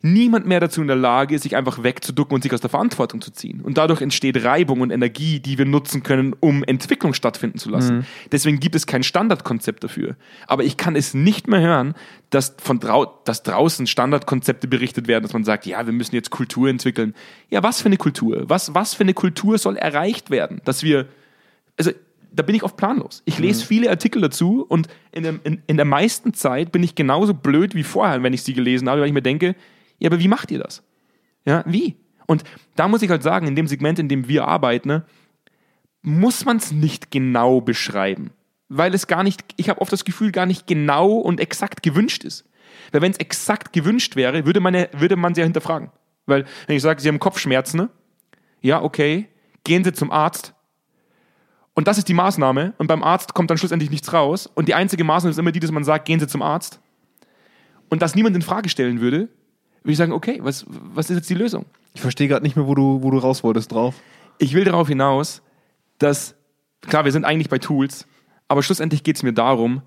niemand 0.00 0.46
mehr 0.46 0.60
dazu 0.60 0.80
in 0.80 0.86
der 0.86 0.96
Lage 0.96 1.34
ist, 1.34 1.42
sich 1.42 1.56
einfach 1.56 1.82
wegzuducken 1.82 2.36
und 2.36 2.42
sich 2.42 2.52
aus 2.52 2.60
der 2.60 2.70
Verantwortung 2.70 3.20
zu 3.20 3.32
ziehen. 3.32 3.60
Und 3.62 3.78
dadurch 3.78 4.00
entsteht 4.00 4.44
Reibung 4.44 4.80
und 4.80 4.90
Energie, 4.90 5.40
die 5.40 5.58
wir 5.58 5.64
nutzen 5.64 6.04
können, 6.04 6.36
um 6.38 6.62
Entwicklung 6.62 7.14
stattfinden 7.14 7.58
zu 7.58 7.68
lassen. 7.68 7.98
Mhm. 7.98 8.04
Deswegen 8.30 8.60
gibt 8.60 8.76
es 8.76 8.86
kein 8.86 9.02
Standardkonzept 9.02 9.82
dafür. 9.82 10.14
Aber 10.46 10.62
ich 10.62 10.76
kann 10.76 10.94
es 10.94 11.14
nicht 11.14 11.48
mehr 11.48 11.60
hören, 11.60 11.94
dass, 12.30 12.54
von 12.58 12.78
drau 12.78 13.20
dass 13.24 13.42
draußen 13.42 13.88
Standardkonzepte 13.88 14.68
berichtet 14.68 15.08
werden, 15.08 15.24
dass 15.24 15.32
man 15.32 15.44
sagt, 15.44 15.66
ja, 15.66 15.84
wir 15.84 15.92
müssen 15.92 16.14
jetzt 16.14 16.30
Kultur 16.30 16.68
entwickeln. 16.68 17.14
Ja, 17.50 17.64
was 17.64 17.80
für 17.82 17.86
eine 17.86 17.96
Kultur? 17.96 18.44
Was, 18.46 18.74
was 18.74 18.94
für 18.94 19.02
eine 19.02 19.14
Kultur 19.14 19.58
soll 19.58 19.76
erreicht 19.76 20.30
werden? 20.30 20.60
Dass 20.64 20.84
wir, 20.84 21.06
also 21.76 21.90
da 22.30 22.44
bin 22.44 22.54
ich 22.54 22.62
oft 22.62 22.76
planlos. 22.76 23.22
Ich 23.24 23.40
lese 23.40 23.64
mhm. 23.64 23.66
viele 23.66 23.90
Artikel 23.90 24.22
dazu 24.22 24.64
und 24.68 24.86
in 25.10 25.24
der, 25.24 25.34
in, 25.42 25.62
in 25.66 25.76
der 25.76 25.86
meisten 25.86 26.34
Zeit 26.34 26.70
bin 26.70 26.84
ich 26.84 26.94
genauso 26.94 27.34
blöd 27.34 27.74
wie 27.74 27.82
vorher, 27.82 28.22
wenn 28.22 28.32
ich 28.32 28.42
sie 28.42 28.52
gelesen 28.52 28.88
habe, 28.88 29.00
weil 29.00 29.08
ich 29.08 29.14
mir 29.14 29.22
denke, 29.22 29.56
ja, 29.98 30.08
aber 30.08 30.20
wie 30.20 30.28
macht 30.28 30.50
ihr 30.50 30.58
das? 30.58 30.82
Ja, 31.44 31.62
wie? 31.66 31.96
Und 32.26 32.44
da 32.76 32.88
muss 32.88 33.02
ich 33.02 33.10
halt 33.10 33.22
sagen, 33.22 33.46
in 33.46 33.56
dem 33.56 33.66
Segment, 33.66 33.98
in 33.98 34.08
dem 34.08 34.28
wir 34.28 34.46
arbeiten, 34.46 34.88
ne, 34.88 35.04
muss 36.02 36.44
man 36.44 36.58
es 36.58 36.72
nicht 36.72 37.10
genau 37.10 37.60
beschreiben. 37.60 38.30
Weil 38.68 38.94
es 38.94 39.06
gar 39.06 39.22
nicht, 39.22 39.44
ich 39.56 39.68
habe 39.68 39.80
oft 39.80 39.92
das 39.92 40.04
Gefühl, 40.04 40.30
gar 40.30 40.46
nicht 40.46 40.66
genau 40.66 41.12
und 41.12 41.40
exakt 41.40 41.82
gewünscht 41.82 42.24
ist. 42.24 42.44
Weil 42.92 43.00
wenn 43.00 43.12
es 43.12 43.18
exakt 43.18 43.72
gewünscht 43.72 44.14
wäre, 44.14 44.44
würde 44.46 44.60
man, 44.60 44.74
würde 44.92 45.16
man 45.16 45.34
sie 45.34 45.40
ja 45.40 45.46
hinterfragen. 45.46 45.90
Weil, 46.26 46.44
wenn 46.66 46.76
ich 46.76 46.82
sage, 46.82 47.00
Sie 47.00 47.08
haben 47.08 47.18
Kopfschmerzen, 47.18 47.78
ne? 47.78 47.88
ja, 48.60 48.82
okay, 48.82 49.28
gehen 49.64 49.84
Sie 49.84 49.92
zum 49.92 50.10
Arzt. 50.10 50.54
Und 51.72 51.88
das 51.88 51.96
ist 51.96 52.08
die 52.08 52.14
Maßnahme. 52.14 52.74
Und 52.76 52.88
beim 52.88 53.02
Arzt 53.02 53.32
kommt 53.34 53.50
dann 53.50 53.56
schlussendlich 53.56 53.90
nichts 53.90 54.12
raus. 54.12 54.46
Und 54.46 54.68
die 54.68 54.74
einzige 54.74 55.04
Maßnahme 55.04 55.30
ist 55.30 55.38
immer 55.38 55.52
die, 55.52 55.60
dass 55.60 55.70
man 55.70 55.84
sagt, 55.84 56.04
gehen 56.04 56.20
Sie 56.20 56.26
zum 56.26 56.42
Arzt. 56.42 56.80
Und 57.88 58.02
das 58.02 58.14
niemand 58.14 58.36
in 58.36 58.42
Frage 58.42 58.68
stellen 58.68 59.00
würde, 59.00 59.28
würde 59.82 59.92
ich 59.92 59.98
sagen, 59.98 60.12
okay, 60.12 60.40
was, 60.42 60.66
was 60.68 61.10
ist 61.10 61.16
jetzt 61.16 61.30
die 61.30 61.34
Lösung? 61.34 61.66
Ich 61.94 62.00
verstehe 62.00 62.28
gerade 62.28 62.44
nicht 62.44 62.56
mehr, 62.56 62.66
wo 62.66 62.74
du, 62.74 63.02
wo 63.02 63.10
du 63.10 63.18
raus 63.18 63.42
wolltest 63.42 63.72
drauf. 63.72 63.94
Ich 64.38 64.54
will 64.54 64.64
darauf 64.64 64.88
hinaus, 64.88 65.42
dass, 65.98 66.34
klar, 66.82 67.04
wir 67.04 67.12
sind 67.12 67.24
eigentlich 67.24 67.48
bei 67.48 67.58
Tools, 67.58 68.06
aber 68.46 68.62
schlussendlich 68.62 69.02
geht 69.02 69.16
es 69.16 69.22
mir 69.22 69.32
darum, 69.32 69.82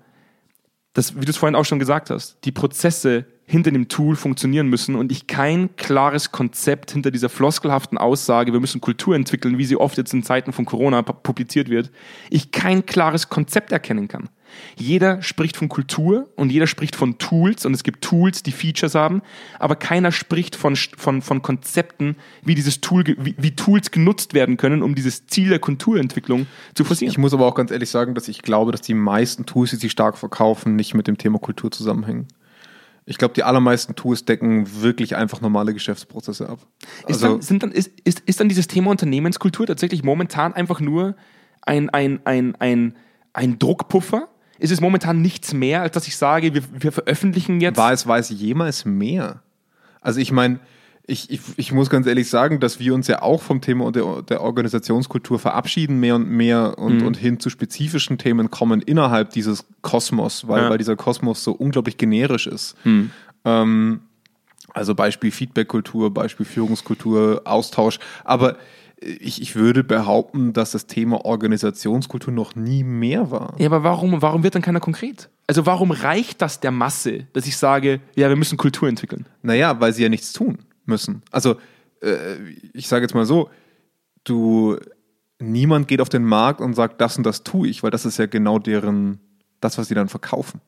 dass, 0.92 1.16
wie 1.16 1.24
du 1.24 1.30
es 1.30 1.36
vorhin 1.36 1.56
auch 1.56 1.64
schon 1.64 1.78
gesagt 1.78 2.10
hast, 2.10 2.38
die 2.44 2.52
Prozesse 2.52 3.24
hinter 3.44 3.70
dem 3.70 3.88
Tool 3.88 4.14
funktionieren 4.14 4.68
müssen 4.68 4.94
und 4.94 5.10
ich 5.10 5.26
kein 5.26 5.74
klares 5.76 6.32
Konzept 6.32 6.92
hinter 6.92 7.10
dieser 7.10 7.28
floskelhaften 7.28 7.98
Aussage, 7.98 8.52
wir 8.52 8.60
müssen 8.60 8.80
Kultur 8.80 9.14
entwickeln, 9.14 9.58
wie 9.58 9.64
sie 9.64 9.76
oft 9.76 9.96
jetzt 9.96 10.12
in 10.12 10.22
Zeiten 10.22 10.52
von 10.52 10.64
Corona 10.64 11.02
publiziert 11.02 11.68
wird, 11.68 11.90
ich 12.30 12.50
kein 12.50 12.86
klares 12.86 13.28
Konzept 13.28 13.72
erkennen 13.72 14.08
kann. 14.08 14.28
Jeder 14.76 15.22
spricht 15.22 15.56
von 15.56 15.68
Kultur 15.68 16.28
und 16.36 16.50
jeder 16.50 16.66
spricht 16.66 16.96
von 16.96 17.18
Tools 17.18 17.66
und 17.66 17.74
es 17.74 17.82
gibt 17.82 18.02
Tools, 18.02 18.42
die 18.42 18.52
Features 18.52 18.94
haben, 18.94 19.22
aber 19.58 19.76
keiner 19.76 20.12
spricht 20.12 20.56
von, 20.56 20.76
von, 20.76 21.22
von 21.22 21.42
Konzepten, 21.42 22.16
wie 22.42 22.54
dieses 22.54 22.80
Tool, 22.80 23.04
wie, 23.06 23.34
wie 23.38 23.56
Tools 23.56 23.90
genutzt 23.90 24.34
werden 24.34 24.56
können, 24.56 24.82
um 24.82 24.94
dieses 24.94 25.26
Ziel 25.26 25.48
der 25.48 25.58
Kulturentwicklung 25.58 26.46
zu 26.74 26.84
forcieren. 26.84 27.10
Ich 27.10 27.18
muss 27.18 27.34
aber 27.34 27.46
auch 27.46 27.54
ganz 27.54 27.70
ehrlich 27.70 27.90
sagen, 27.90 28.14
dass 28.14 28.28
ich 28.28 28.42
glaube, 28.42 28.72
dass 28.72 28.80
die 28.80 28.94
meisten 28.94 29.46
Tools, 29.46 29.70
die 29.70 29.76
sie 29.76 29.90
stark 29.90 30.18
verkaufen, 30.18 30.76
nicht 30.76 30.94
mit 30.94 31.06
dem 31.06 31.18
Thema 31.18 31.38
Kultur 31.38 31.70
zusammenhängen. 31.70 32.28
Ich 33.04 33.18
glaube, 33.18 33.34
die 33.34 33.42
allermeisten 33.42 33.96
Tools 33.96 34.24
decken 34.24 34.80
wirklich 34.80 35.16
einfach 35.16 35.40
normale 35.40 35.74
Geschäftsprozesse 35.74 36.48
ab. 36.48 36.60
Ist, 37.08 37.22
also, 37.22 37.28
dann, 37.28 37.42
sind 37.42 37.62
dann, 37.62 37.72
ist, 37.72 37.90
ist, 38.04 38.20
ist 38.20 38.38
dann 38.38 38.48
dieses 38.48 38.68
Thema 38.68 38.90
Unternehmenskultur 38.90 39.66
tatsächlich 39.66 40.04
momentan 40.04 40.52
einfach 40.52 40.80
nur 40.80 41.16
ein, 41.62 41.90
ein, 41.90 42.20
ein, 42.24 42.54
ein, 42.56 42.94
ein 43.32 43.58
Druckpuffer? 43.58 44.28
Ist 44.62 44.70
es 44.70 44.80
momentan 44.80 45.20
nichts 45.20 45.52
mehr, 45.52 45.82
als 45.82 45.94
dass 45.94 46.06
ich 46.06 46.16
sage, 46.16 46.54
wir, 46.54 46.62
wir 46.72 46.92
veröffentlichen 46.92 47.60
jetzt. 47.60 47.76
War 47.76 47.92
es, 47.92 48.06
es 48.06 48.30
jemals 48.30 48.84
mehr? 48.84 49.42
Also 50.00 50.20
ich 50.20 50.30
meine, 50.32 50.60
ich, 51.04 51.30
ich, 51.30 51.40
ich 51.56 51.72
muss 51.72 51.90
ganz 51.90 52.06
ehrlich 52.06 52.30
sagen, 52.30 52.60
dass 52.60 52.78
wir 52.78 52.94
uns 52.94 53.08
ja 53.08 53.22
auch 53.22 53.42
vom 53.42 53.60
Thema 53.60 53.90
der, 53.90 54.22
der 54.22 54.40
Organisationskultur 54.40 55.40
verabschieden, 55.40 55.98
mehr 55.98 56.14
und 56.14 56.28
mehr 56.28 56.78
und, 56.78 56.98
mhm. 57.00 57.06
und 57.08 57.16
hin 57.16 57.40
zu 57.40 57.50
spezifischen 57.50 58.18
Themen 58.18 58.50
kommen 58.50 58.80
innerhalb 58.80 59.30
dieses 59.30 59.66
Kosmos, 59.80 60.46
weil, 60.46 60.62
ja. 60.62 60.70
weil 60.70 60.78
dieser 60.78 60.94
Kosmos 60.94 61.42
so 61.42 61.52
unglaublich 61.52 61.96
generisch 61.96 62.46
ist. 62.46 62.76
Mhm. 62.84 63.10
Ähm, 63.44 64.00
also 64.74 64.94
Beispiel 64.94 65.32
Feedbackkultur, 65.32 66.14
Beispiel 66.14 66.46
Führungskultur, 66.46 67.42
Austausch. 67.44 67.98
Aber 68.24 68.56
ich, 69.02 69.42
ich 69.42 69.56
würde 69.56 69.84
behaupten, 69.84 70.52
dass 70.52 70.72
das 70.72 70.86
Thema 70.86 71.24
Organisationskultur 71.24 72.32
noch 72.32 72.54
nie 72.54 72.84
mehr 72.84 73.30
war. 73.30 73.54
Ja, 73.58 73.66
aber 73.66 73.84
warum, 73.84 74.22
warum 74.22 74.42
wird 74.42 74.54
dann 74.54 74.62
keiner 74.62 74.80
konkret? 74.80 75.28
Also 75.46 75.66
warum 75.66 75.90
reicht 75.90 76.40
das 76.40 76.60
der 76.60 76.70
Masse, 76.70 77.26
dass 77.32 77.46
ich 77.46 77.56
sage, 77.56 78.00
ja, 78.14 78.28
wir 78.28 78.36
müssen 78.36 78.56
Kultur 78.56 78.88
entwickeln? 78.88 79.26
Naja, 79.42 79.80
weil 79.80 79.92
sie 79.92 80.02
ja 80.02 80.08
nichts 80.08 80.32
tun 80.32 80.58
müssen. 80.84 81.22
Also 81.30 81.56
äh, 82.02 82.36
ich 82.72 82.88
sage 82.88 83.04
jetzt 83.04 83.14
mal 83.14 83.26
so, 83.26 83.50
du, 84.24 84.76
niemand 85.38 85.88
geht 85.88 86.00
auf 86.00 86.08
den 86.08 86.24
Markt 86.24 86.60
und 86.60 86.74
sagt, 86.74 87.00
das 87.00 87.16
und 87.16 87.24
das 87.24 87.42
tue 87.42 87.68
ich, 87.68 87.82
weil 87.82 87.90
das 87.90 88.06
ist 88.06 88.18
ja 88.18 88.26
genau 88.26 88.58
deren, 88.58 89.20
das, 89.60 89.78
was 89.78 89.88
sie 89.88 89.94
dann 89.94 90.08
verkaufen. 90.08 90.60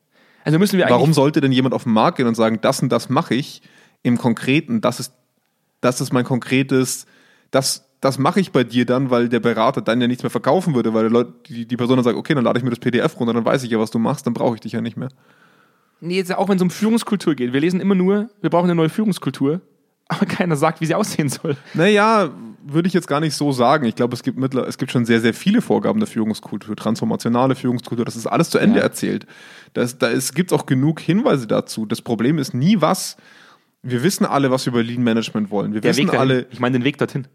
Also 0.43 0.59
müssen 0.59 0.77
wir 0.77 0.87
Warum 0.89 1.13
sollte 1.13 1.41
denn 1.41 1.51
jemand 1.51 1.73
auf 1.73 1.83
den 1.83 1.93
Markt 1.93 2.17
gehen 2.17 2.27
und 2.27 2.35
sagen, 2.35 2.59
das 2.61 2.81
und 2.81 2.91
das 2.91 3.09
mache 3.09 3.33
ich 3.33 3.63
im 4.03 4.17
Konkreten, 4.17 4.81
das 4.81 4.99
ist, 4.99 5.13
das 5.81 6.01
ist 6.01 6.13
mein 6.13 6.23
konkretes, 6.23 7.07
das, 7.49 7.84
das 8.01 8.19
mache 8.19 8.39
ich 8.39 8.51
bei 8.51 8.63
dir 8.63 8.85
dann, 8.85 9.09
weil 9.09 9.29
der 9.29 9.39
Berater 9.39 9.81
dann 9.81 9.99
ja 10.01 10.07
nichts 10.07 10.23
mehr 10.23 10.29
verkaufen 10.29 10.75
würde, 10.75 10.93
weil 10.93 11.07
Leute, 11.07 11.33
die, 11.47 11.65
die 11.65 11.77
Person 11.77 11.97
dann 11.97 12.03
sagt, 12.03 12.17
okay, 12.17 12.35
dann 12.35 12.43
lade 12.43 12.59
ich 12.59 12.63
mir 12.63 12.69
das 12.69 12.79
PDF 12.79 13.19
runter, 13.19 13.33
dann 13.33 13.45
weiß 13.45 13.63
ich 13.63 13.71
ja, 13.71 13.79
was 13.79 13.91
du 13.91 13.99
machst, 13.99 14.25
dann 14.25 14.33
brauche 14.33 14.55
ich 14.55 14.61
dich 14.61 14.73
ja 14.73 14.81
nicht 14.81 14.97
mehr. 14.97 15.09
Nee, 16.01 16.17
jetzt 16.17 16.35
auch 16.35 16.49
wenn 16.49 16.57
es 16.57 16.61
um 16.61 16.69
Führungskultur 16.69 17.35
geht. 17.35 17.53
Wir 17.53 17.61
lesen 17.61 17.79
immer 17.79 17.95
nur, 17.95 18.29
wir 18.41 18.49
brauchen 18.49 18.65
eine 18.65 18.75
neue 18.75 18.89
Führungskultur, 18.89 19.61
aber 20.07 20.25
keiner 20.25 20.55
sagt, 20.55 20.81
wie 20.81 20.85
sie 20.85 20.95
aussehen 20.95 21.29
soll. 21.29 21.57
Naja, 21.73 22.31
würde 22.67 22.87
ich 22.87 22.93
jetzt 22.93 23.07
gar 23.07 23.19
nicht 23.19 23.35
so 23.35 23.51
sagen. 23.51 23.85
Ich 23.85 23.95
glaube, 23.95 24.13
es 24.13 24.23
gibt 24.23 24.37
mittler, 24.37 24.67
es 24.67 24.77
gibt 24.77 24.91
schon 24.91 25.05
sehr, 25.05 25.21
sehr 25.21 25.33
viele 25.33 25.61
Vorgaben 25.61 25.99
der 25.99 26.07
Führungskultur, 26.07 26.75
transformationale 26.75 27.55
Führungskultur, 27.55 28.05
das 28.05 28.15
ist 28.15 28.27
alles 28.27 28.49
zu 28.49 28.57
Ende 28.57 28.79
ja. 28.79 28.83
erzählt. 28.83 29.25
Das, 29.73 29.97
da 29.97 30.09
gibt 30.33 30.51
es 30.51 30.57
auch 30.57 30.65
genug 30.65 30.99
Hinweise 30.99 31.47
dazu. 31.47 31.85
Das 31.85 32.01
Problem 32.01 32.37
ist 32.39 32.53
nie 32.53 32.81
was. 32.81 33.17
Wir 33.83 34.03
wissen 34.03 34.25
alle, 34.25 34.49
was 34.49 34.65
wir 34.65 34.73
über 34.73 34.83
Lean 34.83 35.03
Management 35.03 35.51
wollen. 35.51 35.73
Wir 35.73 35.81
der 35.81 35.95
wissen 35.95 36.09
alle. 36.09 36.47
Ich 36.49 36.59
meine 36.59 36.79
den 36.79 36.83
Weg 36.83 36.97
dorthin. 36.97 37.27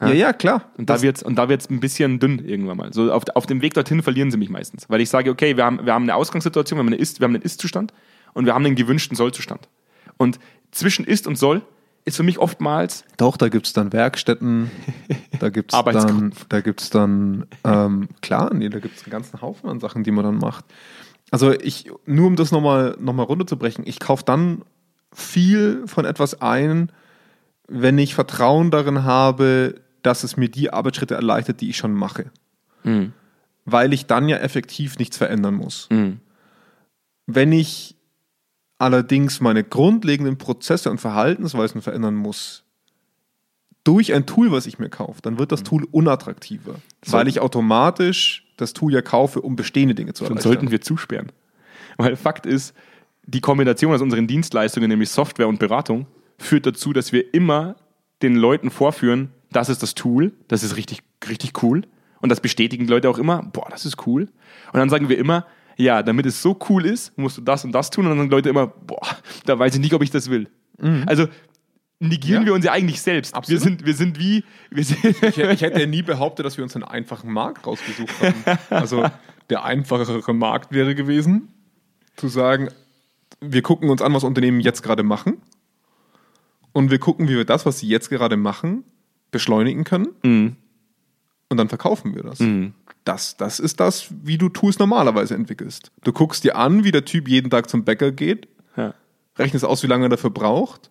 Ja, 0.00 0.12
ja, 0.12 0.32
klar. 0.32 0.70
Und 0.76 0.88
da 0.88 1.02
wird's 1.02 1.22
und 1.22 1.36
da 1.36 1.48
wird's 1.48 1.68
ein 1.68 1.80
bisschen 1.80 2.18
dünn 2.18 2.38
irgendwann 2.38 2.76
mal. 2.76 2.92
So 2.92 3.12
auf, 3.12 3.24
auf 3.34 3.46
dem 3.46 3.60
Weg 3.60 3.74
dorthin 3.74 4.02
verlieren 4.02 4.30
sie 4.30 4.38
mich 4.38 4.48
meistens, 4.48 4.88
weil 4.88 5.00
ich 5.00 5.10
sage, 5.10 5.30
okay, 5.30 5.56
wir 5.56 5.64
haben 5.64 5.84
wir 5.84 5.92
haben 5.92 6.04
eine 6.04 6.14
Ausgangssituation, 6.14 6.78
wir 6.78 6.80
haben, 6.80 6.88
eine 6.88 6.96
Ist, 6.96 7.20
wir 7.20 7.24
haben 7.24 7.34
einen 7.34 7.42
Ist-Zustand 7.42 7.92
und 8.32 8.46
wir 8.46 8.54
haben 8.54 8.64
einen 8.64 8.76
gewünschten 8.76 9.16
Soll-Zustand. 9.16 9.68
Und 10.16 10.38
zwischen 10.70 11.04
Ist 11.04 11.26
und 11.26 11.36
Soll 11.36 11.62
ist 12.04 12.16
für 12.16 12.22
mich 12.22 12.38
oftmals. 12.38 13.04
Doch, 13.18 13.36
da 13.36 13.48
gibt's 13.48 13.72
dann 13.72 13.92
Werkstätten, 13.92 14.70
da 15.38 15.50
gibt's 15.50 15.74
dann, 15.84 16.32
da 16.48 16.60
gibt's 16.60 16.90
dann, 16.90 17.46
ähm, 17.64 18.08
klar, 18.22 18.52
nee, 18.54 18.68
da 18.68 18.78
gibt's 18.78 19.04
einen 19.04 19.12
ganzen 19.12 19.42
Haufen 19.42 19.68
an 19.68 19.80
Sachen, 19.80 20.02
die 20.02 20.10
man 20.10 20.24
dann 20.24 20.38
macht. 20.38 20.64
Also 21.30 21.52
ich, 21.52 21.90
nur 22.06 22.26
um 22.26 22.36
das 22.36 22.52
nochmal 22.52 22.96
noch 22.98 23.12
mal 23.12 23.22
runterzubrechen, 23.22 23.86
ich 23.86 24.00
kaufe 24.00 24.24
dann 24.24 24.62
viel 25.12 25.86
von 25.86 26.04
etwas 26.04 26.40
ein, 26.40 26.90
wenn 27.68 27.98
ich 27.98 28.14
Vertrauen 28.14 28.70
darin 28.70 29.04
habe, 29.04 29.76
dass 30.02 30.24
es 30.24 30.36
mir 30.36 30.48
die 30.48 30.72
Arbeitsschritte 30.72 31.14
erleichtert, 31.14 31.60
die 31.60 31.70
ich 31.70 31.76
schon 31.76 31.94
mache. 31.94 32.30
Mhm. 32.84 33.12
Weil 33.64 33.92
ich 33.92 34.06
dann 34.06 34.28
ja 34.28 34.38
effektiv 34.38 34.98
nichts 34.98 35.16
verändern 35.16 35.54
muss. 35.54 35.88
Mhm. 35.90 36.20
Wenn 37.26 37.52
ich 37.52 37.96
allerdings 38.78 39.40
meine 39.40 39.62
grundlegenden 39.62 40.38
Prozesse 40.38 40.90
und 40.90 41.00
Verhaltensweisen 41.00 41.82
verändern 41.82 42.14
muss, 42.14 42.64
durch 43.84 44.12
ein 44.12 44.26
Tool, 44.26 44.52
was 44.52 44.66
ich 44.66 44.78
mir 44.78 44.90
kaufe, 44.90 45.22
dann 45.22 45.38
wird 45.38 45.52
das 45.52 45.60
mhm. 45.60 45.64
Tool 45.64 45.88
unattraktiver, 45.90 46.76
so. 47.04 47.12
weil 47.12 47.28
ich 47.28 47.40
automatisch 47.40 48.46
das 48.56 48.72
Tool 48.72 48.92
ja 48.92 49.02
kaufe, 49.02 49.40
um 49.40 49.56
bestehende 49.56 49.94
Dinge 49.94 50.12
zu 50.12 50.24
erreichen. 50.24 50.36
Dann 50.36 50.42
sollten 50.42 50.70
wir 50.70 50.80
zusperren. 50.80 51.32
Weil 51.96 52.16
Fakt 52.16 52.46
ist, 52.46 52.74
die 53.24 53.40
Kombination 53.40 53.92
aus 53.92 54.00
unseren 54.00 54.26
Dienstleistungen, 54.26 54.88
nämlich 54.88 55.10
Software 55.10 55.48
und 55.48 55.58
Beratung, 55.58 56.06
führt 56.38 56.66
dazu, 56.66 56.92
dass 56.92 57.12
wir 57.12 57.32
immer 57.34 57.76
den 58.22 58.36
Leuten 58.36 58.70
vorführen, 58.70 59.30
das 59.50 59.68
ist 59.68 59.82
das 59.82 59.94
Tool, 59.94 60.32
das 60.48 60.62
ist 60.62 60.76
richtig, 60.76 61.02
richtig 61.28 61.62
cool. 61.62 61.82
Und 62.20 62.28
das 62.28 62.40
bestätigen 62.40 62.86
die 62.86 62.92
Leute 62.92 63.08
auch 63.08 63.18
immer, 63.18 63.42
boah, 63.42 63.68
das 63.70 63.86
ist 63.86 64.06
cool. 64.06 64.28
Und 64.72 64.78
dann 64.78 64.90
sagen 64.90 65.08
wir 65.08 65.18
immer, 65.18 65.46
ja, 65.76 66.02
damit 66.02 66.26
es 66.26 66.42
so 66.42 66.58
cool 66.68 66.84
ist, 66.84 67.16
musst 67.16 67.38
du 67.38 67.40
das 67.40 67.64
und 67.64 67.72
das 67.72 67.90
tun. 67.90 68.04
Und 68.04 68.10
dann 68.10 68.18
sagen 68.18 68.30
Leute 68.30 68.48
immer, 68.50 68.66
boah, 68.66 69.00
da 69.46 69.58
weiß 69.58 69.74
ich 69.74 69.80
nicht, 69.80 69.94
ob 69.94 70.02
ich 70.02 70.10
das 70.10 70.28
will. 70.28 70.48
Mhm. 70.78 71.04
Also 71.06 71.26
negieren 71.98 72.42
ja. 72.42 72.46
wir 72.46 72.54
uns 72.54 72.64
ja 72.64 72.72
eigentlich 72.72 73.00
selbst. 73.00 73.34
Absolut. 73.34 73.60
Wir 73.60 73.64
sind, 73.64 73.86
wir 73.86 73.94
sind 73.94 74.18
wie. 74.18 74.44
Wir 74.70 74.84
sind 74.84 75.02
ich, 75.04 75.22
ich, 75.38 75.62
hätte 75.62 75.80
ja 75.80 75.86
nie 75.86 76.02
behauptet, 76.02 76.44
dass 76.44 76.58
wir 76.58 76.64
uns 76.64 76.74
einen 76.74 76.84
einfachen 76.84 77.32
Markt 77.32 77.66
rausgesucht 77.66 78.14
haben. 78.20 78.58
Also 78.68 79.06
Der 79.50 79.64
einfachere 79.64 80.32
Markt 80.32 80.72
wäre 80.72 80.94
gewesen, 80.94 81.48
zu 82.16 82.28
sagen, 82.28 82.68
wir 83.40 83.62
gucken 83.62 83.90
uns 83.90 84.00
an, 84.00 84.14
was 84.14 84.22
Unternehmen 84.22 84.60
jetzt 84.60 84.82
gerade 84.82 85.02
machen. 85.02 85.42
Und 86.72 86.92
wir 86.92 87.00
gucken, 87.00 87.28
wie 87.28 87.34
wir 87.34 87.44
das, 87.44 87.66
was 87.66 87.80
sie 87.80 87.88
jetzt 87.88 88.10
gerade 88.10 88.36
machen, 88.36 88.84
beschleunigen 89.30 89.84
können. 89.84 90.08
Mhm. 90.22 90.56
Und 91.48 91.56
dann 91.56 91.68
verkaufen 91.68 92.14
wir 92.14 92.22
das. 92.22 92.38
das. 93.04 93.36
Das 93.36 93.58
ist 93.58 93.80
das, 93.80 94.06
wie 94.22 94.38
du 94.38 94.48
Tools 94.48 94.78
normalerweise 94.78 95.34
entwickelst. 95.34 95.90
Du 96.04 96.12
guckst 96.12 96.44
dir 96.44 96.56
an, 96.56 96.84
wie 96.84 96.92
der 96.92 97.04
Typ 97.04 97.28
jeden 97.28 97.50
Tag 97.50 97.68
zum 97.68 97.84
Bäcker 97.84 98.12
geht, 98.12 98.46
Ja. 98.76 98.94
rechnest 99.38 99.64
aus, 99.64 99.82
wie 99.82 99.88
lange 99.88 100.06
er 100.06 100.10
dafür 100.10 100.30
braucht. 100.30 100.90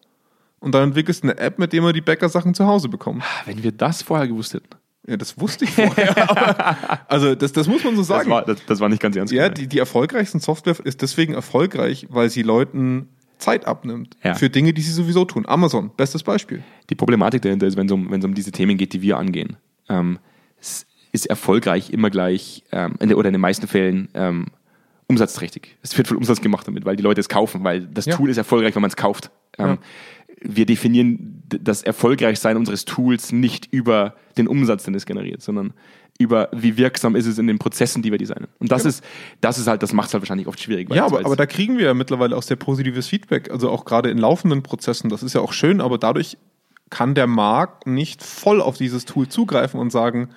Und 0.60 0.74
dann 0.76 0.84
entwickelst 0.90 1.24
du 1.24 1.30
eine 1.30 1.38
App, 1.38 1.60
mit 1.60 1.72
der 1.72 1.82
er 1.84 1.94
die 1.94 2.02
Bäckersachen 2.02 2.54
zu 2.54 2.68
Hause 2.68 2.90
bekommt. 2.90 3.24
Wenn 3.46 3.64
wir 3.64 3.72
das 3.72 4.02
vorher 4.02 4.28
gewusst 4.28 4.54
hätten. 4.54 4.68
Ja, 5.08 5.16
das 5.16 5.40
wusste 5.40 5.64
ich 5.64 5.72
vorher. 5.72 6.18
aber, 6.30 7.00
also, 7.10 7.34
das, 7.36 7.54
das 7.54 7.68
muss 7.68 7.84
man 7.86 7.96
so 7.96 8.02
Das 8.02 8.08
sagen. 8.08 8.30
war, 8.30 8.44
das, 8.44 8.64
das 8.66 8.80
war 8.82 8.90
nicht 8.90 9.02
ganz 9.02 9.16
ernst 9.16 9.32
Ja, 9.34 9.48
die, 9.48 9.68
die 9.68 9.80
erfolgreichsten 9.80 10.42
Software 10.42 10.76
ist 10.84 11.02
deswegen 11.02 11.34
erfolgreich, 11.34 12.08
weil 12.10 12.30
sie 12.30 12.42
Leuten 12.44 13.08
Zeit 13.40 13.66
abnimmt 13.66 14.16
Ja. 14.24 14.36
für 14.36 14.50
Dinge, 14.50 14.74
die 14.74 14.82
sie 14.82 14.92
sowieso 14.92 15.26
tun. 15.26 15.46
Amazon, 15.48 15.92
bestes 15.98 16.24
Beispiel. 16.24 16.64
Die 16.90 16.96
Problematik 16.96 17.42
dahinter 17.42 17.66
ist, 17.68 17.78
wenn 17.78 17.88
es 17.88 17.92
um, 17.92 18.12
wenn 18.12 18.20
es 18.20 18.26
um 18.26 18.34
diese 18.36 18.52
Themen 18.52 18.78
geht, 18.78 18.94
die 18.94 19.02
wir 19.02 19.18
angehen, 19.18 19.58
ähm, 19.90 20.20
ist 21.12 21.26
erfolgreich 21.26 21.90
immer 21.90 22.10
gleich 22.12 22.64
ähm, 22.72 22.96
oder 23.16 23.30
in 23.30 23.34
den 23.34 23.42
meisten 23.42 23.68
Fällen 23.68 24.10
ähm, 24.14 24.48
umsatzträchtig. 25.08 25.76
Es 25.82 25.98
wird 25.98 26.08
viel 26.08 26.18
Umsatz 26.18 26.40
gemacht 26.42 26.68
damit, 26.68 26.86
weil 26.86 26.96
die 26.96 27.02
Leute 27.04 27.20
es 27.20 27.30
kaufen, 27.30 27.64
weil 27.64 27.82
das 27.88 28.06
Ja. 28.06 28.16
Tool 28.16 28.30
ist 28.30 28.38
erfolgreich, 28.38 28.76
wenn 28.76 28.82
man 28.84 28.90
es 28.90 28.96
kauft. 28.96 29.32
Ähm, 29.58 29.80
Wir 30.42 30.66
definieren 30.66 31.44
das 31.48 31.82
Erfolgreichsein 31.84 32.58
unseres 32.58 32.86
Tools 32.86 33.32
nicht 33.32 33.68
über 33.72 34.16
den 34.38 34.48
Umsatz, 34.48 34.84
den 34.84 34.96
es 34.96 35.06
generiert, 35.06 35.42
sondern 35.42 35.74
über 36.18 36.50
wie 36.54 36.78
wirksam 36.78 37.16
ist 37.16 37.26
es 37.26 37.38
in 37.38 37.48
den 37.48 37.60
Prozessen, 37.60 38.02
die 38.02 38.12
wir 38.12 38.18
designen. 38.18 38.48
Und 38.60 38.72
das 38.72 38.84
ist, 38.86 39.04
das 39.42 39.58
ist 39.58 39.68
halt, 39.68 39.82
das 39.84 39.94
macht 39.94 40.10
es 40.10 40.14
halt 40.14 40.22
wahrscheinlich 40.24 40.48
oft 40.48 40.60
schwierig. 40.62 40.94
Ja, 40.94 41.06
aber, 41.06 41.26
aber 41.26 41.36
da 41.38 41.46
kriegen 41.46 41.78
wir 41.78 41.86
ja 41.86 41.94
mittlerweile 41.94 42.36
auch 42.36 42.44
sehr 42.44 42.58
positives 42.58 43.08
Feedback. 43.08 43.50
Also 43.52 43.70
auch 43.70 43.86
gerade 43.86 44.10
in 44.10 44.18
laufenden 44.18 44.62
Prozessen. 44.62 45.10
Das 45.10 45.24
ist 45.24 45.34
ja 45.34 45.42
auch 45.42 45.54
schön, 45.54 45.80
aber 45.82 45.98
dadurch 45.98 46.38
kann 46.90 47.16
der 47.16 47.28
Markt 47.28 47.88
nicht 47.88 48.24
voll 48.24 48.62
auf 48.62 48.78
dieses 48.78 49.06
Tool 49.06 49.28
zugreifen 49.30 49.80
und 49.80 49.92
sagen, 49.92 50.30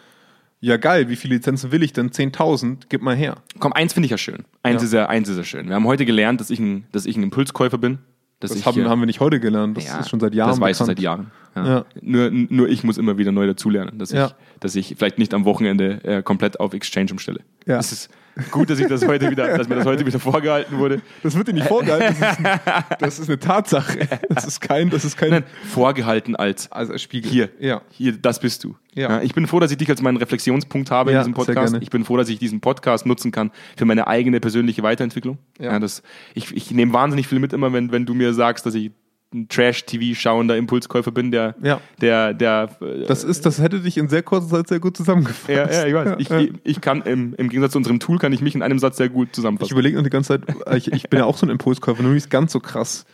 ja 0.61 0.77
geil, 0.77 1.09
wie 1.09 1.17
viele 1.17 1.35
Lizenzen 1.35 1.73
will 1.73 1.83
ich 1.83 1.93
denn? 1.93 2.11
10.000, 2.11 2.85
gib 2.89 3.03
mal 3.03 3.17
her. 3.17 3.37
Komm, 3.59 3.73
eins 3.73 3.93
finde 3.95 4.05
ich 4.07 4.11
ja 4.13 4.19
schön. 4.19 4.45
Eins, 4.63 4.83
Ja. 4.83 4.87
ist 4.87 4.93
ja, 4.93 5.07
eins 5.09 5.29
ist 5.29 5.37
ja 5.37 5.45
schön. 5.45 5.67
Wir 5.69 5.75
haben 5.75 5.87
heute 5.87 6.05
gelernt, 6.07 6.41
dass 6.41 6.51
ich 6.51 6.61
ein, 6.61 6.85
dass 6.93 7.07
ich 7.07 7.17
ein 7.17 7.25
Impulskäufer 7.25 7.79
bin. 7.79 7.99
Dass 8.43 8.51
Das 8.51 8.67
haben, 8.67 8.89
haben 8.89 9.01
wir 9.01 9.07
nicht 9.07 9.21
heute 9.21 9.39
gelernt. 9.39 9.77
Das 9.77 9.87
ja, 9.87 10.01
ist 10.01 10.11
schon 10.11 10.21
seit 10.21 10.35
Jahren 10.35 10.51
Das 10.51 10.61
weiß 10.61 10.81
ich 10.81 10.87
seit 10.87 11.01
Jahren. 11.01 11.31
Ja. 11.55 11.67
Ja. 11.67 11.85
Nur, 12.01 12.31
nur 12.31 12.69
ich 12.69 12.83
muss 12.83 12.99
immer 12.99 13.19
wieder 13.19 13.31
neu 13.31 13.47
dazulernen, 13.47 13.99
dass, 13.99 14.11
ich, 14.13 14.21
dass 14.61 14.75
ich 14.75 14.95
vielleicht 14.97 15.19
nicht 15.19 15.33
am 15.35 15.45
Wochenende 15.45 16.03
äh, 16.05 16.23
komplett 16.23 16.59
auf 16.61 16.75
Exchange 16.75 17.13
umstelle. 17.13 17.41
Ja. 17.67 17.79
Es 17.79 17.93
ist 17.93 18.11
gut, 18.51 18.71
dass 18.71 18.79
ich 18.79 18.87
das 18.89 19.07
heute 19.07 19.31
wieder, 19.31 19.57
dass 19.57 19.69
mir 19.69 19.77
das 19.77 19.85
heute 19.87 20.07
wieder 20.07 20.19
vorgehalten 20.19 20.79
wurde. 20.79 21.01
Das 21.23 21.35
wird 21.37 21.49
dir 21.49 21.53
nicht 21.53 21.67
vorgehalten. 21.67 22.17
Das 22.21 22.39
ist, 22.39 22.45
ein, 22.45 22.61
das 23.01 23.19
ist 23.19 23.29
eine 23.29 23.39
Tatsache. 23.39 24.09
Das 24.29 24.45
ist 24.45 24.61
kein, 24.61 24.91
das 24.91 25.05
ist 25.05 25.17
kein 25.17 25.31
Nein, 25.31 25.45
vorgehalten 25.69 26.37
als 26.37 26.71
als 26.73 27.01
Spiegel. 27.03 27.31
hier, 27.31 27.49
Ja. 27.59 27.83
hier, 27.91 28.13
das 28.13 28.41
bist 28.41 28.65
du. 28.65 28.77
Ja. 28.95 29.23
ich 29.23 29.35
bin 29.35 29.47
froh, 29.47 29.59
dass 29.61 29.71
ich 29.71 29.79
dich 29.79 29.89
als 29.89 30.03
meinen 30.03 30.19
Reflexionspunkt 30.19 30.91
habe 30.91 31.13
Ja, 31.13 31.19
in 31.19 31.23
diesem 31.23 31.35
Podcast. 31.35 31.77
Ich 31.81 31.91
bin 31.91 32.05
froh, 32.05 32.17
dass 32.17 32.29
ich 32.29 32.39
diesen 32.39 32.61
Podcast 32.61 33.07
nutzen 33.07 33.33
kann 33.33 33.51
für 33.77 33.85
meine 33.87 34.07
eigene 34.07 34.39
persönliche 34.41 34.83
Weiterentwicklung. 34.83 35.39
Ja. 35.59 35.79
das, 35.79 36.03
ich, 36.35 36.55
ich 36.55 36.71
nehme 36.71 36.93
wahnsinnig 36.93 37.27
viel 37.27 37.39
mit 37.39 37.53
immer, 37.53 37.73
wenn, 37.73 37.91
wenn 37.93 38.05
du 38.07 38.15
mir 38.15 38.35
sagst, 38.35 38.67
dass 38.67 38.75
ich 38.75 38.91
ein 39.35 39.49
Trash-TV-schauender 39.49 40.57
Impulskäufer 40.57 41.11
bin, 41.11 41.31
der, 41.31 41.55
Ja. 41.63 41.81
der, 42.01 42.35
der, 42.35 42.69
äh, 42.81 43.07
Das 43.07 43.25
ist, 43.25 43.47
das 43.47 43.61
hätte 43.61 43.81
dich 43.81 43.97
in 43.97 44.09
sehr 44.09 44.23
kurzer 44.23 44.49
Zeit 44.49 44.69
sehr 44.69 44.81
gut 44.81 44.97
zusammengefasst. 44.97 45.49
ja, 45.49 45.71
ja, 45.71 45.87
ich 45.87 45.95
weiß. 45.95 46.15
Ich, 46.19 46.29
Ja. 46.29 46.41
ich 46.65 46.81
kann 46.81 47.03
im, 47.03 47.35
im 47.35 47.49
Gegensatz 47.49 47.73
zu 47.73 47.79
unserem 47.79 48.01
Tool 48.01 48.19
kann 48.19 48.33
ich 48.33 48.41
mich 48.43 48.55
in 48.55 48.63
einem 48.63 48.79
Satz 48.79 48.97
sehr 48.97 49.09
gut 49.09 49.29
Ich 49.29 49.33
zusammenfassen. 49.35 49.73
überlege 49.73 49.97
noch 49.97 50.05
die 50.05 50.11
ganze 50.11 50.29
Zeit, 50.41 50.43
ich, 50.77 50.93
ich 50.93 51.09
bin 51.11 51.19
ja 51.21 51.25
auch 51.27 51.37
so 51.37 51.47
ein 51.47 51.51
Impulskäufer, 51.51 52.03
nur 52.03 52.13
nicht 52.13 52.31
ganz 52.31 52.53
so 52.53 52.61
krass. 52.61 53.07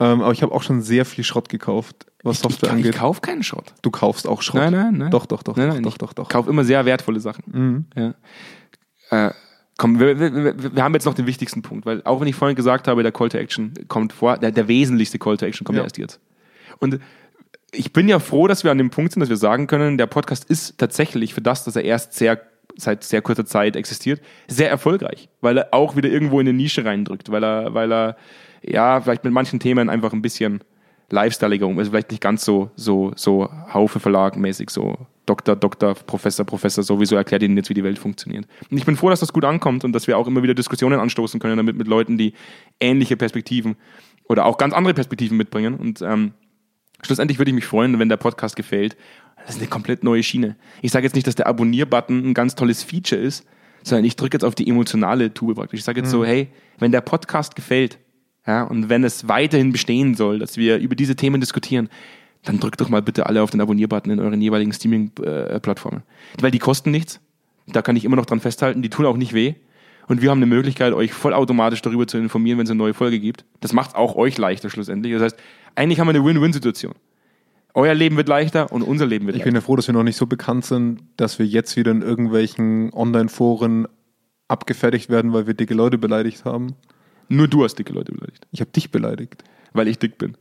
Ähm, 0.00 0.20
aber 0.22 0.32
ich 0.32 0.42
habe 0.42 0.52
auch 0.54 0.62
schon 0.62 0.80
sehr 0.80 1.04
viel 1.04 1.24
Schrott 1.24 1.48
gekauft, 1.48 2.06
was 2.22 2.36
ich, 2.36 2.42
Software 2.42 2.68
ich, 2.68 2.74
angeht. 2.76 2.94
ich 2.94 3.00
kaufe 3.00 3.20
keinen 3.20 3.42
Schrott. 3.42 3.74
du 3.82 3.90
kaufst 3.90 4.28
auch 4.28 4.42
Schrott. 4.42 4.60
Nein, 4.62 4.72
nein, 4.72 4.94
nein. 4.96 5.10
Doch, 5.10 5.26
doch, 5.26 5.42
doch, 5.42 5.56
Nein, 5.56 5.66
doch, 5.68 5.74
nein, 5.74 5.82
doch, 5.82 5.92
ich 5.92 5.98
doch, 5.98 6.12
doch. 6.12 6.28
kaufe 6.28 6.48
immer 6.50 6.62
sehr 6.64 6.84
wertvolle 6.84 7.18
Sachen. 7.18 7.42
Mhm. 7.46 7.84
Ja. 9.10 9.26
Äh, 9.28 9.32
komm, 9.78 9.98
wir, 9.98 10.18
wir, 10.20 10.74
wir, 10.74 10.82
haben 10.82 10.92
jetzt 10.92 11.06
noch 11.06 11.14
den 11.14 11.26
wichtigsten 11.26 11.62
Punkt, 11.62 11.86
weil 11.86 12.02
auch 12.04 12.20
wenn 12.20 12.28
ich 12.28 12.36
vorhin 12.36 12.56
gesagt 12.56 12.86
habe, 12.86 13.02
der 13.02 13.12
Call 13.12 13.30
to 13.30 13.38
Action 13.38 13.72
kommt 13.88 14.12
vor, 14.12 14.36
der, 14.36 14.50
der 14.50 14.68
wesentlichste 14.68 15.18
Call 15.18 15.38
to 15.38 15.46
Action 15.46 15.64
kommt 15.64 15.76
ja. 15.76 15.82
Ja. 15.82 15.86
erst 15.86 15.96
jetzt. 15.96 16.20
Und 16.80 17.00
ich 17.72 17.92
bin 17.92 18.08
ja 18.08 18.18
froh, 18.18 18.46
dass 18.46 18.64
wir 18.64 18.70
an 18.70 18.78
dem 18.78 18.90
Punkt 18.90 19.12
sind, 19.12 19.20
dass 19.20 19.30
wir 19.30 19.36
sagen 19.36 19.66
können, 19.66 19.96
der 19.96 20.06
Podcast 20.06 20.44
ist 20.44 20.78
tatsächlich 20.78 21.32
für 21.32 21.40
das, 21.40 21.64
dass 21.64 21.76
er 21.76 21.84
erst 21.84 22.12
sehr 22.12 22.40
seit 22.76 23.02
sehr 23.02 23.22
kurzer 23.22 23.44
Zeit 23.44 23.76
existiert, 23.76 24.20
sehr 24.46 24.70
erfolgreich, 24.70 25.28
weil 25.40 25.58
er 25.58 25.74
auch 25.74 25.96
wieder 25.96 26.08
irgendwo 26.08 26.38
in 26.38 26.46
eine 26.48 26.56
Nische 26.56 26.84
reindrückt, 26.84 27.30
weil 27.30 27.42
er, 27.42 27.74
weil 27.74 27.92
er 27.92 28.16
ja 28.62 29.00
vielleicht 29.00 29.24
mit 29.24 29.32
manchen 29.32 29.58
Themen 29.58 29.88
einfach 29.88 30.12
ein 30.12 30.22
bisschen 30.22 30.62
lifestyleiger 31.10 31.66
um, 31.66 31.78
also 31.78 31.90
vielleicht 31.90 32.10
nicht 32.10 32.22
ganz 32.22 32.44
so 32.44 32.70
so 32.76 33.12
so 33.16 33.48
Haufe 33.72 33.98
Verlag 33.98 34.36
mäßig 34.36 34.70
so 34.70 35.06
Doktor, 35.28 35.56
Doktor, 35.56 35.94
Professor, 35.94 36.46
Professor, 36.46 36.82
sowieso 36.82 37.16
erklärt 37.16 37.42
Ihnen 37.42 37.56
jetzt, 37.56 37.68
wie 37.68 37.74
die 37.74 37.84
Welt 37.84 37.98
funktioniert. 37.98 38.46
Und 38.70 38.78
ich 38.78 38.86
bin 38.86 38.96
froh, 38.96 39.10
dass 39.10 39.20
das 39.20 39.32
gut 39.32 39.44
ankommt 39.44 39.84
und 39.84 39.92
dass 39.92 40.06
wir 40.06 40.16
auch 40.16 40.26
immer 40.26 40.42
wieder 40.42 40.54
Diskussionen 40.54 40.98
anstoßen 41.00 41.38
können 41.40 41.56
damit 41.56 41.76
mit 41.76 41.86
Leuten, 41.86 42.16
die 42.16 42.32
ähnliche 42.80 43.16
Perspektiven 43.16 43.76
oder 44.24 44.46
auch 44.46 44.58
ganz 44.58 44.74
andere 44.74 44.94
Perspektiven 44.94 45.36
mitbringen. 45.36 45.74
Und 45.74 46.02
ähm, 46.02 46.32
schlussendlich 47.02 47.38
würde 47.38 47.50
ich 47.50 47.54
mich 47.54 47.66
freuen, 47.66 47.98
wenn 47.98 48.08
der 48.08 48.16
Podcast 48.16 48.56
gefällt. 48.56 48.96
Das 49.46 49.56
ist 49.56 49.60
eine 49.60 49.68
komplett 49.68 50.04
neue 50.04 50.22
Schiene. 50.22 50.56
Ich 50.82 50.92
sage 50.92 51.04
jetzt 51.04 51.14
nicht, 51.14 51.26
dass 51.26 51.34
der 51.34 51.46
Abonnier-Button 51.46 52.30
ein 52.30 52.34
ganz 52.34 52.54
tolles 52.54 52.82
Feature 52.82 53.20
ist, 53.20 53.46
sondern 53.82 54.04
ich 54.04 54.16
drücke 54.16 54.34
jetzt 54.34 54.44
auf 54.44 54.54
die 54.54 54.68
emotionale 54.68 55.32
Tube 55.32 55.54
praktisch. 55.56 55.80
Ich 55.80 55.84
sage 55.84 56.00
jetzt 56.00 56.10
so, 56.10 56.24
hey, 56.24 56.48
wenn 56.78 56.92
der 56.92 57.00
Podcast 57.00 57.54
gefällt, 57.56 57.98
ja, 58.46 58.62
und 58.62 58.88
wenn 58.88 59.04
es 59.04 59.28
weiterhin 59.28 59.72
bestehen 59.72 60.14
soll, 60.14 60.38
dass 60.38 60.56
wir 60.56 60.78
über 60.78 60.94
diese 60.94 61.16
Themen 61.16 61.40
diskutieren, 61.40 61.90
dann 62.48 62.60
drückt 62.60 62.80
doch 62.80 62.88
mal 62.88 63.02
bitte 63.02 63.26
alle 63.26 63.42
auf 63.42 63.50
den 63.50 63.60
Abonnier-Button 63.60 64.10
in 64.12 64.20
euren 64.20 64.40
jeweiligen 64.40 64.72
Streaming-Plattformen. 64.72 66.02
Weil 66.40 66.50
die 66.50 66.58
kosten 66.58 66.90
nichts. 66.90 67.20
Da 67.66 67.82
kann 67.82 67.94
ich 67.96 68.04
immer 68.04 68.16
noch 68.16 68.26
dran 68.26 68.40
festhalten. 68.40 68.80
Die 68.82 68.88
tun 68.88 69.04
auch 69.06 69.16
nicht 69.16 69.34
weh. 69.34 69.54
Und 70.06 70.22
wir 70.22 70.30
haben 70.30 70.38
eine 70.38 70.46
Möglichkeit, 70.46 70.94
euch 70.94 71.12
vollautomatisch 71.12 71.82
darüber 71.82 72.06
zu 72.06 72.16
informieren, 72.16 72.56
wenn 72.58 72.64
es 72.64 72.70
eine 72.70 72.78
neue 72.78 72.94
Folge 72.94 73.20
gibt. 73.20 73.44
Das 73.60 73.74
macht 73.74 73.94
auch 73.94 74.16
euch 74.16 74.38
leichter 74.38 74.70
schlussendlich. 74.70 75.12
Das 75.12 75.22
heißt, 75.22 75.36
eigentlich 75.74 76.00
haben 76.00 76.06
wir 76.08 76.14
eine 76.14 76.24
Win-Win-Situation. 76.24 76.94
Euer 77.74 77.92
Leben 77.94 78.16
wird 78.16 78.26
leichter 78.28 78.72
und 78.72 78.80
unser 78.82 79.04
Leben 79.06 79.26
wird 79.26 79.36
Ich 79.36 79.40
leichter. 79.40 79.50
bin 79.50 79.54
ja 79.56 79.60
froh, 79.60 79.76
dass 79.76 79.86
wir 79.86 79.92
noch 79.92 80.02
nicht 80.02 80.16
so 80.16 80.26
bekannt 80.26 80.64
sind, 80.64 81.02
dass 81.18 81.38
wir 81.38 81.44
jetzt 81.46 81.76
wieder 81.76 81.90
in 81.90 82.00
irgendwelchen 82.00 82.90
Online-Foren 82.94 83.86
abgefertigt 84.48 85.10
werden, 85.10 85.34
weil 85.34 85.46
wir 85.46 85.52
dicke 85.54 85.74
Leute 85.74 85.98
beleidigt 85.98 86.46
haben. 86.46 86.74
Nur 87.28 87.46
du 87.46 87.62
hast 87.64 87.74
dicke 87.78 87.92
Leute 87.92 88.12
beleidigt, 88.12 88.46
Ich 88.50 88.60
habe 88.62 88.70
dich 88.70 88.90
beleidigt. 88.90 89.44
weil 89.74 89.86
ich 89.88 89.98
dick 89.98 90.16
bin. 90.16 90.36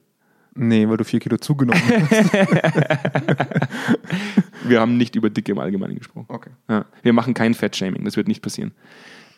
Nee, 0.58 0.90
weil 0.90 0.98
du 0.98 1.04
vier 1.04 1.20
Kilo 1.20 1.38
zugenommen 1.38 1.82
hast. 2.10 2.34
Wir 4.64 4.82
haben 4.82 4.98
nicht 4.98 5.16
über 5.16 5.30
Dicke 5.30 5.52
im 5.52 5.60
Allgemeinen 5.60 5.98
gesprochen. 5.98 6.26
Okay. 6.28 6.50
Ja, 6.68 6.86
wir 7.02 7.14
machen 7.14 7.34
kein 7.34 7.54
Fat-Shaming, 7.54 8.04
das 8.04 8.18
wird 8.18 8.28
nicht 8.28 8.42
passieren. 8.42 8.74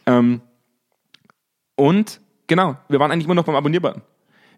Ähm, 0.06 0.42
und 1.76 2.20
genau, 2.48 2.78
wir 2.88 3.00
waren 3.00 3.12
eigentlich 3.12 3.26
immer 3.26 3.36
noch 3.36 3.46
beim 3.46 3.56
Abonnier-Button. 3.56 4.02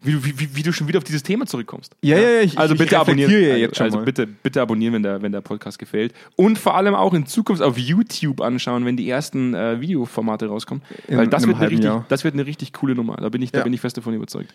Wie, 0.04 0.14
du- 0.14 0.24
wie, 0.26 0.56
wie, 0.56 0.64
du 0.64 0.72
schon 0.74 0.88
wieder 0.88 0.98
auf 0.98 1.04
dieses 1.04 1.22
Thema 1.24 1.46
zurückkommst. 1.46 1.96
Ja, 2.02 2.18
ja, 2.18 2.30
ja, 2.30 2.42
ich- 2.42 2.58
also 2.58 2.74
ich 2.74 2.80
bitte 2.80 2.98
abonnieren. 3.00 3.30
reflektiere 3.30 3.50
ja 3.50 3.54
also, 3.56 3.66
jetzt 3.68 3.78
schon 3.78 3.84
also 3.86 3.98
mal. 4.00 4.04
bitte, 4.06 4.26
bitte 4.28 4.62
abonnieren, 4.62 4.94
wenn 4.96 5.04
der, 5.04 5.22
wenn 5.22 5.32
der 5.32 5.42
Podcast 5.42 5.78
gefällt. 5.78 6.14
Und 6.36 6.58
vor 6.58 6.76
allem 6.76 6.96
auch 6.96 7.14
in 7.14 7.26
Zukunft 7.28 7.62
auf 7.62 7.78
YouTube 7.78 8.42
anschauen, 8.42 8.84
wenn 8.86 8.98
die 8.98 9.08
ersten 9.10 9.54
äh, 9.54 9.80
Videoformate 9.80 10.48
rauskommen. 10.48 10.84
In 11.08 11.18
Weil 11.18 11.28
das 11.28 11.46
wird, 11.46 11.58
eine 11.58 11.70
richtig, 11.70 11.86
Jahr. 11.86 12.06
das 12.10 12.24
wird 12.24 12.34
eine 12.34 12.46
richtig 12.46 12.74
coole 12.74 12.96
Nummer. 12.96 13.16
Da 13.18 13.30
bin 13.30 13.42
ich, 13.42 13.52
da 13.52 13.60
Ja. 13.60 13.64
bin 13.64 13.74
ich 13.74 13.82
fest 13.82 13.96
davon 13.98 14.14
überzeugt. 14.16 14.54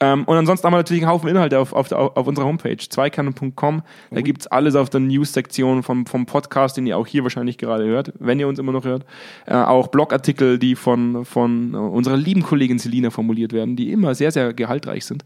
Ähm, 0.00 0.24
und 0.24 0.36
ansonsten 0.36 0.66
haben 0.66 0.72
wir 0.72 0.78
natürlich 0.78 1.02
einen 1.02 1.12
Haufen 1.12 1.28
Inhalte 1.28 1.58
auf, 1.58 1.72
auf, 1.72 1.92
auf 1.92 2.26
unserer 2.26 2.46
Homepage, 2.46 2.76
zweikanten.com. 2.76 3.82
Da 4.10 4.20
gibt's 4.22 4.46
alles 4.46 4.74
auf 4.74 4.90
der 4.90 5.00
News-Sektion 5.00 5.82
vom, 5.82 6.06
vom 6.06 6.26
Podcast, 6.26 6.76
den 6.76 6.86
ihr 6.86 6.96
auch 6.96 7.06
hier 7.06 7.22
wahrscheinlich 7.22 7.58
gerade 7.58 7.84
hört, 7.84 8.12
wenn 8.18 8.40
ihr 8.40 8.48
uns 8.48 8.58
immer 8.58 8.72
noch 8.72 8.84
hört. 8.84 9.04
Äh, 9.46 9.54
auch 9.54 9.88
Blogartikel, 9.88 10.58
die 10.58 10.74
von, 10.74 11.24
von 11.24 11.74
unserer 11.74 12.16
lieben 12.16 12.42
Kollegin 12.42 12.78
Selina 12.78 13.10
formuliert 13.10 13.52
werden, 13.52 13.76
die 13.76 13.90
immer 13.92 14.14
sehr, 14.14 14.32
sehr 14.32 14.52
gehaltreich 14.80 15.04
sind. 15.04 15.24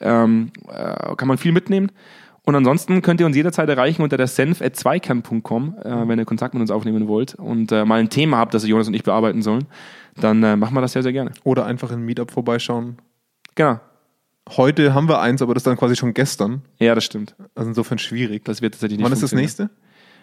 Ähm, 0.00 0.50
äh, 0.68 1.14
kann 1.16 1.28
man 1.28 1.38
viel 1.38 1.52
mitnehmen. 1.52 1.90
Und 2.44 2.56
ansonsten 2.56 3.02
könnt 3.02 3.20
ihr 3.20 3.26
uns 3.26 3.36
jederzeit 3.36 3.68
erreichen 3.68 4.02
unter 4.02 4.16
der 4.16 4.26
senf.zweikern.com, 4.26 5.76
äh, 5.78 6.08
wenn 6.08 6.18
ihr 6.18 6.24
Kontakt 6.24 6.54
mit 6.54 6.60
uns 6.60 6.70
aufnehmen 6.72 7.06
wollt 7.06 7.34
und 7.36 7.70
äh, 7.70 7.84
mal 7.84 8.00
ein 8.00 8.10
Thema 8.10 8.38
habt, 8.38 8.52
das 8.52 8.66
Jonas 8.66 8.88
und 8.88 8.94
ich 8.94 9.04
bearbeiten 9.04 9.42
sollen. 9.42 9.66
Dann 10.16 10.42
äh, 10.42 10.56
machen 10.56 10.74
wir 10.74 10.80
das 10.80 10.92
sehr, 10.92 11.02
sehr 11.02 11.12
gerne. 11.12 11.30
Oder 11.44 11.66
einfach 11.66 11.92
in 11.92 12.02
Meetup 12.02 12.32
vorbeischauen. 12.32 12.96
Genau. 13.54 13.80
Heute 14.56 14.92
haben 14.92 15.08
wir 15.08 15.20
eins, 15.20 15.40
aber 15.40 15.54
das 15.54 15.60
ist 15.60 15.68
dann 15.68 15.76
quasi 15.76 15.94
schon 15.94 16.14
gestern. 16.14 16.62
Ja, 16.80 16.96
das 16.96 17.04
stimmt. 17.04 17.36
Also 17.54 17.68
insofern 17.68 17.98
schwierig. 17.98 18.44
Das 18.44 18.60
wird 18.60 18.74
tatsächlich 18.74 18.98
nicht 18.98 19.04
Wann 19.04 19.12
ist 19.12 19.22
das 19.22 19.32
nächste? 19.32 19.70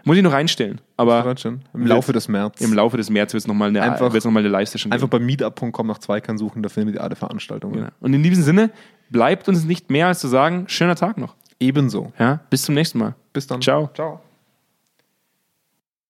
Muss 0.06 0.18
ich 0.18 0.24
noch 0.24 0.32
reinstellen. 0.34 0.82
Aber 0.98 1.36
schon. 1.38 1.62
Im 1.74 1.82
Wird- 1.82 1.90
Laufe 1.90 2.14
des 2.14 2.28
März. 2.28 2.62
im 2.62 2.74
Laufe 2.74 2.98
des 2.98 3.10
März 3.10 3.34
wird 3.34 3.42
es 3.42 3.48
nochmal 3.48 3.70
eine, 3.70 3.82
Einfach- 3.82 4.12
wird's 4.14 4.26
noch 4.26 4.32
mal 4.32 4.40
eine 4.40 4.50
Live-Session 4.50 4.92
Einfach 4.92 5.10
geben. 5.10 5.20
bei 5.22 5.26
meetup.com 5.26 5.88
nach 5.88 5.98
Zweikern 6.00 6.38
suchen, 6.38 6.64
da 6.64 6.70
findet 6.70 6.96
ihr 6.96 7.04
alle 7.04 7.16
Veranstaltungen. 7.16 7.74
Genau. 7.76 7.88
Und 8.00 8.14
in 8.14 8.24
diesem 8.24 8.44
Sinne 8.44 8.72
bleibt 9.10 9.48
uns 9.50 9.66
nicht 9.66 9.90
mehr 9.90 10.08
als 10.08 10.20
zu 10.20 10.28
sagen, 10.28 10.66
schöner 10.68 10.96
Tag 10.96 11.18
noch. 11.18 11.36
Ebenso. 11.60 12.14
Ja, 12.18 12.40
bis 12.50 12.62
zum 12.64 12.76
nächsten 12.76 13.00
Mal. 13.00 13.16
Bis 13.34 13.46
dann. 13.48 13.62
Ciao. 13.62 13.90
Ciao. 13.94 14.22